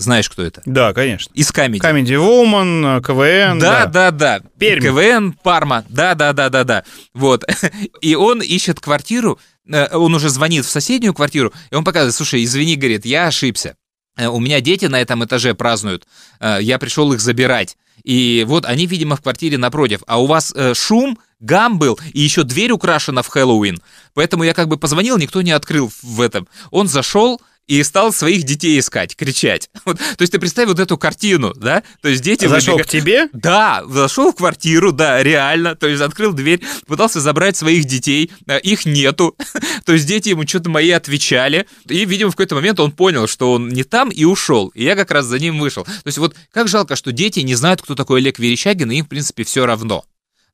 Знаешь, 0.00 0.30
кто 0.30 0.42
это? 0.42 0.62
Да, 0.64 0.92
конечно. 0.94 1.30
Из 1.34 1.52
Камеди. 1.52 1.82
Comedy 1.84 2.16
Woman, 2.16 3.02
КВН. 3.02 3.58
Да, 3.58 3.84
да, 3.86 4.10
да. 4.10 4.40
Пермь. 4.58 4.82
КВН, 4.82 5.32
Парма. 5.34 5.84
Да, 5.90 6.14
да, 6.14 6.32
да, 6.32 6.48
да, 6.48 6.64
да. 6.64 6.84
Вот. 7.12 7.44
И 8.00 8.14
он 8.14 8.40
ищет 8.40 8.80
квартиру, 8.80 9.38
э, 9.70 9.94
он 9.94 10.14
уже 10.14 10.30
звонит 10.30 10.64
в 10.64 10.70
соседнюю 10.70 11.12
квартиру, 11.12 11.52
и 11.70 11.74
он 11.74 11.84
показывает, 11.84 12.14
слушай, 12.14 12.42
извини, 12.42 12.76
говорит, 12.76 13.04
я 13.04 13.26
ошибся. 13.26 13.76
Э, 14.16 14.28
У 14.28 14.40
меня 14.40 14.60
дети 14.62 14.86
на 14.86 14.98
этом 15.00 15.22
этаже 15.22 15.54
празднуют. 15.54 16.06
Э, 16.40 16.58
Я 16.62 16.78
пришел 16.78 17.12
их 17.12 17.20
забирать. 17.20 17.76
И 18.02 18.44
вот 18.48 18.64
они, 18.64 18.86
видимо, 18.86 19.16
в 19.16 19.20
квартире 19.20 19.58
напротив. 19.58 20.00
А 20.06 20.18
у 20.22 20.24
вас 20.26 20.54
шум, 20.72 21.18
гам 21.40 21.78
был, 21.78 22.00
и 22.14 22.20
еще 22.20 22.44
дверь 22.44 22.72
украшена 22.72 23.20
в 23.20 23.28
Хэллоуин. 23.28 23.78
Поэтому 24.14 24.44
я 24.44 24.54
как 24.54 24.68
бы 24.68 24.78
позвонил, 24.78 25.18
никто 25.18 25.42
не 25.42 25.52
открыл 25.52 25.92
в 26.02 26.20
этом. 26.22 26.48
Он 26.70 26.88
зашел, 26.88 27.38
и 27.70 27.84
стал 27.84 28.12
своих 28.12 28.42
детей 28.42 28.80
искать, 28.80 29.14
кричать. 29.14 29.70
Вот, 29.84 29.96
то 29.98 30.22
есть 30.22 30.32
ты 30.32 30.38
представь 30.38 30.68
вот 30.68 30.80
эту 30.80 30.98
картину, 30.98 31.54
да? 31.54 31.82
То 32.02 32.08
есть 32.08 32.22
дети... 32.22 32.46
Зашел 32.46 32.76
выбега- 32.76 32.84
к 32.84 32.88
тебе? 32.88 33.28
Да, 33.32 33.84
зашел 33.88 34.32
в 34.32 34.36
квартиру, 34.36 34.92
да, 34.92 35.22
реально. 35.22 35.76
То 35.76 35.86
есть 35.86 36.02
открыл 36.02 36.32
дверь, 36.32 36.60
пытался 36.86 37.20
забрать 37.20 37.56
своих 37.56 37.84
детей, 37.84 38.30
а, 38.46 38.56
их 38.56 38.86
нету. 38.86 39.36
То 39.84 39.92
есть 39.92 40.06
дети 40.06 40.30
ему 40.30 40.46
что-то 40.46 40.68
мои 40.68 40.90
отвечали. 40.90 41.66
И, 41.88 42.04
видимо, 42.04 42.30
в 42.30 42.34
какой-то 42.34 42.56
момент 42.56 42.80
он 42.80 42.92
понял, 42.92 43.26
что 43.26 43.52
он 43.52 43.68
не 43.68 43.84
там 43.84 44.10
и 44.10 44.24
ушел. 44.24 44.68
И 44.74 44.84
я 44.84 44.96
как 44.96 45.12
раз 45.12 45.26
за 45.26 45.38
ним 45.38 45.58
вышел. 45.60 45.84
То 45.84 46.06
есть 46.06 46.18
вот 46.18 46.34
как 46.52 46.68
жалко, 46.68 46.96
что 46.96 47.12
дети 47.12 47.40
не 47.40 47.54
знают, 47.54 47.82
кто 47.82 47.94
такой 47.94 48.20
Олег 48.20 48.38
Верещагин, 48.38 48.90
и 48.90 48.96
им, 48.96 49.06
в 49.06 49.08
принципе, 49.08 49.44
все 49.44 49.64
равно. 49.64 50.04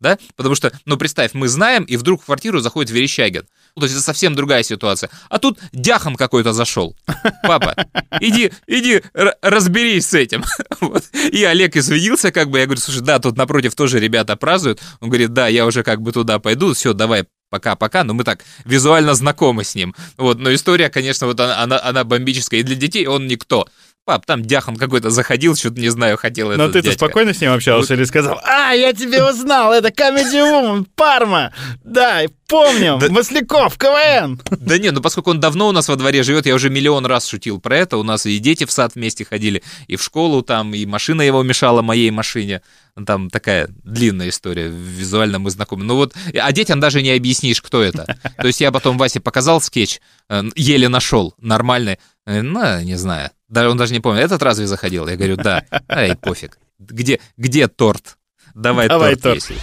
Да? 0.01 0.19
Потому 0.37 0.55
что, 0.55 0.73
ну, 0.85 0.97
представь, 0.97 1.33
мы 1.33 1.49
знаем, 1.49 1.85
и 1.85 1.97
вдруг 1.97 2.23
в 2.23 2.27
квартиру 2.27 2.61
заходит 2.61 2.91
Верещагин. 2.91 3.47
То 3.79 3.83
есть 3.83 3.95
это 3.95 4.03
совсем 4.03 4.35
другая 4.35 4.63
ситуация. 4.63 5.11
А 5.29 5.39
тут 5.39 5.59
дяхан 5.73 6.17
какой-то 6.17 6.55
зашел. 6.55 6.97
Папа, 7.43 7.77
иди, 8.21 8.51
иди, 8.67 9.03
разберись 9.43 10.09
с 10.09 10.15
этим. 10.15 10.45
Вот. 10.81 11.05
И 11.33 11.43
Олег 11.43 11.75
извинился, 11.77 12.31
как 12.31 12.51
бы, 12.51 12.59
я 12.59 12.67
говорю, 12.67 12.81
слушай, 12.81 13.01
да, 13.01 13.19
тут 13.19 13.37
напротив 13.37 13.75
тоже 13.75 13.99
ребята 13.99 14.37
празднуют. 14.37 14.81
Он 15.01 15.09
говорит, 15.09 15.33
да, 15.33 15.49
я 15.49 15.67
уже 15.67 15.83
как 15.83 16.03
бы 16.03 16.13
туда 16.13 16.39
пойду, 16.39 16.75
все, 16.75 16.93
давай, 16.93 17.25
пока-пока, 17.51 18.05
но 18.05 18.15
мы 18.15 18.25
так 18.25 18.45
визуально 18.65 19.15
знакомы 19.15 19.65
с 19.65 19.75
ним. 19.75 19.95
Вот, 20.17 20.39
но 20.39 20.53
история, 20.55 20.91
конечно, 20.91 21.27
вот 21.27 21.41
она, 21.41 21.63
она, 21.63 21.81
она 21.83 22.05
бомбическая, 22.05 22.61
и 22.61 22.63
для 22.63 22.77
детей 22.77 23.07
он 23.07 23.27
никто. 23.27 23.67
Пап, 24.07 24.25
там 24.25 24.45
дяхан 24.45 24.77
какой-то 24.77 25.11
заходил, 25.11 25.57
что-то, 25.57 25.81
не 25.81 25.89
знаю, 25.89 26.17
хотел 26.17 26.53
Но 26.53 26.69
ты-то 26.69 26.93
спокойно 26.93 27.35
с 27.35 27.41
ним 27.41 27.53
общался 27.53 27.93
вот. 27.93 27.99
или 27.99 28.05
сказал, 28.05 28.41
а, 28.45 28.71
я 28.71 28.93
тебя 28.93 29.29
узнал, 29.29 29.73
это 29.73 29.89
Comedy 29.89 30.33
Woman, 30.33 30.87
Парма, 30.95 31.53
да, 31.83 32.23
помню, 32.47 32.99
да, 33.01 33.09
Масляков, 33.09 33.77
КВН. 33.77 34.41
Да 34.49 34.79
нет, 34.79 34.95
ну 34.95 35.01
поскольку 35.01 35.31
он 35.31 35.41
давно 35.41 35.67
у 35.67 35.73
нас 35.73 35.89
во 35.89 35.97
дворе 35.97 36.23
живет, 36.23 36.47
я 36.47 36.55
уже 36.55 36.71
миллион 36.71 37.05
раз 37.05 37.27
шутил 37.27 37.61
про 37.61 37.79
это, 37.79 37.97
у 37.97 38.05
нас 38.05 38.27
и 38.27 38.39
дети 38.39 38.65
в 38.65 38.71
сад 38.71 38.95
вместе 38.95 39.25
ходили, 39.25 39.65
и 39.89 39.97
в 39.97 40.03
школу 40.05 40.43
там, 40.43 40.73
и 40.73 40.87
машина 40.87 41.23
его 41.23 41.43
мешала 41.43 41.83
моей 41.83 42.13
машине. 42.13 42.63
Там 43.05 43.29
такая 43.29 43.69
длинная 43.83 44.29
история, 44.29 44.69
визуально 44.69 45.41
мы 45.41 45.51
знакомы. 45.51 45.85
Ну 45.85 45.97
вот, 45.97 46.15
а 46.33 46.53
детям 46.53 46.79
даже 46.79 47.03
не 47.03 47.11
объяснишь, 47.11 47.61
кто 47.61 47.83
это. 47.83 48.07
То 48.39 48.47
есть 48.47 48.61
я 48.61 48.71
потом 48.71 48.97
Васе 48.99 49.19
показал 49.21 49.61
скетч, 49.61 50.01
э, 50.31 50.45
еле 50.55 50.89
нашел, 50.89 51.35
нормальный. 51.39 51.99
Э, 52.25 52.41
ну, 52.41 52.81
не 52.81 52.95
знаю. 52.95 53.31
Даже 53.49 53.71
он 53.71 53.77
даже 53.77 53.93
не 53.93 54.01
помнит, 54.01 54.25
этот 54.25 54.43
разве 54.43 54.67
заходил? 54.67 55.07
Я 55.07 55.17
говорю, 55.17 55.37
да. 55.37 55.65
Эй, 55.89 56.17
пофиг. 56.17 56.59
Где, 56.79 57.21
где 57.37 57.69
торт? 57.69 58.19
Давай, 58.55 58.89
Давай 58.89 59.15
торт, 59.15 59.23
торт. 59.23 59.35
Если. 59.37 59.57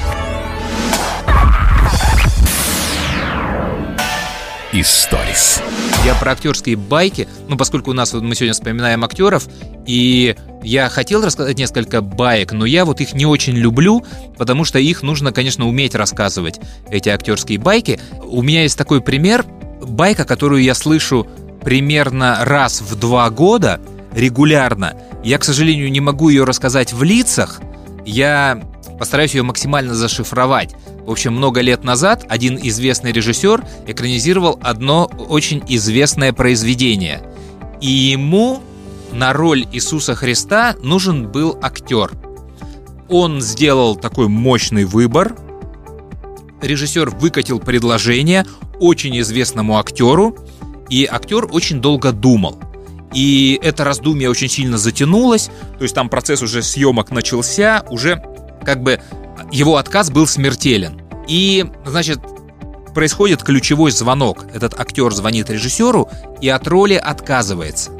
Историс. 4.71 5.61
Я 6.05 6.15
про 6.15 6.31
актерские 6.31 6.77
байки, 6.77 7.27
ну, 7.47 7.57
поскольку 7.57 7.91
у 7.91 7.93
нас 7.93 8.13
вот 8.13 8.23
мы 8.23 8.36
сегодня 8.36 8.53
вспоминаем 8.53 9.03
актеров, 9.03 9.47
и 9.86 10.36
я 10.63 10.89
хотел 10.89 11.23
рассказать 11.23 11.57
несколько 11.57 12.01
баек, 12.01 12.53
но 12.53 12.65
я 12.65 12.86
вот 12.86 12.99
их 12.99 13.13
не 13.13 13.25
очень 13.25 13.53
люблю, 13.53 14.03
потому 14.38 14.63
что 14.63 14.79
их 14.79 15.03
нужно, 15.03 15.31
конечно, 15.31 15.67
уметь 15.67 15.93
рассказывать, 15.93 16.59
эти 16.89 17.09
актерские 17.09 17.59
байки. 17.59 17.99
У 18.23 18.41
меня 18.41 18.63
есть 18.63 18.77
такой 18.77 19.01
пример, 19.01 19.45
байка, 19.81 20.25
которую 20.25 20.63
я 20.63 20.73
слышу 20.73 21.27
примерно 21.64 22.39
раз 22.41 22.82
в 22.82 22.95
два 22.95 23.30
года 23.30 23.80
регулярно. 24.14 24.95
Я, 25.24 25.38
к 25.38 25.43
сожалению, 25.43 25.91
не 25.91 26.01
могу 26.01 26.30
ее 26.30 26.43
рассказать 26.43 26.93
в 26.93 27.03
лицах. 27.03 27.61
Я 28.05 28.61
постараюсь 28.99 29.34
ее 29.34 29.43
максимально 29.43 29.95
зашифровать. 29.95 30.76
В 31.05 31.11
общем, 31.11 31.34
много 31.34 31.61
лет 31.61 31.84
назад 31.84 32.26
один 32.30 32.59
известный 32.61 33.11
режиссер 33.11 33.64
экранизировал 33.88 34.59
одно 34.61 35.09
очень 35.30 35.64
известное 35.68 36.34
произведение. 36.34 37.22
И 37.82 37.89
ему 37.89 38.61
на 39.11 39.34
роль 39.34 39.66
Иисуса 39.72 40.16
Христа 40.16 40.76
нужен 40.82 41.28
был 41.28 41.57
актер. 41.61 42.11
Он 43.09 43.41
сделал 43.41 43.95
такой 43.95 44.28
мощный 44.28 44.86
выбор. 44.86 45.36
Режиссер 46.61 47.09
выкатил 47.09 47.59
предложение 47.59 48.45
очень 48.80 49.20
известному 49.20 49.78
актеру, 49.78 50.38
и 50.89 51.05
актер 51.05 51.47
очень 51.51 51.81
долго 51.81 52.11
думал. 52.11 52.57
И 53.13 53.59
это 53.61 53.84
раздумье 53.84 54.29
очень 54.29 54.49
сильно 54.49 54.77
затянулось, 54.77 55.49
то 55.77 55.84
есть 55.84 55.93
там 55.93 56.09
процесс 56.09 56.41
уже 56.41 56.63
съемок 56.63 57.11
начался, 57.11 57.86
уже 57.89 58.23
как 58.65 58.81
бы 58.81 58.99
его 59.51 59.77
отказ 59.77 60.09
был 60.09 60.25
смертелен. 60.27 61.01
И, 61.27 61.65
значит, 61.86 62.19
происходит 62.93 63.43
ключевой 63.43 63.91
звонок. 63.91 64.45
Этот 64.53 64.79
актер 64.79 65.11
звонит 65.13 65.49
режиссеру 65.49 66.09
и 66.41 66.49
от 66.49 66.67
роли 66.67 66.95
отказывается. 66.95 67.91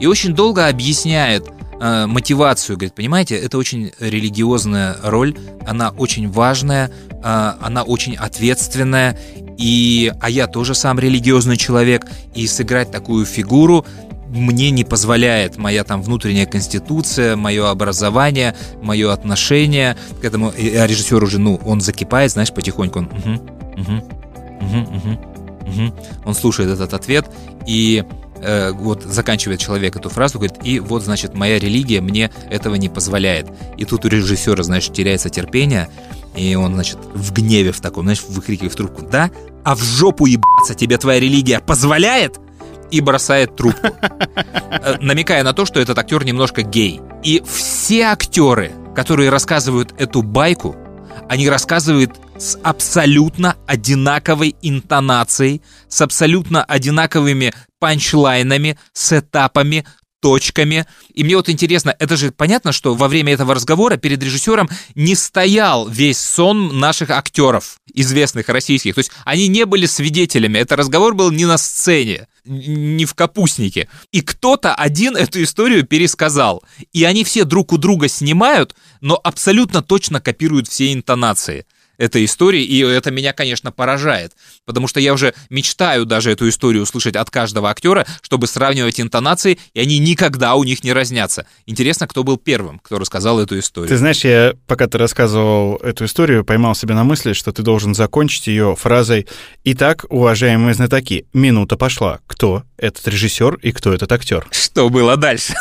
И 0.00 0.06
очень 0.06 0.34
долго 0.34 0.66
объясняет 0.66 1.48
э, 1.82 2.06
мотивацию. 2.06 2.76
Говорит, 2.76 2.94
понимаете, 2.94 3.36
это 3.36 3.58
очень 3.58 3.92
религиозная 3.98 4.96
роль, 5.02 5.36
она 5.66 5.90
очень 5.90 6.30
важная, 6.30 6.90
э, 7.10 7.52
она 7.60 7.82
очень 7.82 8.14
ответственная. 8.14 9.18
И, 9.58 10.12
а 10.20 10.30
я 10.30 10.46
тоже 10.46 10.74
сам 10.74 10.98
религиозный 10.98 11.56
человек, 11.56 12.06
и 12.34 12.46
сыграть 12.46 12.90
такую 12.90 13.26
фигуру 13.26 13.84
мне 14.28 14.70
не 14.70 14.84
позволяет 14.84 15.58
моя 15.58 15.84
там 15.84 16.02
внутренняя 16.02 16.46
конституция, 16.46 17.36
мое 17.36 17.68
образование, 17.68 18.56
мое 18.80 19.12
отношение 19.12 19.96
к 20.22 20.24
этому. 20.24 20.50
А 20.50 20.86
режиссер 20.86 21.22
уже, 21.22 21.38
ну, 21.38 21.60
он 21.66 21.80
закипает, 21.80 22.30
знаешь, 22.30 22.52
потихоньку. 22.52 23.00
Он, 23.00 23.06
угу, 23.06 23.32
угу, 23.76 24.04
угу, 24.60 24.96
угу, 24.96 25.18
угу. 25.66 25.94
он 26.24 26.34
слушает 26.34 26.70
этот 26.70 26.94
ответ 26.94 27.26
и 27.66 28.04
э, 28.42 28.72
вот 28.72 29.02
заканчивает 29.02 29.60
человек 29.60 29.96
эту 29.96 30.08
фразу, 30.08 30.38
говорит, 30.38 30.58
и 30.62 30.80
вот, 30.80 31.02
значит, 31.02 31.34
моя 31.34 31.58
религия 31.58 32.00
мне 32.00 32.30
этого 32.50 32.74
не 32.74 32.88
позволяет. 32.88 33.48
И 33.76 33.84
тут 33.84 34.04
у 34.04 34.08
режиссера, 34.08 34.62
значит, 34.62 34.92
теряется 34.92 35.30
терпение, 35.30 35.88
и 36.36 36.54
он, 36.54 36.74
значит, 36.74 36.98
в 37.14 37.32
гневе 37.32 37.72
в 37.72 37.80
таком, 37.80 38.04
знаешь, 38.04 38.22
выкрикивает 38.28 38.72
в 38.72 38.76
трубку, 38.76 39.02
да? 39.02 39.30
А 39.64 39.74
в 39.74 39.82
жопу 39.82 40.26
ебаться 40.26 40.74
тебе 40.74 40.98
твоя 40.98 41.20
религия 41.20 41.60
позволяет? 41.60 42.38
и 42.92 43.00
бросает 43.00 43.56
трубку, 43.56 43.88
э, 43.88 44.98
намекая 45.00 45.42
на 45.42 45.54
то, 45.54 45.64
что 45.64 45.80
этот 45.80 45.98
актер 45.98 46.24
немножко 46.24 46.62
гей. 46.62 47.00
И 47.24 47.42
все 47.50 48.02
актеры, 48.02 48.70
которые 48.94 49.30
рассказывают 49.30 49.94
эту 49.98 50.22
байку, 50.22 50.76
они 51.28 51.48
рассказывают 51.48 52.12
с 52.38 52.58
абсолютно 52.62 53.56
одинаковой 53.66 54.56
интонацией, 54.62 55.62
с 55.88 56.00
абсолютно 56.00 56.64
одинаковыми 56.64 57.52
панчлайнами, 57.78 58.78
сетапами, 58.92 59.84
точками. 60.22 60.86
И 61.12 61.24
мне 61.24 61.36
вот 61.36 61.48
интересно, 61.48 61.94
это 61.98 62.16
же 62.16 62.30
понятно, 62.30 62.72
что 62.72 62.94
во 62.94 63.08
время 63.08 63.34
этого 63.34 63.54
разговора 63.54 63.96
перед 63.96 64.22
режиссером 64.22 64.70
не 64.94 65.16
стоял 65.16 65.88
весь 65.88 66.18
сон 66.18 66.78
наших 66.78 67.10
актеров, 67.10 67.76
известных 67.92 68.48
российских. 68.48 68.94
То 68.94 69.00
есть 69.00 69.10
они 69.24 69.48
не 69.48 69.66
были 69.66 69.84
свидетелями. 69.84 70.58
Это 70.58 70.76
разговор 70.76 71.14
был 71.14 71.32
не 71.32 71.44
на 71.44 71.58
сцене, 71.58 72.28
не 72.44 73.04
в 73.04 73.14
капустнике. 73.14 73.88
И 74.12 74.20
кто-то 74.20 74.74
один 74.74 75.16
эту 75.16 75.42
историю 75.42 75.84
пересказал. 75.84 76.62
И 76.92 77.02
они 77.02 77.24
все 77.24 77.44
друг 77.44 77.72
у 77.72 77.76
друга 77.76 78.08
снимают, 78.08 78.76
но 79.00 79.20
абсолютно 79.22 79.82
точно 79.82 80.20
копируют 80.20 80.68
все 80.68 80.92
интонации 80.92 81.66
этой 82.02 82.24
истории, 82.24 82.64
и 82.64 82.80
это 82.80 83.12
меня, 83.12 83.32
конечно, 83.32 83.70
поражает, 83.70 84.32
потому 84.66 84.88
что 84.88 84.98
я 84.98 85.14
уже 85.14 85.34
мечтаю 85.50 86.04
даже 86.04 86.32
эту 86.32 86.48
историю 86.48 86.82
услышать 86.82 87.14
от 87.14 87.30
каждого 87.30 87.70
актера, 87.70 88.04
чтобы 88.22 88.48
сравнивать 88.48 89.00
интонации, 89.00 89.58
и 89.72 89.80
они 89.80 90.00
никогда 90.00 90.56
у 90.56 90.64
них 90.64 90.82
не 90.82 90.92
разнятся. 90.92 91.46
Интересно, 91.64 92.08
кто 92.08 92.24
был 92.24 92.38
первым, 92.38 92.80
кто 92.80 92.98
рассказал 92.98 93.38
эту 93.38 93.56
историю. 93.56 93.88
Ты 93.88 93.96
знаешь, 93.96 94.24
я, 94.24 94.54
пока 94.66 94.88
ты 94.88 94.98
рассказывал 94.98 95.76
эту 95.76 96.06
историю, 96.06 96.44
поймал 96.44 96.74
себя 96.74 96.96
на 96.96 97.04
мысли, 97.04 97.34
что 97.34 97.52
ты 97.52 97.62
должен 97.62 97.94
закончить 97.94 98.48
ее 98.48 98.74
фразой 98.74 99.28
«Итак, 99.62 100.04
уважаемые 100.08 100.74
знатоки, 100.74 101.26
минута 101.32 101.76
пошла. 101.76 102.18
Кто 102.26 102.64
этот 102.78 103.06
режиссер 103.06 103.60
и 103.62 103.70
кто 103.70 103.92
этот 103.92 104.10
актер?» 104.10 104.48
Что 104.50 104.88
было 104.88 105.16
дальше? 105.16 105.54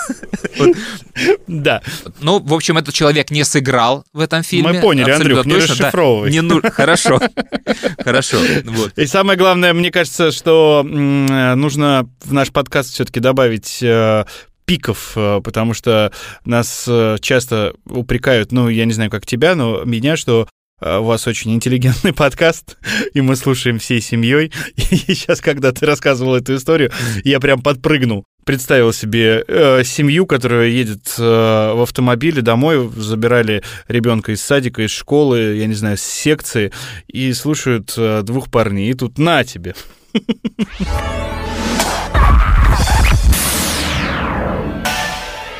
Да. 1.47 1.81
Ну, 2.19 2.39
в 2.39 2.53
общем, 2.53 2.77
этот 2.77 2.95
человек 2.95 3.29
не 3.29 3.43
сыграл 3.43 4.05
в 4.13 4.19
этом 4.19 4.41
фильме. 4.41 4.73
Мы 4.73 4.81
поняли, 4.81 5.11
Андрюх, 5.11 5.45
не 5.45 5.55
расшифровывай 5.55 6.30
не 6.31 6.41
ну... 6.41 6.61
Хорошо. 6.71 7.19
Хорошо. 8.03 8.37
Вот. 8.65 8.97
И 8.97 9.05
самое 9.05 9.37
главное, 9.37 9.73
мне 9.73 9.91
кажется, 9.91 10.31
что 10.31 10.83
нужно 10.83 12.09
в 12.23 12.33
наш 12.33 12.51
подкаст 12.51 12.93
все-таки 12.93 13.19
добавить 13.19 13.79
э, 13.81 14.25
пиков, 14.65 15.13
э, 15.15 15.41
потому 15.43 15.73
что 15.73 16.11
нас 16.45 16.85
э, 16.87 17.17
часто 17.21 17.73
упрекают, 17.85 18.51
ну, 18.51 18.69
я 18.69 18.85
не 18.85 18.93
знаю, 18.93 19.11
как 19.11 19.25
тебя, 19.25 19.55
но 19.55 19.83
меня, 19.83 20.17
что 20.17 20.47
у 20.83 21.03
вас 21.03 21.27
очень 21.27 21.53
интеллигентный 21.53 22.11
подкаст, 22.13 22.77
и 23.13 23.21
мы 23.21 23.35
слушаем 23.35 23.77
всей 23.77 24.01
семьей. 24.01 24.51
И 24.75 24.95
сейчас, 24.95 25.39
когда 25.39 25.71
ты 25.71 25.85
рассказывал 25.85 26.35
эту 26.35 26.55
историю, 26.55 26.91
я 27.23 27.39
прям 27.39 27.61
подпрыгнул 27.61 28.25
представил 28.45 28.93
себе 28.93 29.43
э, 29.47 29.83
семью, 29.83 30.25
которая 30.25 30.67
едет 30.67 31.15
э, 31.17 31.21
в 31.21 31.81
автомобиле 31.81 32.41
домой, 32.41 32.89
забирали 32.95 33.63
ребенка 33.87 34.31
из 34.31 34.41
садика, 34.41 34.81
из 34.81 34.91
школы, 34.91 35.55
я 35.55 35.67
не 35.67 35.73
знаю, 35.73 35.97
с 35.97 36.01
секции, 36.01 36.71
и 37.07 37.33
слушают 37.33 37.93
э, 37.97 38.21
двух 38.23 38.49
парней. 38.49 38.91
И 38.91 38.93
тут 38.93 39.17
на 39.17 39.43
тебе. 39.43 39.75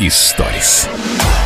Историс. 0.02 0.90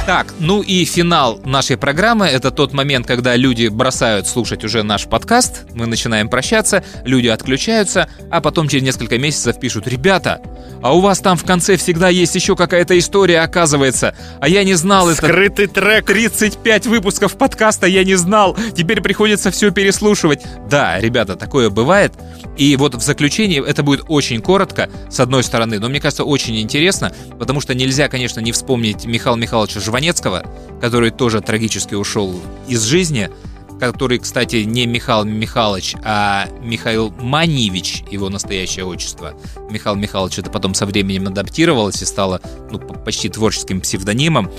Так, 0.06 0.34
ну 0.40 0.62
и 0.62 0.86
финал 0.86 1.42
нашей 1.44 1.76
программы– 1.76 2.26
это 2.28 2.52
тот 2.52 2.72
момент, 2.72 3.06
когда 3.06 3.36
люди 3.36 3.68
бросают 3.68 4.28
слушать 4.28 4.64
уже 4.64 4.82
наш 4.82 5.08
подкаст, 5.08 5.66
мы 5.74 5.88
начинаем 5.88 6.30
прощаться, 6.30 6.82
люди 7.04 7.28
отключаются, 7.28 8.08
а 8.32 8.40
потом 8.40 8.70
через 8.70 8.84
несколько 8.84 9.18
месяцев 9.18 9.60
пишут 9.60 9.88
«Ребята, 9.88 10.42
а 10.86 10.96
у 10.96 11.00
вас 11.00 11.20
там 11.20 11.36
в 11.36 11.44
конце 11.44 11.78
всегда 11.78 12.10
есть 12.10 12.36
еще 12.36 12.56
какая-то 12.56 12.98
история, 13.00 13.40
оказывается. 13.40 14.16
А 14.40 14.48
я 14.48 14.64
не 14.64 14.76
знал 14.76 15.10
это. 15.10 15.18
Скрытый 15.18 15.66
трек. 15.66 16.06
35 16.06 16.86
выпусков 16.86 17.36
подкаста 17.38 17.88
я 17.88 18.04
не 18.04 18.14
знал. 18.14 18.56
Теперь 18.76 19.02
приходится 19.02 19.50
все 19.50 19.72
переслушивать. 19.72 20.44
Да, 20.70 21.00
ребята, 21.00 21.36
такое 21.36 21.72
бывает. 21.72 22.14
И 22.56 22.76
вот 22.76 22.94
в 22.94 23.02
заключении 23.02 23.68
это 23.68 23.82
будет 23.82 24.06
очень 24.08 24.42
коротко, 24.42 24.90
с 25.10 25.20
одной 25.20 25.44
стороны, 25.44 25.80
но 25.80 25.90
мне 25.90 26.00
кажется, 26.00 26.24
очень 26.24 26.60
интересно, 26.62 27.12
потому 27.40 27.62
что 27.62 27.74
нельзя, 27.74 28.08
конечно, 28.08 28.40
не 28.46 28.52
вспомнить 28.52 29.06
Михаила 29.06 29.36
Михайловича 29.36 29.80
Жванецкого, 29.82 30.46
который 30.80 31.10
тоже 31.10 31.42
трагически 31.42 31.96
ушел 31.96 32.40
из 32.68 32.84
жизни 32.84 33.30
который, 33.78 34.20
кстати, 34.20 34.64
не 34.64 34.86
Михаил 34.86 35.26
Михайлович, 35.26 35.96
а 36.02 36.48
Михаил 36.62 37.14
Маневич, 37.20 38.06
его 38.10 38.30
настоящее 38.30 38.86
отчество. 38.86 39.34
Михаил 39.70 39.98
Михайлович 39.98 40.40
это 40.40 40.50
потом 40.50 40.74
со 40.74 40.86
временем 40.86 41.28
адаптировалось 41.28 42.02
и 42.02 42.06
стало 42.06 42.40
ну, 42.72 42.80
почти 42.80 43.28
творческим 43.28 43.82
псевдонимом. 43.82 44.50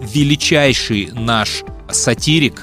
Величайший 0.00 1.10
наш 1.12 1.62
сатирик, 1.90 2.62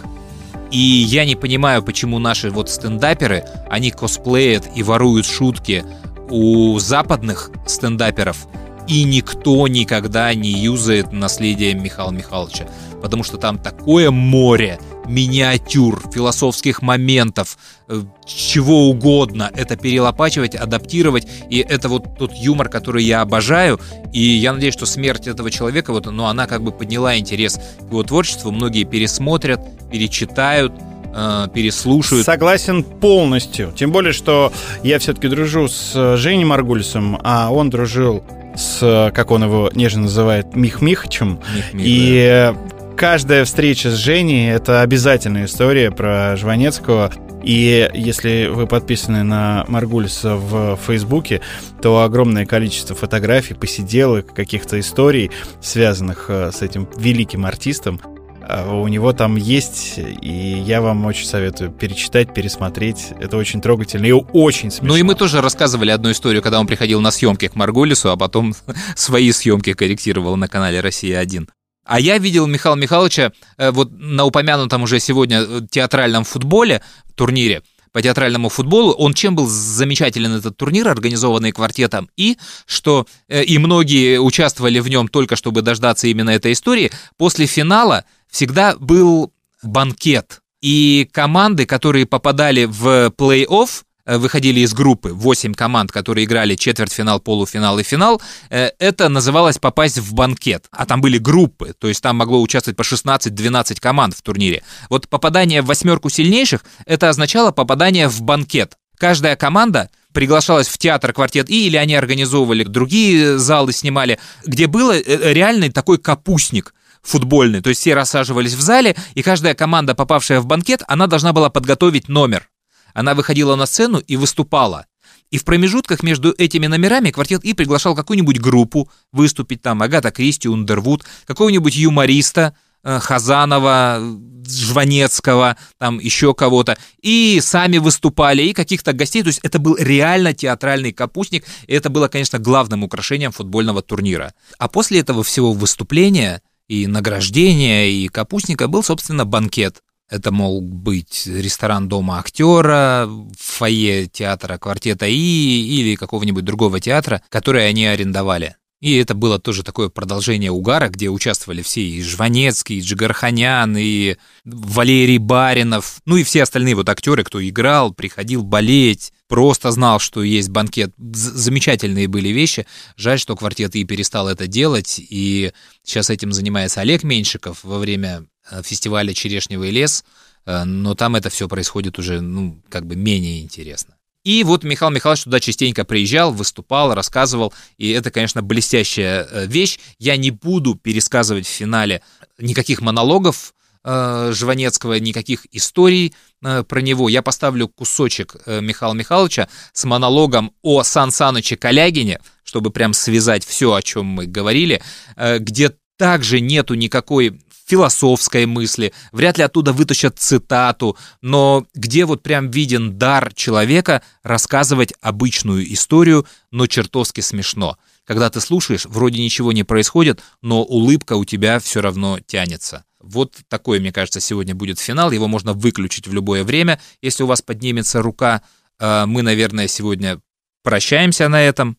и 0.71 0.79
я 0.79 1.23
не 1.23 1.35
понимаю, 1.35 1.83
почему 1.83 2.17
наши 2.17 2.49
вот 2.49 2.71
стендаперы, 2.71 3.43
они 3.69 3.91
косплеят 3.91 4.67
и 4.75 4.81
воруют 4.81 5.27
шутки 5.27 5.85
у 6.29 6.79
западных 6.79 7.51
стендаперов, 7.67 8.47
и 8.87 9.03
никто 9.03 9.67
никогда 9.67 10.33
не 10.33 10.51
юзает 10.51 11.11
наследие 11.11 11.73
Михаила 11.73 12.11
Михайловича, 12.11 12.67
потому 13.01 13.23
что 13.23 13.37
там 13.37 13.57
такое 13.57 14.11
море 14.11 14.79
миниатюр, 15.07 16.01
философских 16.13 16.81
моментов, 16.81 17.57
э, 17.87 18.01
чего 18.25 18.89
угодно. 18.89 19.51
Это 19.55 19.75
перелопачивать, 19.75 20.55
адаптировать. 20.55 21.27
И 21.49 21.59
это 21.59 21.89
вот 21.89 22.17
тот 22.17 22.33
юмор, 22.33 22.69
который 22.69 23.03
я 23.03 23.21
обожаю. 23.21 23.79
И 24.13 24.19
я 24.19 24.53
надеюсь, 24.53 24.73
что 24.73 24.85
смерть 24.85 25.27
этого 25.27 25.51
человека, 25.51 25.93
вот, 25.93 26.05
ну, 26.11 26.25
она 26.25 26.47
как 26.47 26.63
бы 26.63 26.71
подняла 26.71 27.17
интерес 27.17 27.59
к 27.79 27.91
его 27.91 28.03
творчеству. 28.03 28.51
Многие 28.51 28.83
пересмотрят, 28.83 29.61
перечитают 29.91 30.73
э, 31.13 31.47
переслушают. 31.53 32.25
Согласен 32.25 32.83
полностью. 32.83 33.71
Тем 33.75 33.91
более, 33.91 34.13
что 34.13 34.51
я 34.83 34.99
все-таки 34.99 35.27
дружу 35.27 35.67
с 35.67 35.91
э, 35.95 36.17
Женей 36.17 36.45
Маргульсом, 36.45 37.19
а 37.23 37.51
он 37.51 37.69
дружил 37.69 38.23
с, 38.55 39.11
как 39.13 39.31
он 39.31 39.43
его 39.43 39.69
нежно 39.73 40.03
называет, 40.03 40.55
Мих 40.55 40.81
Михачем. 40.81 41.39
Мих 41.55 41.73
-Мих, 41.73 41.83
и 41.83 42.53
да 42.53 42.75
каждая 42.95 43.45
встреча 43.45 43.89
с 43.89 43.95
Женей— 43.95 44.51
это 44.53 44.81
обязательная 44.81 45.45
история 45.45 45.91
про 45.91 46.35
Жванецкого. 46.35 47.11
И 47.43 47.89
если 47.93 48.47
вы 48.47 48.65
подписаны 48.65 49.23
на 49.23 49.65
Маргульса 49.67 50.35
в 50.35 50.79
Фейсбуке, 50.87 51.41
то 51.81 52.01
огромное 52.01 52.45
количество 52.45 52.95
фотографий, 52.95 53.53
посиделок, 53.53 54.33
каких-то 54.33 54.79
историй, 54.79 55.29
связанных 55.61 56.25
э, 56.29 56.51
с 56.51 56.63
этим 56.63 56.87
великим 56.97 57.45
артистом, 57.45 58.01
э, 58.03 58.14
у 58.47 58.87
него 58.87 59.13
там 59.13 59.35
есть, 59.35 59.97
и 59.97 60.63
я 60.65 60.81
вам 60.81 61.05
очень 61.05 61.25
советую 61.25 61.71
перечитать, 61.71 62.33
пересмотреть. 62.33 63.13
Это 63.19 63.37
очень 63.37 63.61
трогательно 63.61 64.05
и 64.05 64.11
очень 64.11 64.71
смешно. 64.71 64.89
Ну 64.89 64.95
и 64.95 65.03
мы 65.03 65.15
тоже 65.15 65.41
рассказывали 65.41 65.91
одну 65.91 66.11
историю, 66.11 66.41
когда 66.41 66.59
он 66.59 66.67
приходил 66.67 67.01
на 67.01 67.11
съемки 67.11 67.47
к 67.47 67.55
Маргулису, 67.55 68.11
а 68.11 68.17
потом 68.17 68.53
свои 68.95 69.31
съемки 69.31 69.73
корректировал 69.73 70.35
на 70.37 70.47
канале 70.47 70.79
«Россия-1». 70.81 71.47
А 71.85 71.99
я 71.99 72.17
видел 72.17 72.47
Михаила 72.47 72.75
Михайловича 72.75 73.31
э, 73.57 73.71
вот 73.71 73.91
на 73.91 74.25
упомянутом 74.25 74.83
уже 74.83 74.99
сегодня 74.99 75.41
э, 75.41 75.61
театральном 75.69 76.23
футболе, 76.23 76.81
турнире 77.13 77.61
по 77.95 78.01
театральному 78.01 78.49
футболу. 78.49 78.91
Он 78.91 79.13
чем 79.13 79.35
был 79.35 79.47
замечателен 79.47 80.33
этот 80.33 80.57
турнир, 80.57 80.87
организованный 80.89 81.51
квартетом, 81.51 82.09
и 82.17 82.37
что 82.65 83.05
э, 83.29 83.43
и 83.43 83.57
многие 83.59 84.19
участвовали 84.19 84.79
в 84.79 84.87
нем 84.89 85.07
только 85.07 85.35
чтобы 85.35 85.61
дождаться 85.61 86.07
именно 86.07 86.31
этой 86.31 86.53
истории. 86.53 86.91
После 87.17 87.45
финала 87.45 88.03
всегда 88.35 88.75
был 88.75 89.31
банкет. 89.63 90.41
И 90.61 91.09
команды, 91.11 91.65
которые 91.65 92.05
попадали 92.05 92.65
в 92.65 93.11
плей-офф, 93.17 93.69
Э, 94.05 94.17
выходили 94.17 94.59
из 94.59 94.73
группы, 94.73 95.09
8 95.09 95.53
команд, 95.53 95.91
которые 95.91 96.25
играли 96.25 96.55
четвертьфинал, 96.55 97.19
полуфинал 97.19 97.79
и 97.79 97.83
финал, 97.83 98.21
э, 98.49 98.69
это 98.77 99.09
называлось 99.09 99.57
попасть 99.57 99.97
в 99.97 100.13
банкет. 100.13 100.67
А 100.71 100.85
там 100.85 101.01
были 101.01 101.17
группы, 101.17 101.73
то 101.77 101.87
есть 101.87 102.01
там 102.01 102.17
могло 102.17 102.41
участвовать 102.41 102.77
по 102.77 102.83
16-12 102.83 103.79
команд 103.79 104.15
в 104.15 104.21
турнире. 104.21 104.61
Вот 104.89 105.09
попадание 105.09 105.61
в 105.61 105.65
восьмерку 105.65 106.09
сильнейших, 106.09 106.63
это 106.85 107.09
означало 107.09 107.51
попадание 107.51 108.07
в 108.07 108.21
банкет. 108.21 108.77
Каждая 108.97 109.35
команда 109.35 109.89
приглашалась 110.15 110.67
в 110.67 110.77
театр 110.79 111.13
«Квартет 111.13 111.49
И», 111.49 111.67
или 111.67 111.75
они 111.77 111.93
организовывали 111.93 112.63
другие 112.63 113.37
залы, 113.37 113.73
снимали, 113.73 114.17
где 114.45 114.65
был 114.65 114.91
э, 114.91 115.03
реальный 115.05 115.69
такой 115.69 115.99
капустник 115.99 116.73
футбольный. 117.03 117.61
То 117.61 117.69
есть 117.69 117.81
все 117.81 117.93
рассаживались 117.93 118.53
в 118.55 118.61
зале, 118.61 118.95
и 119.13 119.21
каждая 119.21 119.53
команда, 119.53 119.93
попавшая 119.93 120.39
в 120.39 120.47
банкет, 120.47 120.81
она 120.87 121.05
должна 121.05 121.33
была 121.33 121.51
подготовить 121.51 122.07
номер. 122.07 122.49
Она 122.95 123.13
выходила 123.13 123.55
на 123.55 123.67
сцену 123.67 123.99
и 123.99 124.15
выступала. 124.15 124.87
И 125.31 125.37
в 125.37 125.43
промежутках 125.43 126.01
между 126.01 126.33
этими 126.37 126.67
номерами 126.67 127.11
квартет 127.11 127.43
И 127.43 127.53
приглашал 127.53 127.95
какую-нибудь 127.95 128.39
группу 128.39 128.89
выступить 129.11 129.61
там, 129.61 129.81
Агата 129.81 130.11
Кристи, 130.11 130.47
Ундервуд, 130.47 131.03
какого-нибудь 131.25 131.75
юмориста, 131.75 132.55
э, 132.55 132.64
Хазанова, 132.85 133.99
Жванецкого, 134.47 135.57
там 135.79 135.99
еще 135.99 136.33
кого-то, 136.33 136.77
и 137.01 137.39
сами 137.41 137.77
выступали, 137.77 138.43
и 138.43 138.53
каких-то 138.53 138.93
гостей, 138.93 139.23
то 139.23 139.27
есть 139.27 139.39
это 139.43 139.59
был 139.59 139.75
реально 139.75 140.33
театральный 140.33 140.93
капустник, 140.93 141.45
и 141.67 141.73
это 141.73 141.89
было, 141.89 142.07
конечно, 142.07 142.39
главным 142.39 142.83
украшением 142.83 143.31
футбольного 143.31 143.81
турнира. 143.81 144.33
А 144.59 144.67
после 144.67 144.99
этого 144.99 145.23
всего 145.23 145.51
выступления 145.53 146.41
и 146.67 146.87
награждения, 146.87 147.87
и 147.87 148.07
капустника 148.07 148.67
был, 148.67 148.83
собственно, 148.83 149.25
банкет. 149.25 149.81
Это 150.07 150.31
мог 150.31 150.63
быть 150.63 151.25
ресторан 151.25 151.89
дома 151.89 152.19
актера, 152.19 153.09
фойе 153.39 154.05
театра 154.05 154.59
квартета 154.59 155.07
И 155.07 155.15
или 155.15 155.95
какого-нибудь 155.95 156.45
другого 156.45 156.79
театра, 156.79 157.23
который 157.29 157.67
они 157.67 157.87
арендовали. 157.87 158.55
И 158.81 158.97
это 158.97 159.15
было 159.15 159.39
тоже 159.39 159.63
такое 159.63 159.89
продолжение 159.89 160.51
угара, 160.51 160.89
где 160.89 161.09
участвовали 161.09 161.61
все 161.61 161.81
и 161.81 162.03
Жванецкий, 162.03 162.77
и 162.77 162.81
Джигарханян, 162.81 163.75
и 163.77 164.17
Валерий 164.43 165.17
Баринов, 165.17 166.01
ну 166.05 166.17
и 166.17 166.23
все 166.23 166.43
остальные 166.43 166.75
вот 166.75 166.89
актеры, 166.89 167.23
кто 167.23 167.45
играл, 167.47 167.93
приходил 167.93 168.43
болеть, 168.43 169.13
просто 169.27 169.71
знал, 169.71 169.99
что 169.99 170.21
есть 170.23 170.49
банкет. 170.49 170.93
Замечательные 170.97 172.07
были 172.07 172.29
вещи. 172.29 172.67
Жаль, 172.95 173.19
что 173.19 173.35
квартет 173.35 173.75
И 173.75 173.85
перестал 173.85 174.27
это 174.27 174.45
делать, 174.47 174.99
и 174.99 175.51
сейчас 175.83 176.09
этим 176.09 176.31
занимается 176.31 176.81
Олег 176.81 177.03
Меньшиков 177.03 177.63
во 177.63 177.79
время 177.79 178.25
Э, 178.51 178.61
фестиваля 178.63 179.13
«Черешневый 179.13 179.71
лес», 179.71 180.05
э, 180.45 180.63
но 180.63 180.93
там 180.93 181.15
это 181.15 181.29
все 181.29 181.47
происходит 181.47 181.97
уже, 181.97 182.21
ну, 182.21 182.61
как 182.69 182.85
бы 182.85 182.95
менее 182.95 183.41
интересно. 183.41 183.94
И 184.25 184.43
вот 184.43 184.63
Михаил 184.63 184.91
Михайлович 184.91 185.23
туда 185.23 185.39
частенько 185.39 185.85
приезжал, 185.85 186.33
выступал, 186.33 186.93
рассказывал, 186.95 187.53
и 187.77 187.91
это, 187.91 188.09
конечно, 188.09 188.41
блестящая 188.41 189.23
э, 189.23 189.45
вещь. 189.45 189.79
Я 189.99 190.17
не 190.17 190.31
буду 190.31 190.73
пересказывать 190.73 191.45
в 191.45 191.49
финале 191.49 192.01
никаких 192.39 192.81
монологов 192.81 193.53
э, 193.83 194.31
Жванецкого, 194.33 194.95
никаких 194.95 195.45
историй 195.51 196.15
э, 196.43 196.63
про 196.63 196.81
него. 196.81 197.07
Я 197.07 197.21
поставлю 197.21 197.67
кусочек 197.67 198.35
э, 198.47 198.61
Михаила 198.61 198.93
Михайловича 198.93 199.47
с 199.73 199.83
монологом 199.83 200.53
о 200.63 200.81
Сан 200.81 201.11
Саныче 201.11 201.55
Калягине, 201.55 202.19
чтобы 202.43 202.71
прям 202.71 202.95
связать 202.95 203.45
все, 203.45 203.73
о 203.73 203.81
чем 203.83 204.07
мы 204.07 204.25
говорили, 204.25 204.81
э, 205.17 205.37
где 205.37 205.71
также 205.97 206.39
нету 206.39 206.73
никакой 206.73 207.39
философской 207.65 208.45
мысли, 208.45 208.93
вряд 209.11 209.37
ли 209.37 209.43
оттуда 209.43 209.73
вытащат 209.73 210.19
цитату, 210.19 210.97
но 211.21 211.65
где 211.73 212.05
вот 212.05 212.23
прям 212.23 212.49
виден 212.49 212.97
дар 212.97 213.33
человека 213.33 214.01
рассказывать 214.23 214.93
обычную 215.01 215.71
историю, 215.73 216.25
но 216.51 216.67
чертовски 216.67 217.21
смешно. 217.21 217.77
Когда 218.05 218.29
ты 218.29 218.39
слушаешь, 218.39 218.85
вроде 218.85 219.21
ничего 219.21 219.51
не 219.51 219.63
происходит, 219.63 220.21
но 220.41 220.63
улыбка 220.63 221.13
у 221.13 221.25
тебя 221.25 221.59
все 221.59 221.81
равно 221.81 222.19
тянется. 222.19 222.85
Вот 222.99 223.35
такой, 223.47 223.79
мне 223.79 223.91
кажется, 223.91 224.19
сегодня 224.19 224.53
будет 224.53 224.79
финал. 224.79 225.11
Его 225.11 225.27
можно 225.27 225.53
выключить 225.53 226.07
в 226.07 226.13
любое 226.13 226.43
время, 226.43 226.79
если 227.01 227.23
у 227.23 227.27
вас 227.27 227.41
поднимется 227.41 228.01
рука. 228.01 228.41
А, 228.79 229.05
мы, 229.05 229.21
наверное, 229.21 229.67
сегодня 229.67 230.19
прощаемся 230.63 231.29
на 231.29 231.41
этом. 231.41 231.77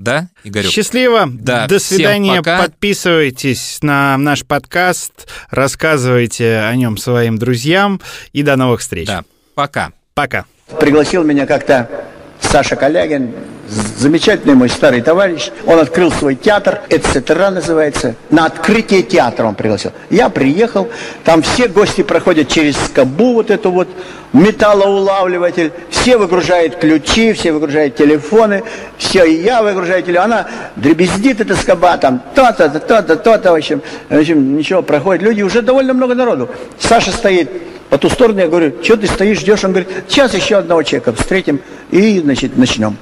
Да, 0.00 0.28
Игорек? 0.44 0.70
Счастливо. 0.70 1.28
Да, 1.30 1.66
До 1.66 1.78
свидания. 1.78 2.38
Пока. 2.38 2.62
Подписывайтесь 2.62 3.80
на 3.82 4.16
наш 4.16 4.46
подкаст, 4.46 5.28
рассказывайте 5.50 6.60
о 6.60 6.74
нем 6.74 6.96
своим 6.96 7.36
друзьям 7.36 8.00
и 8.32 8.42
до 8.42 8.56
новых 8.56 8.80
встреч. 8.80 9.06
Да, 9.06 9.24
пока. 9.54 9.92
Пока. 10.14 10.46
Пригласил 10.80 11.22
меня 11.22 11.44
как-то 11.44 11.86
Саша 12.40 12.76
Калягин 12.76 13.30
замечательный 13.70 14.54
мой 14.54 14.68
старый 14.68 15.00
товарищ. 15.00 15.50
Он 15.66 15.78
открыл 15.78 16.10
свой 16.10 16.34
театр, 16.34 16.80
«Эцетера» 16.88 17.50
называется. 17.50 18.14
На 18.30 18.46
открытие 18.46 19.02
театра 19.02 19.46
он 19.46 19.54
пригласил. 19.54 19.92
Я 20.10 20.28
приехал, 20.28 20.88
там 21.24 21.42
все 21.42 21.68
гости 21.68 22.02
проходят 22.02 22.48
через 22.48 22.76
скобу 22.76 23.34
вот 23.34 23.50
эту 23.50 23.70
вот, 23.70 23.88
металлоулавливатель, 24.32 25.72
все 25.90 26.16
выгружают 26.16 26.76
ключи, 26.76 27.32
все 27.32 27.52
выгружают 27.52 27.96
телефоны, 27.96 28.62
все, 28.96 29.24
и 29.24 29.42
я 29.42 29.62
выгружаю 29.62 30.02
телефон, 30.02 30.32
она 30.32 30.46
дребездит 30.76 31.40
эта 31.40 31.56
скоба, 31.56 31.96
там 31.96 32.22
то-то, 32.34 32.68
то-то, 32.68 33.16
то-то, 33.16 33.52
в 33.52 33.54
общем, 33.56 33.82
в 34.08 34.16
общем, 34.16 34.56
ничего, 34.56 34.82
проходят 34.82 35.22
люди, 35.22 35.42
уже 35.42 35.62
довольно 35.62 35.94
много 35.94 36.14
народу. 36.14 36.48
Саша 36.78 37.10
стоит 37.10 37.50
по 37.90 37.98
ту 37.98 38.08
сторону, 38.08 38.38
я 38.38 38.46
говорю, 38.46 38.72
что 38.82 38.96
ты 38.96 39.08
стоишь, 39.08 39.40
ждешь? 39.40 39.64
Он 39.64 39.72
говорит, 39.72 39.88
сейчас 40.08 40.32
еще 40.32 40.56
одного 40.56 40.84
человека 40.84 41.12
встретим 41.12 41.60
и, 41.90 42.20
значит, 42.20 42.56
начнем. 42.56 42.96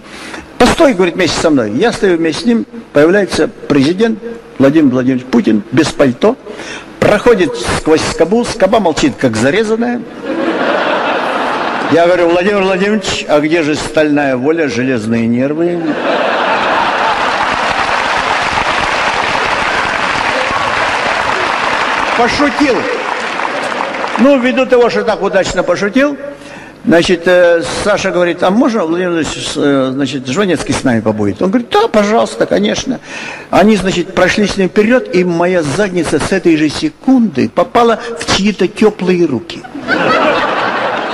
Постой, 0.58 0.92
говорит, 0.94 1.14
вместе 1.14 1.40
со 1.40 1.50
мной. 1.50 1.70
Я 1.72 1.92
стою 1.92 2.16
вместе 2.18 2.42
с 2.42 2.46
ним, 2.46 2.66
появляется 2.92 3.48
президент 3.68 4.18
Владимир 4.58 4.90
Владимирович 4.92 5.24
Путин 5.26 5.62
без 5.70 5.92
пальто, 5.92 6.36
проходит 6.98 7.56
сквозь 7.56 8.02
скобу, 8.02 8.44
скоба 8.44 8.80
молчит, 8.80 9.14
как 9.18 9.36
зарезанная. 9.36 10.02
Я 11.92 12.06
говорю, 12.06 12.28
Владимир 12.28 12.62
Владимирович, 12.62 13.24
а 13.28 13.40
где 13.40 13.62
же 13.62 13.74
стальная 13.76 14.36
воля, 14.36 14.68
железные 14.68 15.26
нервы? 15.26 15.80
Пошутил. 22.18 22.74
Ну, 24.18 24.38
ввиду 24.38 24.66
того, 24.66 24.90
что 24.90 25.04
так 25.04 25.22
удачно 25.22 25.62
пошутил, 25.62 26.18
значит, 26.84 27.26
э, 27.26 27.62
Саша 27.84 28.10
говорит, 28.10 28.42
а 28.42 28.50
можно 28.50 28.84
Владимир 28.84 29.10
Владимирович, 29.10 29.52
э, 29.56 29.90
значит, 29.92 30.26
Жванецкий 30.26 30.74
с 30.74 30.84
нами 30.84 31.00
побудет? 31.00 31.42
Он 31.42 31.50
говорит, 31.50 31.68
да, 31.70 31.88
пожалуйста, 31.88 32.46
конечно. 32.46 33.00
Они, 33.50 33.76
значит, 33.76 34.14
прошли 34.14 34.46
с 34.46 34.56
ним 34.56 34.68
вперед, 34.68 35.14
и 35.14 35.24
моя 35.24 35.62
задница 35.62 36.18
с 36.18 36.32
этой 36.32 36.56
же 36.56 36.68
секунды 36.68 37.48
попала 37.48 37.98
в 38.18 38.36
чьи-то 38.36 38.68
теплые 38.68 39.26
руки. 39.26 39.62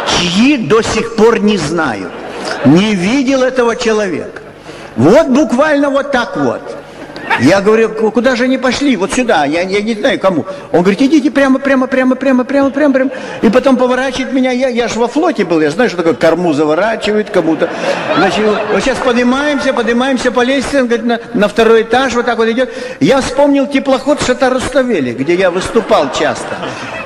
Чьи 0.08 0.56
до 0.58 0.82
сих 0.82 1.16
пор 1.16 1.40
не 1.40 1.56
знаю. 1.56 2.10
Не 2.64 2.94
видел 2.94 3.42
этого 3.42 3.76
человека. 3.76 4.42
Вот 4.96 5.28
буквально 5.28 5.90
вот 5.90 6.12
так 6.12 6.36
вот. 6.36 6.83
Я 7.40 7.60
говорю, 7.60 7.88
куда 8.10 8.36
же 8.36 8.44
они 8.44 8.58
пошли? 8.58 8.96
Вот 8.96 9.12
сюда, 9.12 9.44
я, 9.44 9.62
я 9.62 9.80
не 9.80 9.94
знаю 9.94 10.18
кому. 10.18 10.46
Он 10.72 10.80
говорит, 10.80 11.02
идите 11.02 11.30
прямо, 11.30 11.58
прямо, 11.58 11.86
прямо, 11.86 12.14
прямо, 12.14 12.44
прямо, 12.44 12.70
прямо, 12.70 12.94
прямо. 12.94 13.10
И 13.42 13.48
потом 13.50 13.76
поворачивает 13.76 14.32
меня, 14.32 14.50
я, 14.52 14.68
я 14.68 14.88
же 14.88 14.98
во 14.98 15.08
флоте 15.08 15.44
был, 15.44 15.60
я 15.60 15.70
знаю, 15.70 15.88
что 15.88 15.98
такое 15.98 16.14
корму 16.14 16.52
заворачивает 16.52 17.30
кому-то. 17.30 17.68
Значит, 18.16 18.44
вот 18.72 18.82
сейчас 18.82 18.98
поднимаемся, 18.98 19.72
поднимаемся 19.72 20.30
по 20.30 20.42
лестнице, 20.42 20.82
он 20.82 20.86
говорит, 20.86 21.06
на, 21.06 21.20
на 21.34 21.48
второй 21.48 21.82
этаж 21.82 22.14
вот 22.14 22.26
так 22.26 22.38
вот 22.38 22.48
идет. 22.48 22.72
Я 23.00 23.20
вспомнил 23.20 23.66
теплоход 23.66 24.22
Шатаруставели, 24.22 25.12
где 25.12 25.34
я 25.34 25.50
выступал 25.50 26.12
часто. 26.12 26.56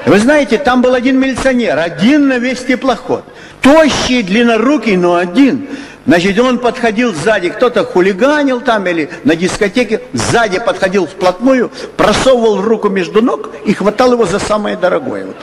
Вы 0.07 0.19
знаете, 0.19 0.59
там 0.59 0.83
был 0.83 0.95
один 0.95 1.19
милиционер, 1.19 1.79
один 1.79 2.29
на 2.29 2.39
весь 2.39 2.65
теплоход. 2.65 3.25
Тощий, 3.61 4.23
длиннорукий, 4.23 4.97
но 4.97 5.17
один. 5.17 5.69
Значит, 6.09 6.41
он 6.41 6.59
подходил 6.59 7.15
сзади, 7.15 7.51
кто-то 7.51 7.85
хулиганил 7.85 8.63
там 8.63 8.87
или 8.87 9.11
на 9.25 9.37
дискотеке, 9.37 10.01
сзади 10.15 10.59
подходил 10.59 11.07
вплотную, 11.07 11.71
просовывал 11.99 12.63
руку 12.63 12.89
между 12.89 13.21
ног 13.21 13.51
и 13.67 13.75
хватал 13.75 14.13
его 14.13 14.25
за 14.25 14.39
самое 14.39 14.79
дорогое. 14.79 15.27
Вот. 15.27 15.37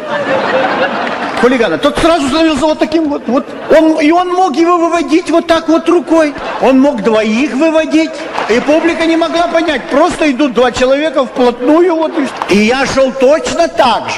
Хулигана. 1.39 1.78
Тот 1.78 1.99
сразу 1.99 2.28
становился 2.30 2.66
вот 2.66 2.80
таким 2.80 3.09
вот. 3.09 3.22
вот. 3.28 3.45
Он, 3.70 3.99
и 4.01 4.09
он 4.09 4.30
мог 4.30 4.55
его 4.55 4.78
выводить 4.78 5.30
вот 5.30 5.45
так 5.45 5.68
вот 5.68 5.88
рукой. 5.88 6.34
Он 6.61 6.80
мог 6.80 7.03
двоих 7.03 7.53
выводить. 7.53 8.09
И 8.49 8.59
публика 8.61 9.05
не 9.05 9.18
могла 9.18 9.47
понять. 9.47 9.84
Просто 9.91 10.32
идут 10.32 10.53
два 10.53 10.72
человека 10.72 11.28
вплотную. 11.28 11.95
Вот, 11.95 12.11
и 12.49 12.57
я 12.57 12.88
шел 12.88 13.11
точно 13.11 13.68
так 13.68 14.09
же. 14.09 14.16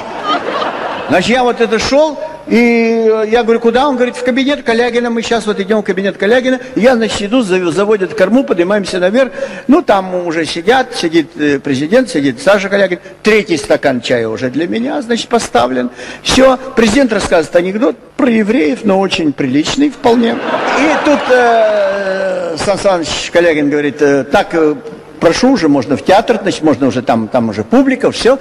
Значит, 1.09 1.29
я 1.29 1.43
вот 1.43 1.59
это 1.59 1.77
шел, 1.77 2.17
и 2.47 3.11
я 3.27 3.43
говорю, 3.43 3.59
куда? 3.59 3.89
Он 3.89 3.95
говорит, 3.95 4.15
в 4.15 4.23
кабинет 4.23 4.63
Калягина. 4.63 5.09
Мы 5.09 5.21
сейчас 5.21 5.45
вот 5.45 5.59
идем 5.59 5.79
в 5.79 5.83
кабинет 5.83 6.17
Калягина. 6.17 6.59
Я, 6.75 6.95
значит, 6.95 7.21
иду, 7.21 7.41
заводят 7.41 8.13
корму, 8.13 8.43
поднимаемся 8.43 8.99
наверх. 8.99 9.31
Ну, 9.67 9.81
там 9.81 10.15
уже 10.25 10.45
сидят, 10.45 10.95
сидит 10.95 11.29
э, 11.37 11.59
президент, 11.59 12.09
сидит 12.09 12.41
Саша 12.41 12.69
Калягин. 12.69 12.99
Третий 13.21 13.57
стакан 13.57 13.99
чая 13.99 14.29
уже 14.29 14.49
для 14.49 14.67
меня, 14.67 15.01
значит, 15.01 15.27
поставлен. 15.27 15.89
Все, 16.23 16.57
президент 16.75 17.11
рассказывает 17.11 17.55
анекдот 17.55 17.97
про 18.15 18.29
евреев, 18.29 18.79
но 18.83 18.99
очень 18.99 19.33
приличный 19.33 19.89
вполне. 19.89 20.31
И 20.31 21.05
тут 21.05 21.19
э, 21.29 22.55
Сан 22.57 22.77
Саныч 22.77 23.29
Калягин 23.31 23.69
говорит, 23.69 24.01
э, 24.01 24.23
так, 24.23 24.53
э, 24.53 24.75
прошу 25.19 25.51
уже, 25.51 25.67
можно 25.67 25.97
в 25.97 26.05
театр, 26.05 26.39
значит, 26.41 26.63
можно 26.63 26.87
уже 26.87 27.01
там, 27.01 27.27
там 27.27 27.49
уже 27.49 27.65
публика, 27.65 28.11
все. 28.11 28.39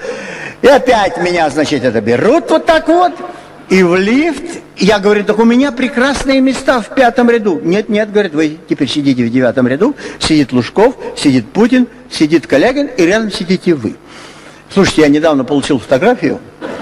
И 0.62 0.68
опять 0.68 1.18
меня, 1.18 1.50
значит, 1.50 1.84
это 1.84 2.00
берут 2.00 2.50
вот 2.50 2.66
так 2.66 2.86
вот. 2.88 3.12
И 3.68 3.82
в 3.82 3.96
лифт, 3.96 4.60
я 4.76 5.00
говорю, 5.00 5.24
так 5.24 5.38
у 5.38 5.44
меня 5.44 5.72
прекрасные 5.72 6.40
места 6.40 6.80
в 6.80 6.94
пятом 6.94 7.28
ряду. 7.30 7.60
Нет, 7.62 7.88
нет, 7.88 8.12
говорит, 8.12 8.34
вы 8.34 8.58
теперь 8.68 8.88
сидите 8.88 9.24
в 9.24 9.30
девятом 9.30 9.66
ряду, 9.66 9.96
сидит 10.20 10.52
Лужков, 10.52 10.94
сидит 11.16 11.48
Путин, 11.48 11.88
сидит 12.08 12.46
Калягин, 12.46 12.86
и 12.86 13.02
рядом 13.02 13.32
сидите 13.32 13.74
вы. 13.74 13.96
Слушайте, 14.72 15.02
я 15.02 15.08
недавно 15.08 15.44
получил 15.44 15.80
фотографию, 15.80 16.38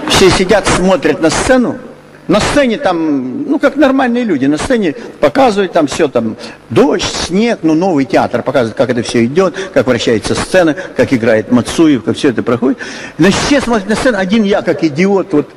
все 0.09 0.29
сидят, 0.29 0.67
смотрят 0.67 1.21
на 1.21 1.31
сцену, 1.31 1.77
на 2.27 2.39
сцене 2.39 2.77
там, 2.77 3.43
ну, 3.49 3.59
как 3.59 3.75
нормальные 3.75 4.23
люди, 4.23 4.45
на 4.45 4.57
сцене 4.57 4.95
показывают 5.19 5.71
там 5.71 5.87
все, 5.87 6.07
там, 6.07 6.35
дождь, 6.69 7.03
снег, 7.03 7.59
ну, 7.63 7.73
новый 7.73 8.05
театр 8.05 8.43
показывает, 8.43 8.75
как 8.75 8.89
это 8.89 9.03
все 9.03 9.25
идет, 9.25 9.55
как 9.73 9.87
вращается 9.87 10.35
сцена, 10.35 10.75
как 10.95 11.13
играет 11.13 11.51
Мацуев, 11.51 12.03
как 12.03 12.15
все 12.15 12.29
это 12.29 12.43
проходит. 12.43 12.77
Значит, 13.17 13.39
все 13.45 13.61
смотрят 13.61 13.89
на 13.89 13.95
сцену, 13.95 14.17
один 14.17 14.43
я, 14.43 14.61
как 14.61 14.83
идиот, 14.83 15.33
вот, 15.33 15.49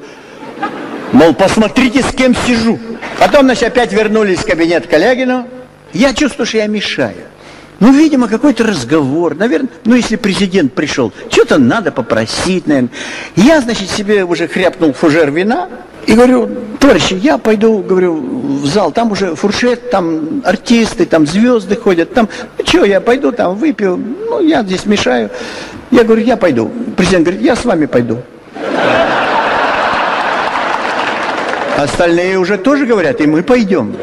Мол, 1.13 1.35
посмотрите, 1.35 2.03
с 2.03 2.13
кем 2.13 2.35
сижу. 2.35 2.79
Потом, 3.19 3.45
значит, 3.45 3.65
опять 3.65 3.93
вернулись 3.93 4.41
в 4.41 4.47
кабинет 4.47 4.87
Калягина. 4.87 5.47
Я 5.93 6.13
чувствую, 6.13 6.47
что 6.47 6.59
я 6.59 6.67
мешаю. 6.67 7.17
Ну, 7.81 7.93
видимо, 7.93 8.29
какой-то 8.29 8.65
разговор. 8.65 9.35
Наверное, 9.35 9.71
ну, 9.85 9.95
если 9.95 10.17
президент 10.17 10.75
пришел, 10.75 11.13
что-то 11.31 11.59
надо 11.59 11.93
попросить, 11.93 12.67
наверное. 12.67 12.91
Я, 13.37 13.61
значит, 13.61 13.89
себе 13.91 14.25
уже 14.25 14.49
хряпнул 14.49 14.93
фужер 14.93 15.31
вина 15.31 15.69
и 16.07 16.15
говорю, 16.15 16.51
товарищи, 16.81 17.15
я 17.15 17.39
пойду, 17.39 17.79
говорю, 17.79 18.17
в 18.17 18.67
зал, 18.67 18.91
там 18.93 19.13
уже 19.13 19.35
фуршет, 19.35 19.91
там 19.91 20.43
артисты, 20.45 21.07
там 21.07 21.27
звезды 21.27 21.77
ходят, 21.77 22.13
там, 22.13 22.29
ну, 22.59 22.67
что, 22.67 22.85
я 22.85 23.01
пойду 23.01 23.31
там 23.31 23.55
выпью, 23.55 23.97
ну, 23.97 24.41
я 24.41 24.63
здесь 24.63 24.85
мешаю. 24.85 25.31
Я 25.91 26.05
говорю, 26.05 26.23
я 26.23 26.37
пойду. 26.37 26.71
Президент 26.97 27.25
говорит, 27.25 27.43
я 27.43 27.57
с 27.57 27.65
вами 27.65 27.87
пойду. 27.87 28.19
Остальные 31.79 32.41
уже 32.41 32.59
тоже 32.59 32.87
говорят, 32.87 33.21
и 33.21 33.27
мы 33.29 33.45
пойдем. 33.45 33.95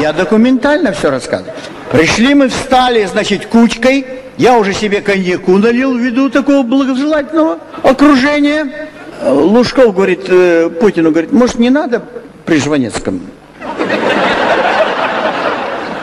Я 0.00 0.12
документально 0.12 0.92
все 0.92 1.10
рассказываю. 1.10 1.52
Пришли 1.90 2.32
мы, 2.34 2.48
встали, 2.48 3.04
значит, 3.06 3.46
кучкой. 3.46 4.06
Я 4.36 4.56
уже 4.56 4.72
себе 4.72 5.00
коньяку 5.00 5.58
налил 5.58 5.96
ввиду 5.96 6.30
такого 6.30 6.62
благожелательного 6.62 7.58
окружения. 7.82 8.88
Лужков 9.24 9.96
говорит 9.96 10.26
э, 10.28 10.70
Путину, 10.80 11.10
говорит, 11.10 11.32
может, 11.32 11.58
не 11.58 11.70
надо 11.70 12.04
при 12.44 12.60
Жванецком? 12.60 13.20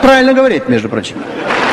Правильно 0.02 0.34
говорит, 0.34 0.68
между 0.68 0.90
прочим. 0.90 1.16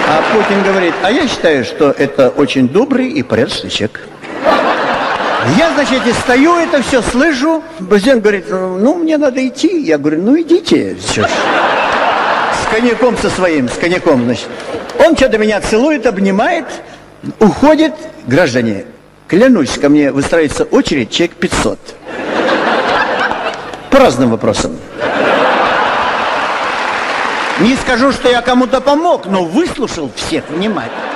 А 0.08 0.24
Путин 0.34 0.64
говорит, 0.64 0.94
а 1.04 1.12
я 1.12 1.28
считаю, 1.28 1.66
что 1.66 1.94
это 1.98 2.30
очень 2.30 2.70
добрый 2.70 3.10
и 3.10 3.24
порядочный 3.24 3.72
человек. 3.72 4.08
Я, 5.58 5.72
значит, 5.74 6.06
и 6.06 6.14
стою, 6.14 6.58
это 6.58 6.82
все 6.82 7.02
слышу. 7.02 7.64
Президент 7.90 8.22
говорит, 8.22 8.46
ну, 8.50 8.96
мне 8.96 9.18
надо 9.18 9.46
идти. 9.48 9.82
Я 9.82 9.98
говорю, 9.98 10.22
ну, 10.22 10.40
идите. 10.40 10.96
Ж. 10.96 11.26
С 11.26 12.72
коньяком 12.72 13.18
со 13.18 13.30
своим, 13.30 13.70
с 13.70 13.74
коньяком, 13.74 14.26
значит. 14.26 14.48
Он 15.00 15.16
что-то 15.16 15.38
меня 15.38 15.62
целует, 15.62 16.06
обнимает, 16.06 16.66
уходит. 17.40 17.94
Граждане, 18.28 18.86
клянусь, 19.28 19.78
ко 19.78 19.88
мне 19.88 20.12
выстраивается 20.12 20.66
очередь 20.66 21.10
человек 21.12 21.36
500. 21.38 21.80
По 23.90 24.00
разным 24.00 24.32
вопросам. 24.32 24.78
Не 27.60 27.76
скажу, 27.76 28.12
что 28.12 28.30
я 28.30 28.42
кому-то 28.42 28.82
помог, 28.82 29.26
но 29.26 29.44
выслушал 29.46 30.12
всех 30.16 30.44
внимательно. 30.50 31.09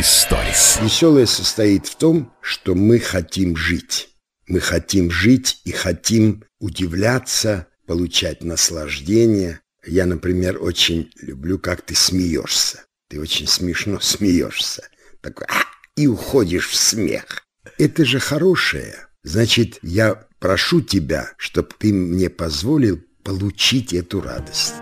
Историс. 0.00 0.78
Веселое 0.80 1.26
состоит 1.26 1.86
в 1.86 1.94
том, 1.94 2.32
что 2.40 2.74
мы 2.74 2.98
хотим 2.98 3.54
жить. 3.54 4.08
Мы 4.48 4.58
хотим 4.58 5.10
жить 5.10 5.60
и 5.64 5.72
хотим 5.72 6.44
удивляться, 6.58 7.66
получать 7.86 8.42
наслаждение. 8.42 9.60
Я, 9.84 10.06
например, 10.06 10.56
очень 10.62 11.10
люблю, 11.20 11.58
как 11.58 11.82
ты 11.82 11.94
смеешься. 11.94 12.84
Ты 13.10 13.20
очень 13.20 13.46
смешно 13.46 14.00
смеешься. 14.00 14.88
Такой, 15.20 15.46
а, 15.50 15.64
и 15.96 16.06
уходишь 16.06 16.70
в 16.70 16.76
смех. 16.76 17.44
Это 17.76 18.06
же 18.06 18.20
хорошее. 18.20 18.94
Значит, 19.22 19.80
я 19.82 20.14
прошу 20.38 20.80
тебя, 20.80 21.30
чтобы 21.36 21.68
ты 21.78 21.92
мне 21.92 22.30
позволил 22.30 22.98
получить 23.22 23.92
эту 23.92 24.22
радость. 24.22 24.76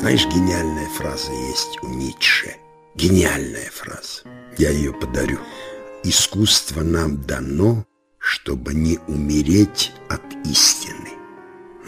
Знаешь, 0.00 0.24
гениальная 0.24 0.88
фраза 0.96 1.30
есть 1.30 1.78
у 1.82 1.88
Ницше. 1.88 2.56
Гениальная 2.98 3.70
фраза. 3.70 4.22
Я 4.58 4.70
ее 4.70 4.92
подарю. 4.92 5.38
Искусство 6.02 6.82
нам 6.82 7.22
дано, 7.22 7.86
чтобы 8.18 8.74
не 8.74 8.98
умереть 9.06 9.92
от 10.08 10.20
истины. 10.44 11.10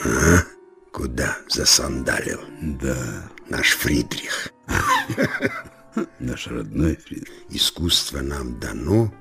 А? 0.04 0.44
Куда 0.92 1.36
засандалил? 1.48 2.38
Да. 2.60 3.28
Наш 3.48 3.70
Фридрих. 3.72 4.52
Наш 6.20 6.46
родной 6.46 6.94
Фридрих. 6.94 7.34
Искусство 7.48 8.20
нам 8.20 8.60
дано, 8.60 9.12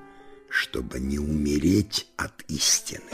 чтобы 0.47 0.99
не 0.99 1.17
умереть 1.17 2.05
от 2.17 2.43
истины. 2.49 3.09